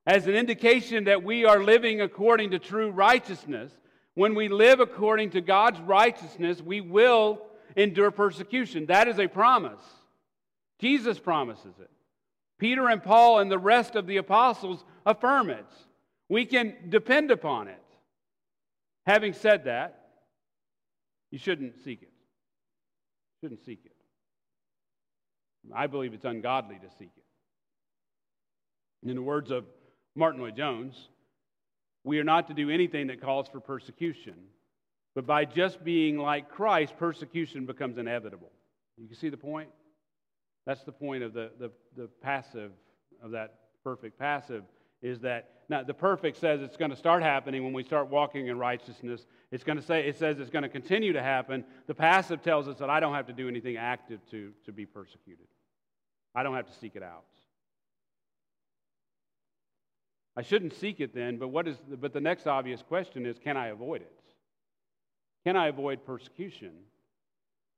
as 0.05 0.27
an 0.27 0.35
indication 0.35 1.05
that 1.05 1.23
we 1.23 1.43
are 1.43 1.61
living 1.61 1.99
according 1.99 2.51
to 2.51 2.59
true 2.59 2.91
righteousness. 2.91 3.71
When 4.13 4.33
we 4.33 4.47
live 4.47 4.79
according 4.79 5.31
to 5.31 5.41
God's 5.41 5.79
righteousness, 5.81 6.61
we 6.61 6.79
will 6.79 7.41
endure 7.75 8.11
persecution. 8.11 8.85
That 8.85 9.07
is 9.09 9.19
a 9.19 9.27
promise. 9.27 9.81
Jesus 10.80 11.19
promises 11.19 11.73
it. 11.80 11.89
Peter 12.59 12.88
and 12.89 13.03
Paul 13.03 13.39
and 13.39 13.51
the 13.51 13.59
rest 13.59 13.95
of 13.95 14.07
the 14.07 14.17
apostles 14.17 14.84
affirm 15.05 15.49
it. 15.49 15.65
We 16.30 16.45
can 16.45 16.75
depend 16.89 17.32
upon 17.32 17.67
it. 17.67 17.84
Having 19.05 19.34
said 19.34 19.65
that, 19.65 20.07
you 21.32 21.39
shouldn't 21.39 21.75
seek 21.84 22.01
it. 22.01 22.11
Shouldn't 23.41 23.63
seek 23.65 23.82
it. 23.86 23.91
I 25.73 25.88
believe 25.88 26.13
it's 26.13 26.25
ungodly 26.25 26.75
to 26.75 26.89
seek 26.97 27.11
it. 27.15 27.23
In 29.09 29.15
the 29.15 29.21
words 29.21 29.51
of 29.51 29.65
Martyn 30.15 30.41
Lloyd-Jones, 30.41 31.09
we 32.03 32.19
are 32.19 32.23
not 32.23 32.47
to 32.47 32.53
do 32.53 32.69
anything 32.69 33.07
that 33.07 33.21
calls 33.21 33.47
for 33.47 33.59
persecution, 33.59 34.34
but 35.13 35.25
by 35.25 35.45
just 35.45 35.84
being 35.84 36.17
like 36.17 36.49
Christ, 36.49 36.97
persecution 36.97 37.65
becomes 37.65 37.97
inevitable. 37.97 38.51
You 38.97 39.07
can 39.07 39.17
see 39.17 39.30
the 39.30 39.38
point? 39.38 39.69
That's 40.68 40.84
the 40.84 40.91
point 40.91 41.24
of 41.24 41.34
the, 41.34 41.49
the, 41.57 41.72
the 41.95 42.09
passive, 42.22 42.72
of 43.24 43.32
that 43.32 43.55
perfect 43.86 44.20
passive, 44.20 44.63
is 45.01 45.22
that 45.22 45.51
now 45.70 45.82
the 45.82 45.93
perfect 45.93 46.38
says 46.38 46.61
it's 46.61 46.76
going 46.76 46.91
to 46.91 46.97
start 46.97 47.24
happening 47.24 47.63
when 47.63 47.72
we 47.72 47.84
start 47.84 48.09
walking 48.09 48.47
in 48.47 48.59
righteousness. 48.59 49.26
It's 49.49 49.63
going 49.63 49.78
to 49.78 49.84
say, 49.84 50.05
it 50.05 50.18
says 50.18 50.39
it's 50.39 50.49
going 50.49 50.63
to 50.63 50.70
continue 50.70 51.13
to 51.13 51.24
happen. 51.24 51.63
The 51.88 51.95
passive 51.95 52.43
tells 52.43 52.68
us 52.68 52.78
that 52.80 52.89
I 52.89 52.99
don't 52.99 53.13
have 53.13 53.28
to 53.28 53.34
do 53.34 53.47
anything 53.47 53.78
active 53.78 54.20
to, 54.32 54.51
to 54.65 54.74
be 54.74 54.86
persecuted. 54.86 55.47
I 56.36 56.43
don't 56.43 56.55
have 56.55 56.68
to 56.68 56.78
seek 56.80 56.97
it 56.97 57.03
out. 57.03 57.24
I 60.36 60.41
shouldn't 60.41 60.74
seek 60.74 60.99
it 60.99 61.15
then, 61.15 61.38
but 61.38 61.47
what 61.47 61.65
is 61.68 61.78
the, 61.89 61.95
but 61.95 62.11
the 62.11 62.22
next 62.22 62.45
obvious 62.45 62.84
question 62.84 63.26
is 63.26 63.39
can 63.39 63.55
I 63.55 63.68
avoid 63.68 64.01
it? 64.01 64.20
Can 65.45 65.55
I 65.55 65.68
avoid 65.68 66.05
persecution? 66.05 66.72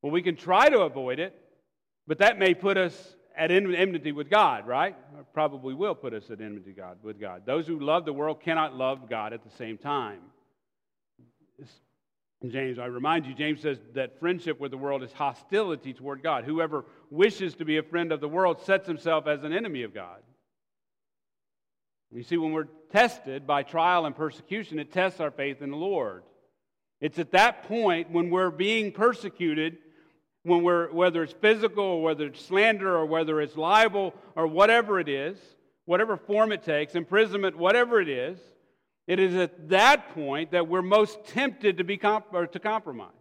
Well, 0.02 0.12
we 0.12 0.24
can 0.24 0.36
try 0.36 0.70
to 0.70 0.80
avoid 0.82 1.20
it 1.20 1.40
but 2.10 2.18
that 2.18 2.40
may 2.40 2.56
put 2.56 2.76
us 2.76 3.16
at 3.38 3.52
enmity 3.52 4.12
with 4.12 4.32
God, 4.32 4.66
right? 4.68 4.96
Or 5.16 5.24
probably 5.32 5.76
will 5.76 5.94
put 5.94 6.14
us 6.16 6.32
at 6.32 6.42
enmity 6.42 6.72
God, 6.72 6.98
with 7.04 7.22
God. 7.22 7.44
Those 7.46 7.68
who 7.68 7.80
love 7.80 8.04
the 8.04 8.12
world 8.12 8.42
cannot 8.42 8.76
love 8.76 9.08
God 9.08 9.32
at 9.32 9.44
the 9.44 9.56
same 9.58 9.78
time. 9.78 10.20
James, 12.48 12.80
I 12.80 12.86
remind 12.86 13.28
you, 13.28 13.36
James 13.36 13.62
says 13.62 13.78
that 13.94 14.20
friendship 14.20 14.60
with 14.60 14.72
the 14.72 14.78
world 14.78 15.04
is 15.04 15.12
hostility 15.12 15.94
toward 15.94 16.24
God. 16.24 16.46
Whoever 16.46 16.86
wishes 17.12 17.54
to 17.56 17.66
be 17.66 17.78
a 17.78 17.84
friend 17.84 18.12
of 18.12 18.22
the 18.22 18.28
world 18.28 18.60
sets 18.62 18.88
himself 18.88 19.28
as 19.28 19.44
an 19.44 19.54
enemy 19.54 19.84
of 19.84 19.94
God. 19.94 20.22
You 22.12 22.24
see, 22.24 22.38
when 22.38 22.54
we're 22.54 22.70
tested 22.92 23.46
by 23.46 23.62
trial 23.62 24.08
and 24.08 24.16
persecution, 24.16 24.80
it 24.80 24.92
tests 24.92 25.20
our 25.20 25.30
faith 25.30 25.62
in 25.62 25.70
the 25.70 25.78
Lord. 25.78 26.24
It's 27.02 27.20
at 27.20 27.34
that 27.34 27.64
point 27.64 28.10
when 28.10 28.32
we're 28.32 28.50
being 28.50 28.94
persecuted, 28.94 29.78
when 30.50 30.64
we're, 30.64 30.92
whether 30.92 31.24
it's 31.24 31.34
physical 31.34 31.84
or 31.84 32.02
whether 32.02 32.26
it's 32.26 32.44
slander 32.44 32.94
or 32.96 33.06
whether 33.06 33.40
it's 33.40 33.56
libel 33.56 34.14
or 34.36 34.48
whatever 34.48 35.00
it 35.00 35.08
is, 35.08 35.38
whatever 35.86 36.18
form 36.18 36.52
it 36.52 36.64
takes, 36.64 36.96
imprisonment, 36.96 37.58
whatever 37.58 38.02
it 38.02 38.10
is, 38.10 38.38
it 39.08 39.20
is 39.20 39.36
at 39.36 39.70
that 39.70 40.14
point 40.14 40.52
that 40.52 40.68
we're 40.68 40.82
most 40.82 41.24
tempted 41.26 41.78
to, 41.78 41.84
be 41.84 41.98
comp- 41.98 42.34
or 42.34 42.46
to 42.48 42.60
compromise. 42.60 43.12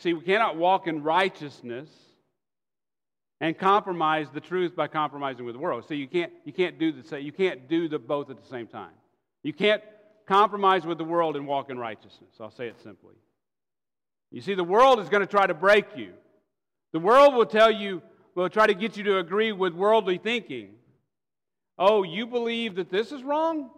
See, 0.00 0.12
we 0.12 0.22
cannot 0.24 0.56
walk 0.56 0.86
in 0.86 1.02
righteousness 1.02 1.88
and 3.40 3.56
compromise 3.56 4.28
the 4.32 4.40
truth 4.40 4.74
by 4.74 4.88
compromising 4.88 5.44
with 5.44 5.54
the 5.54 5.58
world. 5.58 5.84
So 5.86 5.94
you 5.94 6.08
can't, 6.08 6.32
you 6.44 6.52
can't 6.52 6.78
do 6.78 6.92
the 6.92 7.20
you 7.20 7.32
can't 7.32 7.68
do 7.68 7.88
the 7.88 7.98
both 7.98 8.30
at 8.30 8.40
the 8.42 8.48
same 8.48 8.66
time. 8.66 8.92
You 9.42 9.52
can't 9.52 9.82
compromise 10.26 10.84
with 10.84 10.98
the 10.98 11.04
world 11.04 11.36
and 11.36 11.46
walk 11.46 11.70
in 11.70 11.78
righteousness. 11.78 12.30
I'll 12.40 12.50
say 12.50 12.68
it 12.68 12.80
simply. 12.82 13.14
You 14.30 14.40
see, 14.40 14.54
the 14.54 14.64
world 14.64 15.00
is 15.00 15.08
going 15.08 15.20
to 15.22 15.26
try 15.26 15.46
to 15.46 15.54
break 15.54 15.96
you. 15.96 16.12
The 16.92 16.98
world 16.98 17.34
will 17.34 17.46
tell 17.46 17.70
you, 17.70 18.02
will 18.34 18.48
try 18.48 18.66
to 18.66 18.74
get 18.74 18.96
you 18.96 19.04
to 19.04 19.18
agree 19.18 19.52
with 19.52 19.72
worldly 19.72 20.18
thinking. 20.18 20.70
Oh, 21.78 22.02
you 22.02 22.26
believe 22.26 22.76
that 22.76 22.90
this 22.90 23.12
is 23.12 23.22
wrong? 23.22 23.70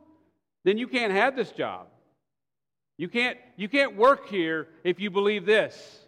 Then 0.65 0.79
you 0.79 0.89
can't 0.89 1.13
have 1.13 1.37
this 1.37 1.51
job. 1.51 1.89
You 2.97 3.09
can't, 3.09 3.39
you 3.57 3.69
can't 3.69 3.97
work 3.97 4.29
here 4.29 4.69
if 4.85 4.99
you 5.01 5.11
believe 5.11 5.47
this. 5.47 6.01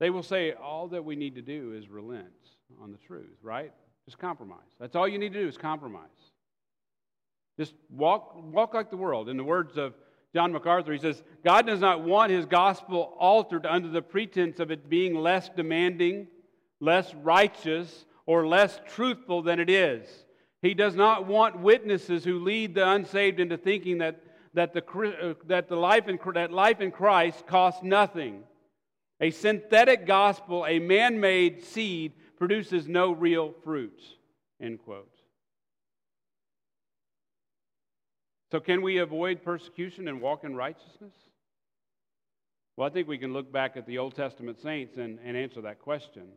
They 0.00 0.10
will 0.10 0.22
say 0.22 0.52
all 0.52 0.88
that 0.88 1.04
we 1.04 1.14
need 1.14 1.34
to 1.34 1.42
do 1.42 1.74
is 1.76 1.88
relent 1.88 2.26
on 2.82 2.90
the 2.90 2.98
truth, 2.98 3.36
right? 3.42 3.72
Just 4.06 4.18
compromise. 4.18 4.58
That's 4.78 4.96
all 4.96 5.06
you 5.06 5.18
need 5.18 5.32
to 5.32 5.40
do 5.40 5.48
is 5.48 5.56
compromise. 5.56 6.08
Just 7.58 7.74
walk, 7.90 8.34
walk 8.52 8.74
like 8.74 8.90
the 8.90 8.96
world. 8.96 9.28
In 9.28 9.36
the 9.36 9.44
words 9.44 9.76
of 9.76 9.94
John 10.34 10.52
MacArthur, 10.52 10.92
he 10.92 10.98
says, 10.98 11.22
God 11.44 11.66
does 11.66 11.80
not 11.80 12.02
want 12.02 12.30
his 12.30 12.46
gospel 12.46 13.14
altered 13.18 13.66
under 13.66 13.88
the 13.88 14.02
pretense 14.02 14.60
of 14.60 14.70
it 14.70 14.88
being 14.88 15.14
less 15.14 15.48
demanding, 15.48 16.28
less 16.80 17.14
righteous, 17.14 18.06
or 18.26 18.46
less 18.46 18.80
truthful 18.88 19.42
than 19.42 19.60
it 19.60 19.68
is. 19.68 20.08
He 20.62 20.74
does 20.74 20.94
not 20.94 21.26
want 21.26 21.60
witnesses 21.60 22.24
who 22.24 22.40
lead 22.40 22.74
the 22.74 22.88
unsaved 22.88 23.40
into 23.40 23.56
thinking 23.56 23.98
that, 23.98 24.20
that, 24.54 24.72
the, 24.72 24.84
uh, 24.84 25.34
that, 25.46 25.68
the 25.68 25.76
life 25.76 26.08
in, 26.08 26.18
that 26.34 26.52
life 26.52 26.80
in 26.80 26.90
Christ 26.90 27.46
costs 27.46 27.82
nothing 27.82 28.44
a 29.20 29.30
synthetic 29.30 30.06
gospel, 30.06 30.64
a 30.66 30.78
man 30.78 31.20
made 31.20 31.62
seed, 31.62 32.12
produces 32.40 32.88
no 32.88 33.12
real 33.12 33.52
fruit. 33.62 34.00
End 34.60 34.80
quote. 34.82 35.14
So, 38.50 38.58
can 38.58 38.82
we 38.82 38.98
avoid 38.98 39.44
persecution 39.44 40.08
and 40.08 40.20
walk 40.20 40.42
in 40.42 40.56
righteousness? 40.56 41.14
Well, 42.76 42.88
I 42.88 42.92
think 42.92 43.06
we 43.06 43.18
can 43.18 43.34
look 43.34 43.52
back 43.52 43.76
at 43.76 43.86
the 43.86 43.98
Old 43.98 44.16
Testament 44.16 44.58
saints 44.60 44.96
and, 44.96 45.18
and 45.22 45.36
answer 45.36 45.60
that 45.60 45.80
question. 45.80 46.28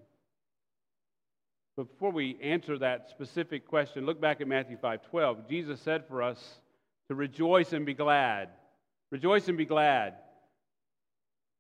But 1.78 1.90
before 1.90 2.12
we 2.12 2.38
answer 2.44 2.78
that 2.78 3.10
specific 3.10 3.66
question, 3.66 4.06
look 4.06 4.20
back 4.20 4.42
at 4.42 4.48
Matthew 4.48 4.78
5:12. 4.78 5.48
Jesus 5.48 5.80
said 5.80 6.06
for 6.08 6.22
us 6.22 6.60
to 7.08 7.16
rejoice 7.16 7.72
and 7.72 7.86
be 7.86 7.94
glad. 7.94 8.50
Rejoice 9.10 9.48
and 9.48 9.58
be 9.58 9.66
glad. 9.66 10.16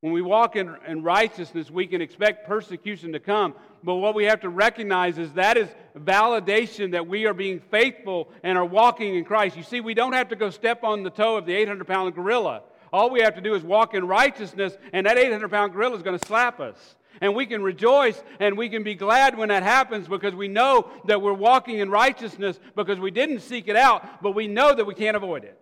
When 0.04 0.12
we 0.12 0.22
walk 0.22 0.58
in, 0.58 0.76
in 0.86 1.02
righteousness, 1.02 1.72
we 1.72 1.88
can 1.88 2.02
expect 2.02 2.46
persecution 2.46 3.14
to 3.14 3.22
come. 3.22 3.56
But 3.86 3.96
what 3.96 4.16
we 4.16 4.26
have 4.26 4.42
to 4.42 4.50
recognize 4.50 5.18
is 5.18 5.32
that 5.32 5.56
is 5.56 5.70
validation 5.98 6.92
that 6.92 7.08
we 7.08 7.26
are 7.26 7.34
being 7.34 7.62
faithful 7.72 8.28
and 8.44 8.58
are 8.58 8.66
walking 8.66 9.16
in 9.16 9.24
Christ. 9.24 9.56
You 9.56 9.64
see, 9.64 9.80
we 9.80 9.94
don't 9.94 10.12
have 10.12 10.28
to 10.28 10.36
go 10.36 10.50
step 10.50 10.84
on 10.84 11.04
the 11.04 11.10
toe 11.10 11.38
of 11.38 11.46
the 11.46 11.54
800 11.54 11.88
pound 11.88 12.14
gorilla. 12.16 12.64
All 12.92 13.12
we 13.12 13.22
have 13.22 13.36
to 13.36 13.42
do 13.42 13.56
is 13.56 13.64
walk 13.64 13.94
in 13.94 14.06
righteousness, 14.06 14.76
and 14.92 15.06
that 15.06 15.18
800 15.18 15.50
pound 15.50 15.72
gorilla 15.72 15.96
is 15.96 16.04
going 16.04 16.20
to 16.20 16.28
slap 16.28 16.60
us. 16.60 16.76
And 17.22 17.34
we 17.34 17.46
can 17.46 17.64
rejoice 17.64 18.22
and 18.42 18.58
we 18.58 18.68
can 18.68 18.84
be 18.84 18.96
glad 18.96 19.38
when 19.38 19.48
that 19.48 19.64
happens 19.64 20.10
because 20.10 20.36
we 20.36 20.50
know 20.50 20.92
that 21.06 21.22
we're 21.22 21.32
walking 21.32 21.80
in 21.80 21.90
righteousness 21.90 22.60
because 22.76 23.00
we 23.00 23.10
didn't 23.10 23.40
seek 23.40 23.70
it 23.70 23.78
out, 23.78 24.22
but 24.22 24.32
we 24.32 24.50
know 24.50 24.76
that 24.76 24.84
we 24.84 24.96
can't 24.96 25.16
avoid 25.16 25.46
it. 25.46 25.58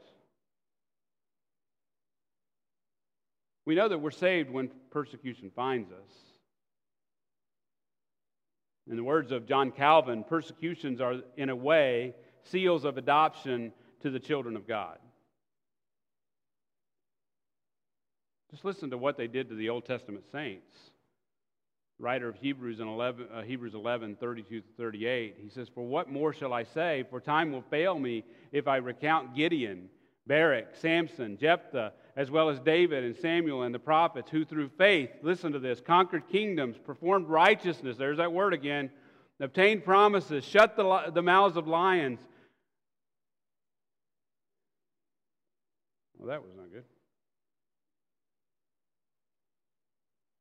We 3.66 3.76
know 3.76 3.88
that 3.88 3.98
we're 3.98 4.12
saved 4.12 4.50
when 4.50 4.72
persecution 4.90 5.52
finds 5.56 5.92
us. 5.92 6.12
In 8.90 8.96
the 8.96 9.04
words 9.04 9.32
of 9.32 9.46
John 9.46 9.72
Calvin, 9.72 10.24
persecutions 10.24 11.00
are, 11.00 11.22
in 11.38 11.50
a 11.50 11.56
way, 11.56 12.16
seals 12.44 12.84
of 12.84 12.98
adoption 12.98 13.72
to 14.02 14.10
the 14.10 14.20
children 14.20 14.56
of 14.56 14.68
God. 14.68 14.98
Just 18.50 18.66
listen 18.66 18.90
to 18.90 18.98
what 18.98 19.16
they 19.16 19.28
did 19.28 19.50
to 19.50 19.56
the 19.56 19.70
Old 19.70 19.86
Testament 19.86 20.26
saints. 20.32 20.76
The 22.00 22.04
writer 22.04 22.28
of 22.28 22.36
Hebrews, 22.36 22.80
in 22.80 22.88
11, 22.88 23.28
uh, 23.34 23.42
Hebrews 23.44 23.76
11, 23.76 24.18
32 24.20 24.62
to 24.62 24.68
38, 24.76 25.38
he 25.42 25.50
says, 25.50 25.70
For 25.74 25.86
what 25.86 26.10
more 26.10 26.34
shall 26.34 26.52
I 26.52 26.64
say? 26.64 27.06
For 27.10 27.22
time 27.22 27.52
will 27.52 27.62
fail 27.62 27.98
me 27.98 28.26
if 28.52 28.68
I 28.68 28.78
recount 28.78 29.36
Gideon, 29.36 29.88
Barak, 30.28 30.76
Samson, 30.76 31.38
Jephthah, 31.38 31.94
as 32.16 32.30
well 32.30 32.50
as 32.50 32.60
David 32.60 33.04
and 33.04 33.16
Samuel 33.16 33.64
and 33.64 33.74
the 33.74 33.80
prophets, 33.80 34.30
who 34.30 34.44
through 34.44 34.70
faith, 34.78 35.10
listen 35.22 35.52
to 35.54 35.60
this, 35.60 35.80
conquered 35.80 36.28
kingdoms, 36.28 36.78
performed 36.78 37.28
righteousness, 37.28 37.98
there's 37.98 38.18
that 38.18 38.34
word 38.34 38.54
again, 38.54 38.90
obtained 39.40 39.84
promises, 39.84 40.44
shut 40.44 40.76
the, 40.76 41.12
the 41.14 41.22
mouths 41.22 41.58
of 41.58 41.68
lions. 41.68 42.20
Well, 46.18 46.30
that 46.30 46.44
was 46.44 46.52
not 46.56 46.72
good. 46.72 46.84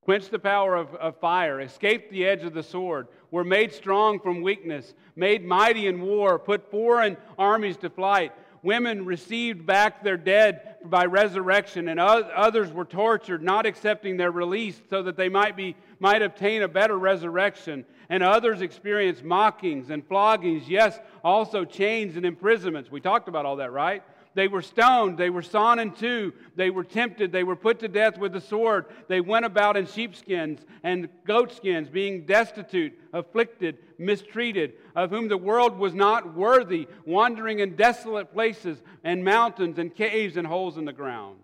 Quenched 0.02 0.30
the 0.30 0.38
power 0.38 0.76
of, 0.76 0.94
of 0.96 1.18
fire, 1.20 1.60
escaped 1.60 2.10
the 2.10 2.26
edge 2.26 2.42
of 2.42 2.52
the 2.52 2.62
sword, 2.62 3.06
were 3.30 3.44
made 3.44 3.72
strong 3.72 4.18
from 4.18 4.42
weakness, 4.42 4.94
made 5.14 5.44
mighty 5.44 5.86
in 5.86 6.00
war, 6.00 6.38
put 6.38 6.70
foreign 6.70 7.16
armies 7.38 7.76
to 7.78 7.90
flight 7.90 8.32
women 8.62 9.04
received 9.04 9.66
back 9.66 10.02
their 10.02 10.16
dead 10.16 10.76
by 10.84 11.06
resurrection, 11.06 11.88
and 11.88 12.00
others 12.00 12.72
were 12.72 12.84
tortured, 12.84 13.42
not 13.42 13.66
accepting 13.66 14.16
their 14.16 14.30
release 14.30 14.80
so 14.88 15.02
that 15.02 15.16
they 15.16 15.28
might, 15.28 15.56
be, 15.56 15.76
might 15.98 16.22
obtain 16.22 16.62
a 16.62 16.68
better 16.68 16.98
resurrection. 16.98 17.84
And 18.08 18.22
others 18.22 18.60
experienced 18.60 19.22
mockings 19.22 19.90
and 19.90 20.06
floggings, 20.06 20.68
yes, 20.68 20.98
also 21.22 21.64
chains 21.64 22.16
and 22.16 22.26
imprisonments. 22.26 22.90
We 22.90 23.00
talked 23.00 23.28
about 23.28 23.46
all 23.46 23.56
that, 23.56 23.72
right? 23.72 24.02
They 24.34 24.46
were 24.48 24.62
stoned. 24.62 25.18
They 25.18 25.30
were 25.30 25.42
sawn 25.42 25.80
in 25.80 25.92
two. 25.92 26.32
They 26.54 26.70
were 26.70 26.84
tempted. 26.84 27.32
They 27.32 27.42
were 27.42 27.56
put 27.56 27.80
to 27.80 27.88
death 27.88 28.16
with 28.16 28.32
the 28.32 28.40
sword. 28.40 28.86
They 29.08 29.20
went 29.20 29.44
about 29.44 29.76
in 29.76 29.86
sheepskins 29.86 30.60
and 30.82 31.08
goatskins, 31.26 31.88
being 31.88 32.26
destitute, 32.26 32.96
afflicted, 33.12 33.78
mistreated, 33.98 34.74
of 34.94 35.10
whom 35.10 35.28
the 35.28 35.36
world 35.36 35.76
was 35.76 35.94
not 35.94 36.34
worthy, 36.36 36.86
wandering 37.04 37.58
in 37.58 37.74
desolate 37.74 38.32
places 38.32 38.80
and 39.02 39.24
mountains 39.24 39.78
and 39.78 39.94
caves 39.94 40.36
and 40.36 40.46
holes 40.46 40.76
in 40.76 40.84
the 40.84 40.92
ground. 40.92 41.38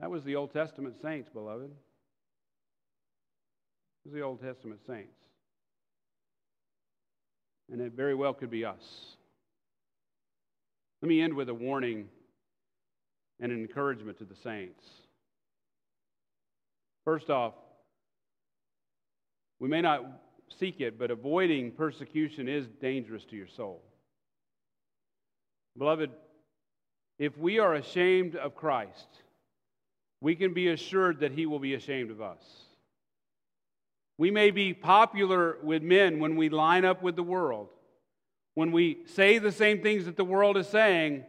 That 0.00 0.10
was 0.10 0.24
the 0.24 0.34
Old 0.34 0.52
Testament 0.52 0.96
saints, 1.00 1.28
beloved. 1.32 1.70
It 4.04 4.08
was 4.08 4.12
the 4.12 4.22
Old 4.22 4.42
Testament 4.42 4.80
saints. 4.84 5.14
And 7.70 7.80
it 7.80 7.92
very 7.92 8.16
well 8.16 8.34
could 8.34 8.50
be 8.50 8.64
us. 8.64 9.16
Let 11.02 11.08
me 11.08 11.20
end 11.20 11.34
with 11.34 11.48
a 11.48 11.54
warning 11.54 12.06
and 13.40 13.50
an 13.50 13.58
encouragement 13.58 14.18
to 14.18 14.24
the 14.24 14.36
saints. 14.36 14.84
First 17.04 17.28
off, 17.28 17.54
we 19.58 19.68
may 19.68 19.80
not 19.80 20.04
seek 20.60 20.80
it, 20.80 21.00
but 21.00 21.10
avoiding 21.10 21.72
persecution 21.72 22.48
is 22.48 22.68
dangerous 22.80 23.24
to 23.26 23.36
your 23.36 23.48
soul. 23.48 23.82
Beloved, 25.76 26.10
if 27.18 27.36
we 27.36 27.58
are 27.58 27.74
ashamed 27.74 28.36
of 28.36 28.54
Christ, 28.54 29.08
we 30.20 30.36
can 30.36 30.54
be 30.54 30.68
assured 30.68 31.20
that 31.20 31.32
he 31.32 31.46
will 31.46 31.58
be 31.58 31.74
ashamed 31.74 32.12
of 32.12 32.20
us. 32.20 32.44
We 34.18 34.30
may 34.30 34.52
be 34.52 34.72
popular 34.72 35.56
with 35.64 35.82
men 35.82 36.20
when 36.20 36.36
we 36.36 36.48
line 36.48 36.84
up 36.84 37.02
with 37.02 37.16
the 37.16 37.22
world, 37.24 37.70
when 38.54 38.72
we 38.72 38.98
say 39.06 39.38
the 39.38 39.52
same 39.52 39.82
things 39.82 40.04
that 40.04 40.16
the 40.16 40.24
world 40.24 40.56
is 40.56 40.68
saying, 40.68 41.24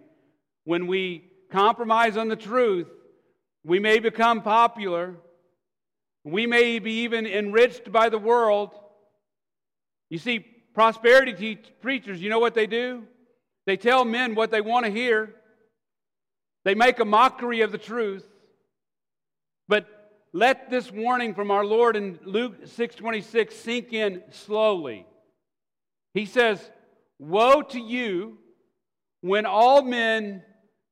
when 0.65 0.87
we 0.87 1.31
compromise 1.51 2.17
on 2.17 2.27
the 2.27 2.35
truth, 2.35 2.87
we 3.63 3.79
may 3.79 3.99
become 3.99 4.41
popular. 4.41 5.15
We 6.23 6.47
may 6.47 6.79
be 6.79 7.01
even 7.03 7.25
enriched 7.25 7.91
by 7.91 8.09
the 8.09 8.17
world. 8.17 8.71
You 10.09 10.17
see, 10.17 10.39
prosperity 10.73 11.57
preachers, 11.81 12.21
you 12.21 12.29
know 12.29 12.39
what 12.39 12.55
they 12.55 12.67
do? 12.67 13.03
They 13.65 13.77
tell 13.77 14.03
men 14.03 14.35
what 14.35 14.51
they 14.51 14.61
want 14.61 14.85
to 14.85 14.91
hear. 14.91 15.33
They 16.65 16.75
make 16.75 16.99
a 16.99 17.05
mockery 17.05 17.61
of 17.61 17.71
the 17.71 17.77
truth. 17.77 18.25
But 19.67 19.87
let 20.33 20.69
this 20.69 20.91
warning 20.91 21.35
from 21.35 21.51
our 21.51 21.65
Lord 21.65 21.95
in 21.95 22.19
Luke 22.23 22.65
6:26 22.65 23.51
sink 23.53 23.93
in 23.93 24.23
slowly. 24.31 25.05
He 26.13 26.25
says, 26.25 26.71
"Woe 27.19 27.61
to 27.61 27.79
you 27.79 28.37
when 29.21 29.45
all 29.45 29.81
men 29.81 30.43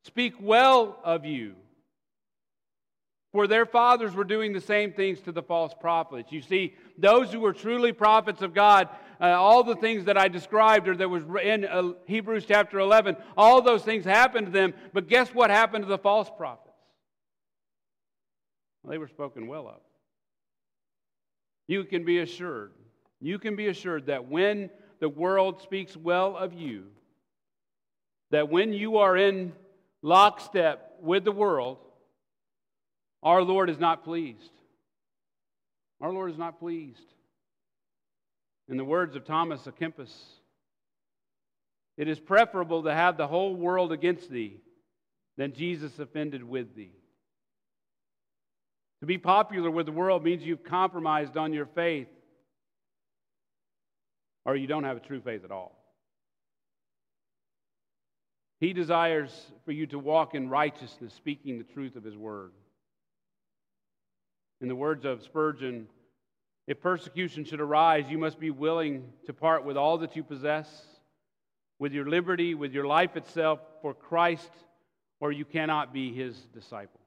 speak 0.03 0.35
well 0.39 0.99
of 1.03 1.25
you." 1.25 1.55
For 3.31 3.47
their 3.47 3.65
fathers 3.65 4.13
were 4.13 4.25
doing 4.25 4.51
the 4.51 4.59
same 4.59 4.91
things 4.91 5.21
to 5.21 5.31
the 5.31 5.41
false 5.41 5.73
prophets. 5.73 6.31
You 6.31 6.41
see, 6.41 6.75
those 6.97 7.31
who 7.31 7.39
were 7.39 7.53
truly 7.53 7.93
prophets 7.93 8.41
of 8.41 8.53
God, 8.53 8.89
uh, 9.21 9.27
all 9.27 9.63
the 9.63 9.75
things 9.75 10.05
that 10.05 10.17
I 10.17 10.27
described 10.27 10.89
or 10.89 10.95
that 10.97 11.09
was 11.09 11.23
in 11.41 11.63
uh, 11.63 11.93
Hebrews 12.07 12.45
chapter 12.45 12.79
11, 12.79 13.15
all 13.37 13.61
those 13.61 13.83
things 13.83 14.03
happened 14.03 14.47
to 14.47 14.51
them. 14.51 14.73
But 14.91 15.07
guess 15.07 15.33
what 15.33 15.49
happened 15.49 15.85
to 15.85 15.89
the 15.89 15.97
false 15.97 16.29
prophets? 16.35 16.75
Well, 18.83 18.91
they 18.91 18.97
were 18.97 19.07
spoken 19.07 19.47
well 19.47 19.67
of. 19.67 19.79
You 21.67 21.85
can 21.85 22.03
be 22.03 22.19
assured, 22.19 22.73
you 23.21 23.39
can 23.39 23.55
be 23.55 23.67
assured 23.67 24.07
that 24.07 24.27
when 24.27 24.69
the 25.01 25.09
world 25.09 25.61
speaks 25.61 25.97
well 25.97 26.37
of 26.37 26.53
you, 26.53 26.85
that 28.29 28.49
when 28.49 28.71
you 28.71 28.99
are 28.99 29.17
in 29.17 29.51
lockstep 30.03 30.93
with 31.01 31.25
the 31.25 31.31
world, 31.31 31.79
our 33.23 33.41
Lord 33.41 33.69
is 33.69 33.79
not 33.79 34.03
pleased. 34.03 34.51
Our 35.99 36.13
Lord 36.13 36.31
is 36.31 36.37
not 36.37 36.59
pleased. 36.59 36.99
In 38.69 38.77
the 38.77 38.85
words 38.85 39.15
of 39.15 39.25
Thomas 39.25 39.61
à 39.63 39.73
Kempis, 39.73 40.13
it 41.97 42.07
is 42.07 42.19
preferable 42.19 42.83
to 42.83 42.93
have 42.93 43.17
the 43.17 43.27
whole 43.27 43.55
world 43.55 43.91
against 43.91 44.29
thee 44.29 44.61
than 45.35 45.53
Jesus 45.53 45.97
offended 45.97 46.43
with 46.43 46.75
thee. 46.75 46.93
To 48.99 49.07
be 49.07 49.17
popular 49.17 49.71
with 49.71 49.87
the 49.87 49.91
world 49.91 50.23
means 50.23 50.43
you've 50.43 50.63
compromised 50.63 51.37
on 51.37 51.53
your 51.53 51.65
faith 51.65 52.07
or 54.45 54.55
you 54.55 54.67
don't 54.67 54.83
have 54.83 54.97
a 54.97 55.01
true 55.01 55.21
faith 55.21 55.43
at 55.43 55.51
all. 55.51 55.77
He 58.59 58.73
desires 58.73 59.31
for 59.65 59.71
you 59.71 59.87
to 59.87 59.99
walk 59.99 60.35
in 60.35 60.49
righteousness, 60.49 61.13
speaking 61.13 61.57
the 61.57 61.63
truth 61.63 61.95
of 61.95 62.03
His 62.03 62.15
word. 62.15 62.51
In 64.61 64.67
the 64.67 64.75
words 64.75 65.03
of 65.05 65.23
Spurgeon, 65.23 65.87
if 66.67 66.79
persecution 66.79 67.43
should 67.43 67.59
arise, 67.59 68.05
you 68.07 68.19
must 68.19 68.39
be 68.39 68.51
willing 68.51 69.11
to 69.25 69.33
part 69.33 69.65
with 69.65 69.77
all 69.77 69.97
that 69.99 70.15
you 70.15 70.23
possess, 70.23 70.69
with 71.79 71.91
your 71.91 72.07
liberty, 72.07 72.53
with 72.53 72.71
your 72.71 72.85
life 72.85 73.17
itself 73.17 73.59
for 73.81 73.95
Christ, 73.95 74.51
or 75.19 75.31
you 75.31 75.43
cannot 75.43 75.91
be 75.91 76.13
his 76.13 76.37
disciple. 76.53 76.99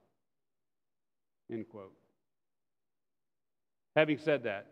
End 1.50 1.68
quote. 1.68 1.92
Having 3.94 4.18
said 4.18 4.42
that, 4.42 4.66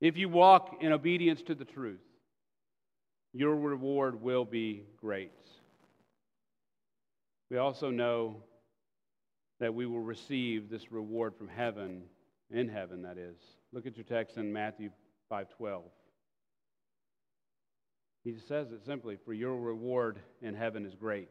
if 0.00 0.16
you 0.16 0.28
walk 0.28 0.76
in 0.80 0.92
obedience 0.92 1.42
to 1.42 1.54
the 1.54 1.64
truth, 1.64 2.00
your 3.32 3.54
reward 3.56 4.20
will 4.20 4.44
be 4.44 4.84
great. 5.00 5.32
We 7.50 7.58
also 7.58 7.90
know 7.90 8.42
that 9.60 9.74
we 9.74 9.86
will 9.86 10.00
receive 10.00 10.68
this 10.68 10.90
reward 10.92 11.34
from 11.36 11.48
heaven, 11.48 12.02
in 12.50 12.68
heaven, 12.68 13.02
that 13.02 13.18
is. 13.18 13.36
Look 13.72 13.86
at 13.86 13.96
your 13.96 14.04
text 14.04 14.36
in 14.36 14.52
Matthew 14.52 14.90
5.12. 15.30 15.82
He 18.24 18.34
says 18.48 18.72
it 18.72 18.84
simply, 18.84 19.16
for 19.24 19.32
your 19.32 19.56
reward 19.56 20.18
in 20.42 20.54
heaven 20.54 20.84
is 20.84 20.94
great. 20.94 21.30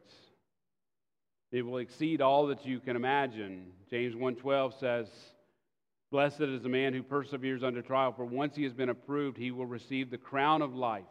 It 1.52 1.62
will 1.62 1.78
exceed 1.78 2.20
all 2.20 2.46
that 2.46 2.66
you 2.66 2.80
can 2.80 2.96
imagine. 2.96 3.72
James 3.90 4.14
1.12 4.14 4.80
says, 4.80 5.08
Blessed 6.10 6.42
is 6.42 6.62
the 6.62 6.68
man 6.68 6.94
who 6.94 7.02
perseveres 7.02 7.64
under 7.64 7.82
trial, 7.82 8.12
for 8.12 8.24
once 8.24 8.54
he 8.54 8.62
has 8.62 8.72
been 8.72 8.88
approved, 8.88 9.36
he 9.36 9.50
will 9.50 9.66
receive 9.66 10.10
the 10.10 10.18
crown 10.18 10.62
of 10.62 10.74
life, 10.74 11.04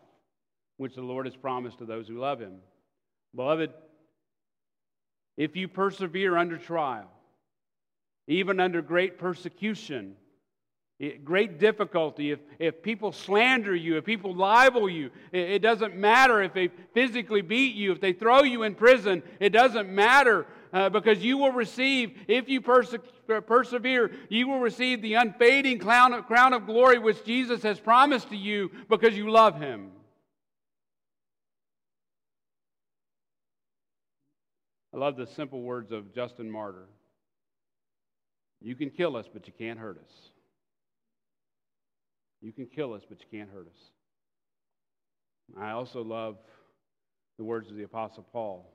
which 0.78 0.96
the 0.96 1.02
Lord 1.02 1.26
has 1.26 1.36
promised 1.36 1.80
to 1.80 1.86
those 1.86 2.08
who 2.08 2.18
love 2.18 2.40
him. 2.40 2.56
Beloved, 3.36 3.72
if 5.38 5.56
you 5.56 5.68
persevere 5.68 6.38
under 6.38 6.58
trial, 6.58 7.12
even 8.28 8.60
under 8.60 8.82
great 8.82 9.20
persecution, 9.20 10.16
great 11.26 11.60
difficulty, 11.60 12.32
if, 12.32 12.40
if 12.58 12.82
people 12.82 13.12
slander 13.12 13.76
you, 13.76 13.98
if 13.98 14.06
people 14.06 14.34
libel 14.34 14.90
you, 14.90 15.12
it, 15.34 15.52
it, 15.52 15.62
doesn't 15.62 15.96
matter 15.96 16.42
if 16.42 16.54
they 16.54 16.70
physically 16.94 17.42
beat 17.42 17.76
you, 17.76 17.92
if 17.92 18.00
they 18.00 18.14
throw 18.14 18.44
you 18.44 18.64
in 18.64 18.76
prison, 18.76 19.22
it 19.42 19.50
doesn't 19.50 19.90
matter 19.90 20.48
uh, 20.72 20.90
because 20.90 21.20
you 21.20 21.38
will 21.38 21.52
receive, 21.52 22.18
if 22.30 22.48
you 22.48 22.62
perse- 22.62 22.96
persevere, 23.28 24.12
you 24.30 24.48
will 24.48 24.60
receive 24.60 25.02
the 25.02 25.16
unfading 25.16 25.80
crown 25.80 26.14
of, 26.14 26.26
crown 26.26 26.54
of 26.54 26.66
glory 26.66 27.00
which 27.00 27.24
Jesus 27.26 27.64
has 27.64 27.80
promised 27.80 28.30
to 28.30 28.38
you 28.38 28.72
because 28.90 29.16
you 29.16 29.30
love 29.30 29.60
him. 29.60 29.92
I 34.94 34.98
love 34.98 35.18
the 35.18 35.28
simple 35.28 35.62
words 35.62 35.92
of 35.92 36.14
Justin 36.14 36.50
Martyr. 36.50 36.88
You 38.62 38.76
can 38.76 38.90
kill 38.90 39.18
us, 39.18 39.26
but 39.32 39.46
you 39.46 39.54
can't 39.58 39.78
hurt 39.78 39.98
us. 39.98 40.30
You 42.42 42.54
can 42.54 42.66
kill 42.68 42.94
us, 42.94 43.04
but 43.08 43.20
you 43.20 43.26
can't 43.30 43.50
hurt 43.50 43.68
us. 43.68 43.92
I 45.60 45.72
also 45.72 46.02
love 46.02 46.38
the 47.38 47.44
words 47.44 47.70
of 47.70 47.76
the 47.76 47.84
Apostle 47.84 48.26
Paul. 48.32 48.75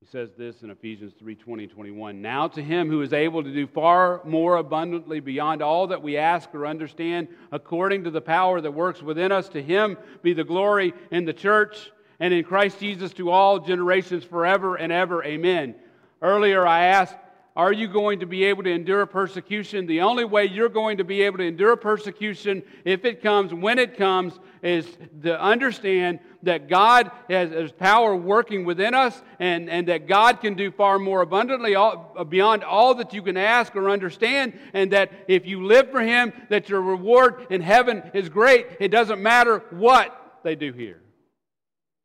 He 0.00 0.06
says 0.06 0.30
this 0.36 0.62
in 0.62 0.70
Ephesians 0.70 1.14
3 1.18 1.34
20 1.34 1.66
21. 1.68 2.20
Now 2.20 2.48
to 2.48 2.62
him 2.62 2.88
who 2.88 3.00
is 3.00 3.12
able 3.12 3.42
to 3.42 3.52
do 3.52 3.66
far 3.66 4.20
more 4.24 4.56
abundantly 4.56 5.20
beyond 5.20 5.62
all 5.62 5.86
that 5.86 6.02
we 6.02 6.18
ask 6.18 6.54
or 6.54 6.66
understand, 6.66 7.28
according 7.50 8.04
to 8.04 8.10
the 8.10 8.20
power 8.20 8.60
that 8.60 8.72
works 8.72 9.02
within 9.02 9.32
us, 9.32 9.48
to 9.50 9.62
him 9.62 9.96
be 10.22 10.34
the 10.34 10.44
glory 10.44 10.92
in 11.10 11.24
the 11.24 11.32
church 11.32 11.90
and 12.20 12.34
in 12.34 12.44
Christ 12.44 12.78
Jesus 12.78 13.12
to 13.14 13.30
all 13.30 13.58
generations 13.58 14.22
forever 14.22 14.76
and 14.76 14.92
ever. 14.92 15.24
Amen. 15.24 15.74
Earlier, 16.20 16.66
I 16.66 16.86
asked, 16.86 17.16
Are 17.56 17.72
you 17.72 17.88
going 17.88 18.20
to 18.20 18.26
be 18.26 18.44
able 18.44 18.64
to 18.64 18.70
endure 18.70 19.06
persecution? 19.06 19.86
The 19.86 20.02
only 20.02 20.26
way 20.26 20.44
you're 20.44 20.68
going 20.68 20.98
to 20.98 21.04
be 21.04 21.22
able 21.22 21.38
to 21.38 21.44
endure 21.44 21.74
persecution, 21.74 22.62
if 22.84 23.06
it 23.06 23.22
comes, 23.22 23.54
when 23.54 23.78
it 23.78 23.96
comes, 23.96 24.38
is 24.62 24.86
to 25.22 25.40
understand 25.40 26.20
that 26.42 26.68
God 26.68 27.10
has, 27.30 27.50
has 27.52 27.72
power 27.72 28.14
working 28.14 28.66
within 28.66 28.92
us 28.92 29.22
and, 29.38 29.70
and 29.70 29.88
that 29.88 30.06
God 30.06 30.42
can 30.42 30.52
do 30.52 30.70
far 30.70 30.98
more 30.98 31.22
abundantly 31.22 31.74
all, 31.74 32.26
beyond 32.28 32.62
all 32.62 32.94
that 32.96 33.14
you 33.14 33.22
can 33.22 33.38
ask 33.38 33.74
or 33.74 33.88
understand, 33.88 34.52
and 34.74 34.92
that 34.92 35.10
if 35.26 35.46
you 35.46 35.64
live 35.64 35.90
for 35.90 36.02
Him, 36.02 36.34
that 36.50 36.68
your 36.68 36.82
reward 36.82 37.46
in 37.48 37.62
heaven 37.62 38.02
is 38.12 38.28
great. 38.28 38.66
It 38.80 38.88
doesn't 38.88 39.22
matter 39.22 39.64
what 39.70 40.40
they 40.44 40.56
do 40.56 40.74
here. 40.74 41.00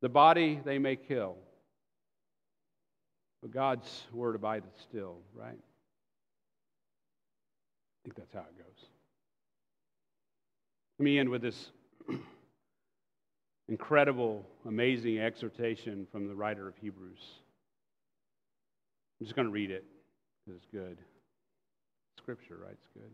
The 0.02 0.10
body 0.10 0.62
they 0.64 0.80
may 0.80 0.96
kill, 0.96 1.36
but 3.42 3.52
God's 3.52 4.04
word 4.14 4.36
abideth 4.36 4.80
still, 4.82 5.18
right? 5.34 5.58
I 7.98 8.04
think 8.04 8.16
that's 8.16 8.34
how 8.34 8.42
it 8.42 8.58
goes. 8.58 8.86
Let 11.00 11.04
me 11.06 11.20
end 11.20 11.30
with 11.30 11.42
this 11.42 11.72
incredible, 13.68 14.46
amazing 14.68 15.20
exhortation 15.20 16.08
from 16.12 16.28
the 16.28 16.36
writer 16.36 16.68
of 16.68 16.76
Hebrews. 16.78 17.22
I'm 19.20 19.26
just 19.26 19.36
going 19.36 19.48
to 19.48 19.52
read 19.52 19.72
it 19.72 19.84
because 20.46 20.62
it's 20.62 20.72
good. 20.72 20.98
Scripture, 22.18 22.58
right? 22.64 22.74
It's 22.74 22.90
good. 22.94 23.12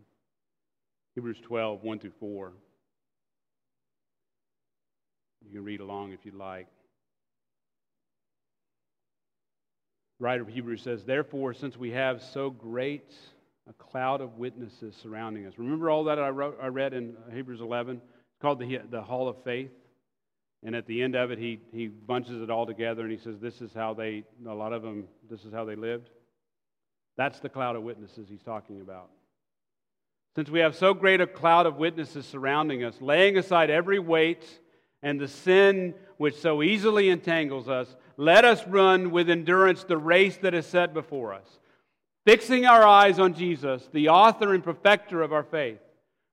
Hebrews 1.15 1.37
12, 1.43 1.83
1 1.83 1.99
through 1.99 2.11
4. 2.19 2.53
You 5.45 5.53
can 5.53 5.63
read 5.63 5.79
along 5.79 6.11
if 6.11 6.19
you'd 6.23 6.35
like. 6.35 6.67
Writer 10.19 10.41
of 10.41 10.49
Hebrews 10.49 10.81
says, 10.81 11.03
Therefore, 11.03 11.53
since 11.53 11.77
we 11.77 11.91
have 11.91 12.21
so 12.21 12.49
great 12.49 13.13
a 13.69 13.73
cloud 13.73 14.21
of 14.21 14.37
witnesses 14.37 14.95
surrounding 15.01 15.45
us. 15.45 15.53
Remember 15.57 15.89
all 15.89 16.05
that 16.05 16.19
I, 16.19 16.29
wrote, 16.29 16.57
I 16.61 16.67
read 16.67 16.93
in 16.93 17.15
Hebrews 17.33 17.61
11? 17.61 17.97
It's 17.97 18.41
called 18.41 18.59
the, 18.59 18.79
the 18.89 19.01
Hall 19.01 19.27
of 19.27 19.43
Faith. 19.43 19.71
And 20.63 20.75
at 20.75 20.87
the 20.87 21.01
end 21.01 21.15
of 21.15 21.31
it, 21.31 21.37
he, 21.37 21.59
he 21.71 21.87
bunches 21.87 22.41
it 22.41 22.49
all 22.49 22.65
together 22.65 23.03
and 23.03 23.11
he 23.11 23.17
says, 23.17 23.39
This 23.39 23.61
is 23.61 23.73
how 23.73 23.93
they, 23.93 24.23
a 24.47 24.53
lot 24.53 24.73
of 24.73 24.81
them, 24.81 25.07
this 25.29 25.43
is 25.43 25.53
how 25.53 25.65
they 25.65 25.75
lived. 25.75 26.09
That's 27.15 27.39
the 27.39 27.49
cloud 27.49 27.75
of 27.75 27.83
witnesses 27.83 28.27
he's 28.29 28.43
talking 28.43 28.81
about. 28.81 29.09
Since 30.35 30.49
we 30.49 30.59
have 30.59 30.75
so 30.75 30.93
great 30.93 31.19
a 31.19 31.27
cloud 31.27 31.65
of 31.65 31.77
witnesses 31.77 32.25
surrounding 32.25 32.83
us, 32.83 33.01
laying 33.01 33.37
aside 33.37 33.69
every 33.69 33.99
weight 33.99 34.45
and 35.01 35.19
the 35.19 35.27
sin 35.27 35.93
which 36.17 36.35
so 36.35 36.63
easily 36.63 37.09
entangles 37.09 37.67
us, 37.67 37.95
let 38.17 38.43
us 38.43 38.65
run 38.65 39.11
with 39.11 39.29
endurance 39.29 39.83
the 39.83 39.97
race 39.97 40.37
that 40.37 40.55
is 40.55 40.65
set 40.65 40.93
before 40.93 41.33
us, 41.33 41.47
fixing 42.25 42.65
our 42.65 42.85
eyes 42.85 43.19
on 43.19 43.35
Jesus, 43.35 43.87
the 43.93 44.09
author 44.09 44.53
and 44.53 44.63
perfecter 44.63 45.21
of 45.21 45.31
our 45.31 45.43
faith, 45.43 45.79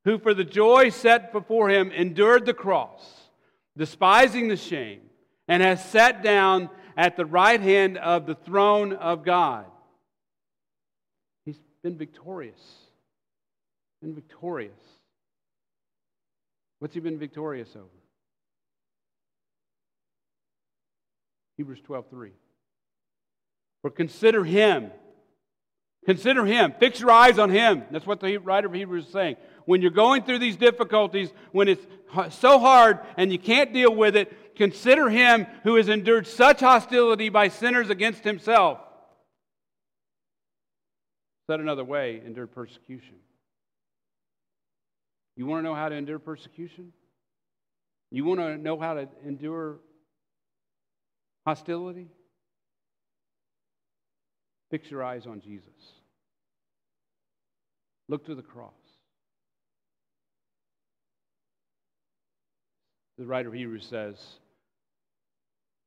who 0.05 0.19
for 0.19 0.33
the 0.33 0.45
joy 0.45 0.89
set 0.89 1.33
before 1.33 1.69
him 1.69 1.91
endured 1.91 2.47
the 2.47 2.55
cross, 2.55 3.03
despising 3.77 4.49
the 4.49 4.57
shame, 4.57 5.01
and 5.47 5.63
has 5.63 5.85
sat 5.85 6.23
down 6.23 6.71
at 6.97 7.17
the 7.17 7.27
right 7.27 7.61
hand 7.61 7.99
of 7.99 8.25
the 8.25 8.35
throne 8.35 8.95
of 8.95 9.25
God. 9.25 9.67
He's 11.45 11.61
been 11.83 11.99
victorious. 11.99 12.61
Been 14.01 14.15
victorious. 14.15 14.73
What's 16.79 16.95
he 16.95 17.01
been 17.01 17.19
victorious 17.19 17.71
over? 17.77 18.04
Hebrews 21.57 21.81
12:3. 21.83 22.33
For 23.83 23.91
consider 23.91 24.45
him. 24.45 24.91
Consider 26.07 26.45
him. 26.45 26.75
Fix 26.79 27.01
your 27.01 27.11
eyes 27.11 27.39
on 27.39 27.51
him. 27.51 27.85
That's 27.91 28.07
what 28.07 28.21
the 28.21 28.37
writer 28.39 28.67
of 28.67 28.75
Hebrews 28.75 29.07
is 29.07 29.13
saying. 29.13 29.37
When 29.65 29.81
you're 29.81 29.91
going 29.91 30.23
through 30.23 30.39
these 30.41 30.57
difficulties, 30.57 31.33
when 31.53 31.69
it's 31.69 31.87
so 32.31 32.59
hard 32.59 33.01
and 33.17 33.33
you 33.33 33.39
can't 33.39 33.73
deal 33.73 33.95
with 33.95 34.15
it, 34.17 34.57
consider 34.57 35.09
him 35.09 35.47
who 35.63 35.77
has 35.77 35.89
endured 35.89 36.27
such 36.27 36.61
hostility 36.61 37.31
by 37.31 37.49
sinners 37.49 37.89
against 37.89 38.23
himself. 38.25 38.81
Said 41.47 41.61
another 41.61 41.85
way, 41.85 42.23
endured 42.25 42.53
persecution. 42.53 43.17
You 45.37 45.47
want 45.47 45.61
to 45.61 45.69
know 45.69 45.75
how 45.75 45.89
to 45.89 45.95
endure 45.95 46.19
persecution? 46.19 46.93
You 48.11 48.25
want 48.25 48.41
to 48.41 48.57
know 48.57 48.79
how 48.79 48.95
to 48.95 49.09
endure 49.27 49.81
hostility? 51.47 52.09
Fix 54.71 54.91
your 54.91 55.05
eyes 55.05 55.27
on 55.27 55.41
Jesus. 55.41 55.69
Look 58.09 58.27
to 58.27 58.35
the 58.35 58.43
cross. 58.43 58.73
The 63.19 63.25
writer 63.25 63.49
of 63.49 63.55
Hebrews 63.55 63.87
says, 63.87 64.17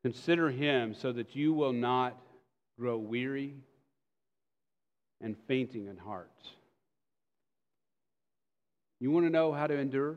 Consider 0.03 0.49
him 0.49 0.93
so 0.93 1.11
that 1.11 1.35
you 1.35 1.53
will 1.53 1.73
not 1.73 2.17
grow 2.79 2.97
weary 2.97 3.55
and 5.19 5.35
fainting 5.47 5.87
in 5.87 5.97
heart. 5.97 6.31
You 8.99 9.11
want 9.11 9.25
to 9.25 9.29
know 9.29 9.51
how 9.51 9.67
to 9.67 9.77
endure? 9.77 10.15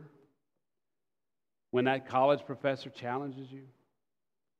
When 1.70 1.86
that 1.86 2.09
college 2.09 2.41
professor 2.47 2.91
challenges 2.91 3.51
you? 3.51 3.64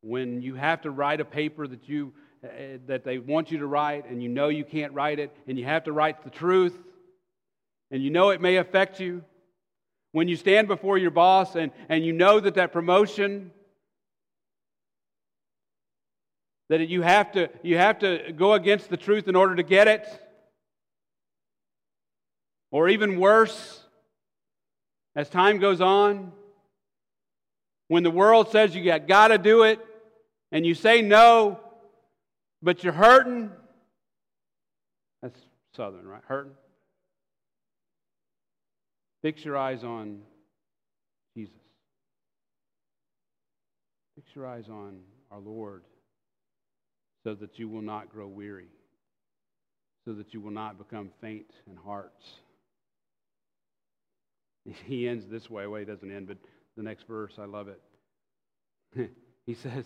When 0.03 0.43
you 0.43 0.55
have 0.55 0.83
to 0.83 0.91
write 0.91 1.21
a 1.21 1.25
paper 1.25 1.67
that, 1.67 1.89
you, 1.89 2.13
uh, 2.45 2.49
that 2.87 3.05
they 3.05 3.19
want 3.19 3.51
you 3.51 3.59
to 3.59 3.67
write 3.67 4.09
and 4.09 4.23
you 4.23 4.29
know 4.29 4.49
you 4.49 4.65
can't 4.65 4.93
write 4.93 5.19
it 5.19 5.35
and 5.47 5.59
you 5.59 5.65
have 5.65 5.85
to 5.85 5.93
write 5.93 6.25
the 6.25 6.31
truth 6.31 6.75
and 7.91 8.03
you 8.03 8.11
know 8.11 8.31
it 8.31 8.41
may 8.41 8.57
affect 8.57 9.01
you? 9.01 9.25
When 10.13 10.27
you 10.27 10.37
stand 10.37 10.69
before 10.69 10.99
your 10.99 11.11
boss 11.11 11.55
and, 11.55 11.71
and 11.89 12.05
you 12.05 12.13
know 12.13 12.41
that 12.41 12.55
that 12.55 12.73
promotion 12.73 13.53
that 16.69 16.89
you 16.89 17.03
have 17.03 17.33
to 17.33 17.51
you 17.63 17.77
have 17.77 17.99
to 17.99 18.33
go 18.33 18.55
against 18.55 18.89
the 18.89 18.97
truth 18.97 19.29
in 19.29 19.37
order 19.37 19.57
to 19.57 19.63
get 19.63 19.89
it 19.89 20.07
or 22.71 22.89
even 22.89 23.19
worse 23.19 23.81
as 25.17 25.29
time 25.29 25.59
goes 25.59 25.81
on, 25.81 26.33
when 27.89 28.05
the 28.05 28.11
world 28.11 28.51
says 28.53 28.75
you 28.75 28.99
got 29.01 29.29
to 29.29 29.39
do 29.39 29.65
it 29.65 29.81
and 30.53 30.67
you 30.67 30.75
say 30.75 31.03
no, 31.03 31.61
but 32.63 32.83
you're 32.83 32.93
hurting, 32.93 33.51
that's 35.23 35.39
southern, 35.77 36.07
right? 36.07 36.23
Hurting. 36.27 36.53
Fix 39.23 39.45
your 39.45 39.57
eyes 39.57 39.85
on 39.85 40.21
Jesus. 41.37 41.55
Fix 44.15 44.35
your 44.35 44.47
eyes 44.47 44.69
on 44.69 45.01
our 45.31 45.41
Lord 45.41 45.83
so 47.23 47.35
that 47.35 47.59
you 47.59 47.69
will 47.69 47.83
not 47.83 48.11
grow 48.11 48.27
weary, 48.27 48.69
so 50.07 50.15
that 50.15 50.33
you 50.33 50.41
will 50.41 50.51
not 50.51 50.79
become 50.79 51.11
faint 51.21 51.51
in 51.69 51.77
hearts. 51.77 52.27
He 54.87 55.09
ends 55.09 55.27
this 55.27 55.49
way. 55.49 55.67
Well, 55.67 55.81
he 55.81 55.87
doesn't 55.87 56.11
end, 56.11 56.29
but 56.29 56.37
the 56.77 56.83
next 56.83 57.07
verse, 57.09 57.33
I 57.39 57.47
love 57.47 57.69
it. 57.69 59.11
he 59.47 59.55
says, 59.55 59.85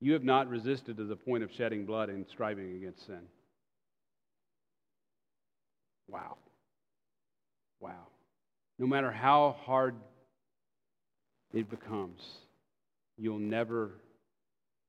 You 0.00 0.12
have 0.12 0.24
not 0.24 0.48
resisted 0.48 0.96
to 0.96 1.04
the 1.04 1.16
point 1.16 1.42
of 1.42 1.50
shedding 1.56 1.84
blood 1.84 2.08
and 2.08 2.24
striving 2.30 2.76
against 2.76 3.06
sin. 3.06 3.22
Wow. 6.08 6.36
Wow. 7.80 8.06
No 8.78 8.86
matter 8.86 9.10
how 9.10 9.56
hard 9.64 9.96
it 11.52 11.68
becomes, 11.68 12.20
you'll 13.16 13.38
never 13.38 13.92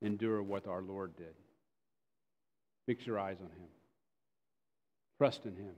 endure 0.01 0.43
what 0.43 0.68
our 0.68 0.82
Lord 0.82 1.16
did. 1.18 1.34
Fix 2.86 3.05
your 3.05 3.20
eyes 3.20 3.38
on 3.39 3.47
Him. 3.47 3.68
Trust 5.18 5.41
in 5.45 5.55
Him. 5.55 5.74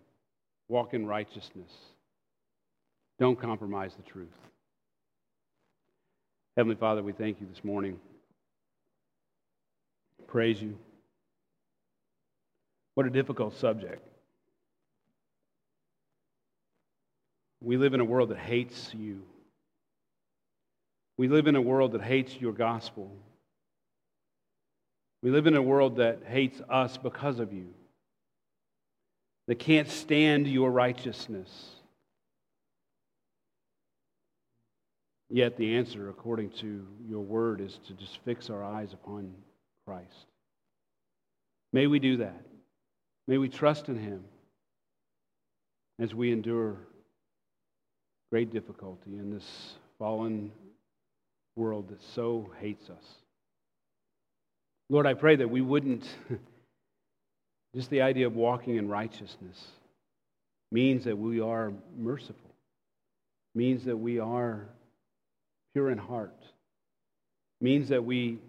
Walk 0.67 0.93
in 0.93 1.05
righteousness. 1.05 1.71
Don't 3.19 3.39
compromise 3.39 3.91
the 3.95 4.03
truth. 4.09 4.29
Heavenly 6.57 6.75
Father, 6.75 7.01
we 7.01 7.13
thank 7.13 7.39
you 7.39 7.47
this 7.47 7.63
morning. 7.63 7.97
Praise 10.31 10.61
you. 10.61 10.77
What 12.95 13.05
a 13.05 13.09
difficult 13.09 13.57
subject. 13.57 14.07
We 17.61 17.75
live 17.75 17.93
in 17.93 17.99
a 17.99 18.05
world 18.05 18.29
that 18.29 18.37
hates 18.37 18.93
you. 18.93 19.23
We 21.17 21.27
live 21.27 21.47
in 21.47 21.57
a 21.57 21.61
world 21.61 21.91
that 21.91 22.01
hates 22.01 22.39
your 22.39 22.53
gospel. 22.53 23.11
We 25.21 25.31
live 25.31 25.47
in 25.47 25.57
a 25.57 25.61
world 25.61 25.97
that 25.97 26.19
hates 26.25 26.61
us 26.69 26.95
because 26.95 27.41
of 27.41 27.51
you, 27.51 27.67
that 29.49 29.59
can't 29.59 29.89
stand 29.89 30.47
your 30.47 30.71
righteousness. 30.71 31.49
Yet 35.29 35.57
the 35.57 35.75
answer, 35.75 36.07
according 36.07 36.51
to 36.51 36.87
your 37.05 37.21
word, 37.21 37.59
is 37.59 37.77
to 37.87 37.93
just 37.93 38.19
fix 38.23 38.49
our 38.49 38.63
eyes 38.63 38.93
upon 38.93 39.33
Christ. 39.91 40.25
May 41.73 41.85
we 41.85 41.99
do 41.99 42.17
that. 42.17 42.45
May 43.27 43.37
we 43.37 43.49
trust 43.49 43.89
in 43.89 43.97
Him 43.97 44.23
as 45.99 46.15
we 46.15 46.31
endure 46.31 46.77
great 48.31 48.53
difficulty 48.53 49.17
in 49.17 49.33
this 49.33 49.43
fallen 49.99 50.53
world 51.57 51.89
that 51.89 52.01
so 52.15 52.49
hates 52.61 52.89
us. 52.89 53.03
Lord, 54.89 55.05
I 55.05 55.13
pray 55.13 55.35
that 55.35 55.49
we 55.49 55.59
wouldn't, 55.59 56.07
just 57.75 57.89
the 57.89 58.01
idea 58.01 58.27
of 58.27 58.35
walking 58.37 58.77
in 58.77 58.87
righteousness 58.87 59.61
means 60.71 61.03
that 61.03 61.17
we 61.17 61.41
are 61.41 61.73
merciful, 61.97 62.55
means 63.55 63.83
that 63.83 63.97
we 63.97 64.19
are 64.19 64.69
pure 65.73 65.89
in 65.89 65.97
heart 65.97 66.41
means 67.61 67.89
that 67.89 68.03
we 68.03 68.39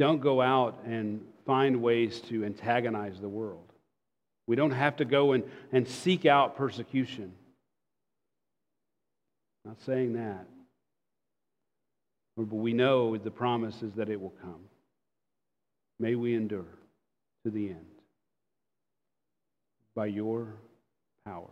don't 0.00 0.20
go 0.20 0.40
out 0.40 0.82
and 0.86 1.20
find 1.44 1.82
ways 1.82 2.20
to 2.22 2.42
antagonize 2.42 3.20
the 3.20 3.28
world. 3.28 3.70
We 4.46 4.56
don't 4.56 4.70
have 4.70 4.96
to 4.96 5.04
go 5.04 5.32
and, 5.32 5.44
and 5.72 5.86
seek 5.86 6.24
out 6.24 6.56
persecution. 6.56 7.34
Not 9.66 9.76
saying 9.84 10.14
that. 10.14 10.46
But 12.34 12.44
we 12.44 12.72
know 12.72 13.18
the 13.18 13.30
promise 13.30 13.82
is 13.82 13.92
that 13.96 14.08
it 14.08 14.18
will 14.18 14.32
come. 14.40 14.62
May 15.98 16.14
we 16.14 16.34
endure 16.34 16.78
to 17.44 17.50
the 17.50 17.68
end 17.68 17.84
by 19.94 20.06
your 20.06 20.54
power, 21.26 21.50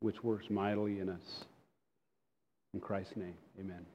which 0.00 0.24
works 0.24 0.50
mightily 0.50 0.98
in 0.98 1.08
us. 1.08 1.44
In 2.74 2.80
Christ's 2.80 3.16
name, 3.16 3.36
amen. 3.60 3.86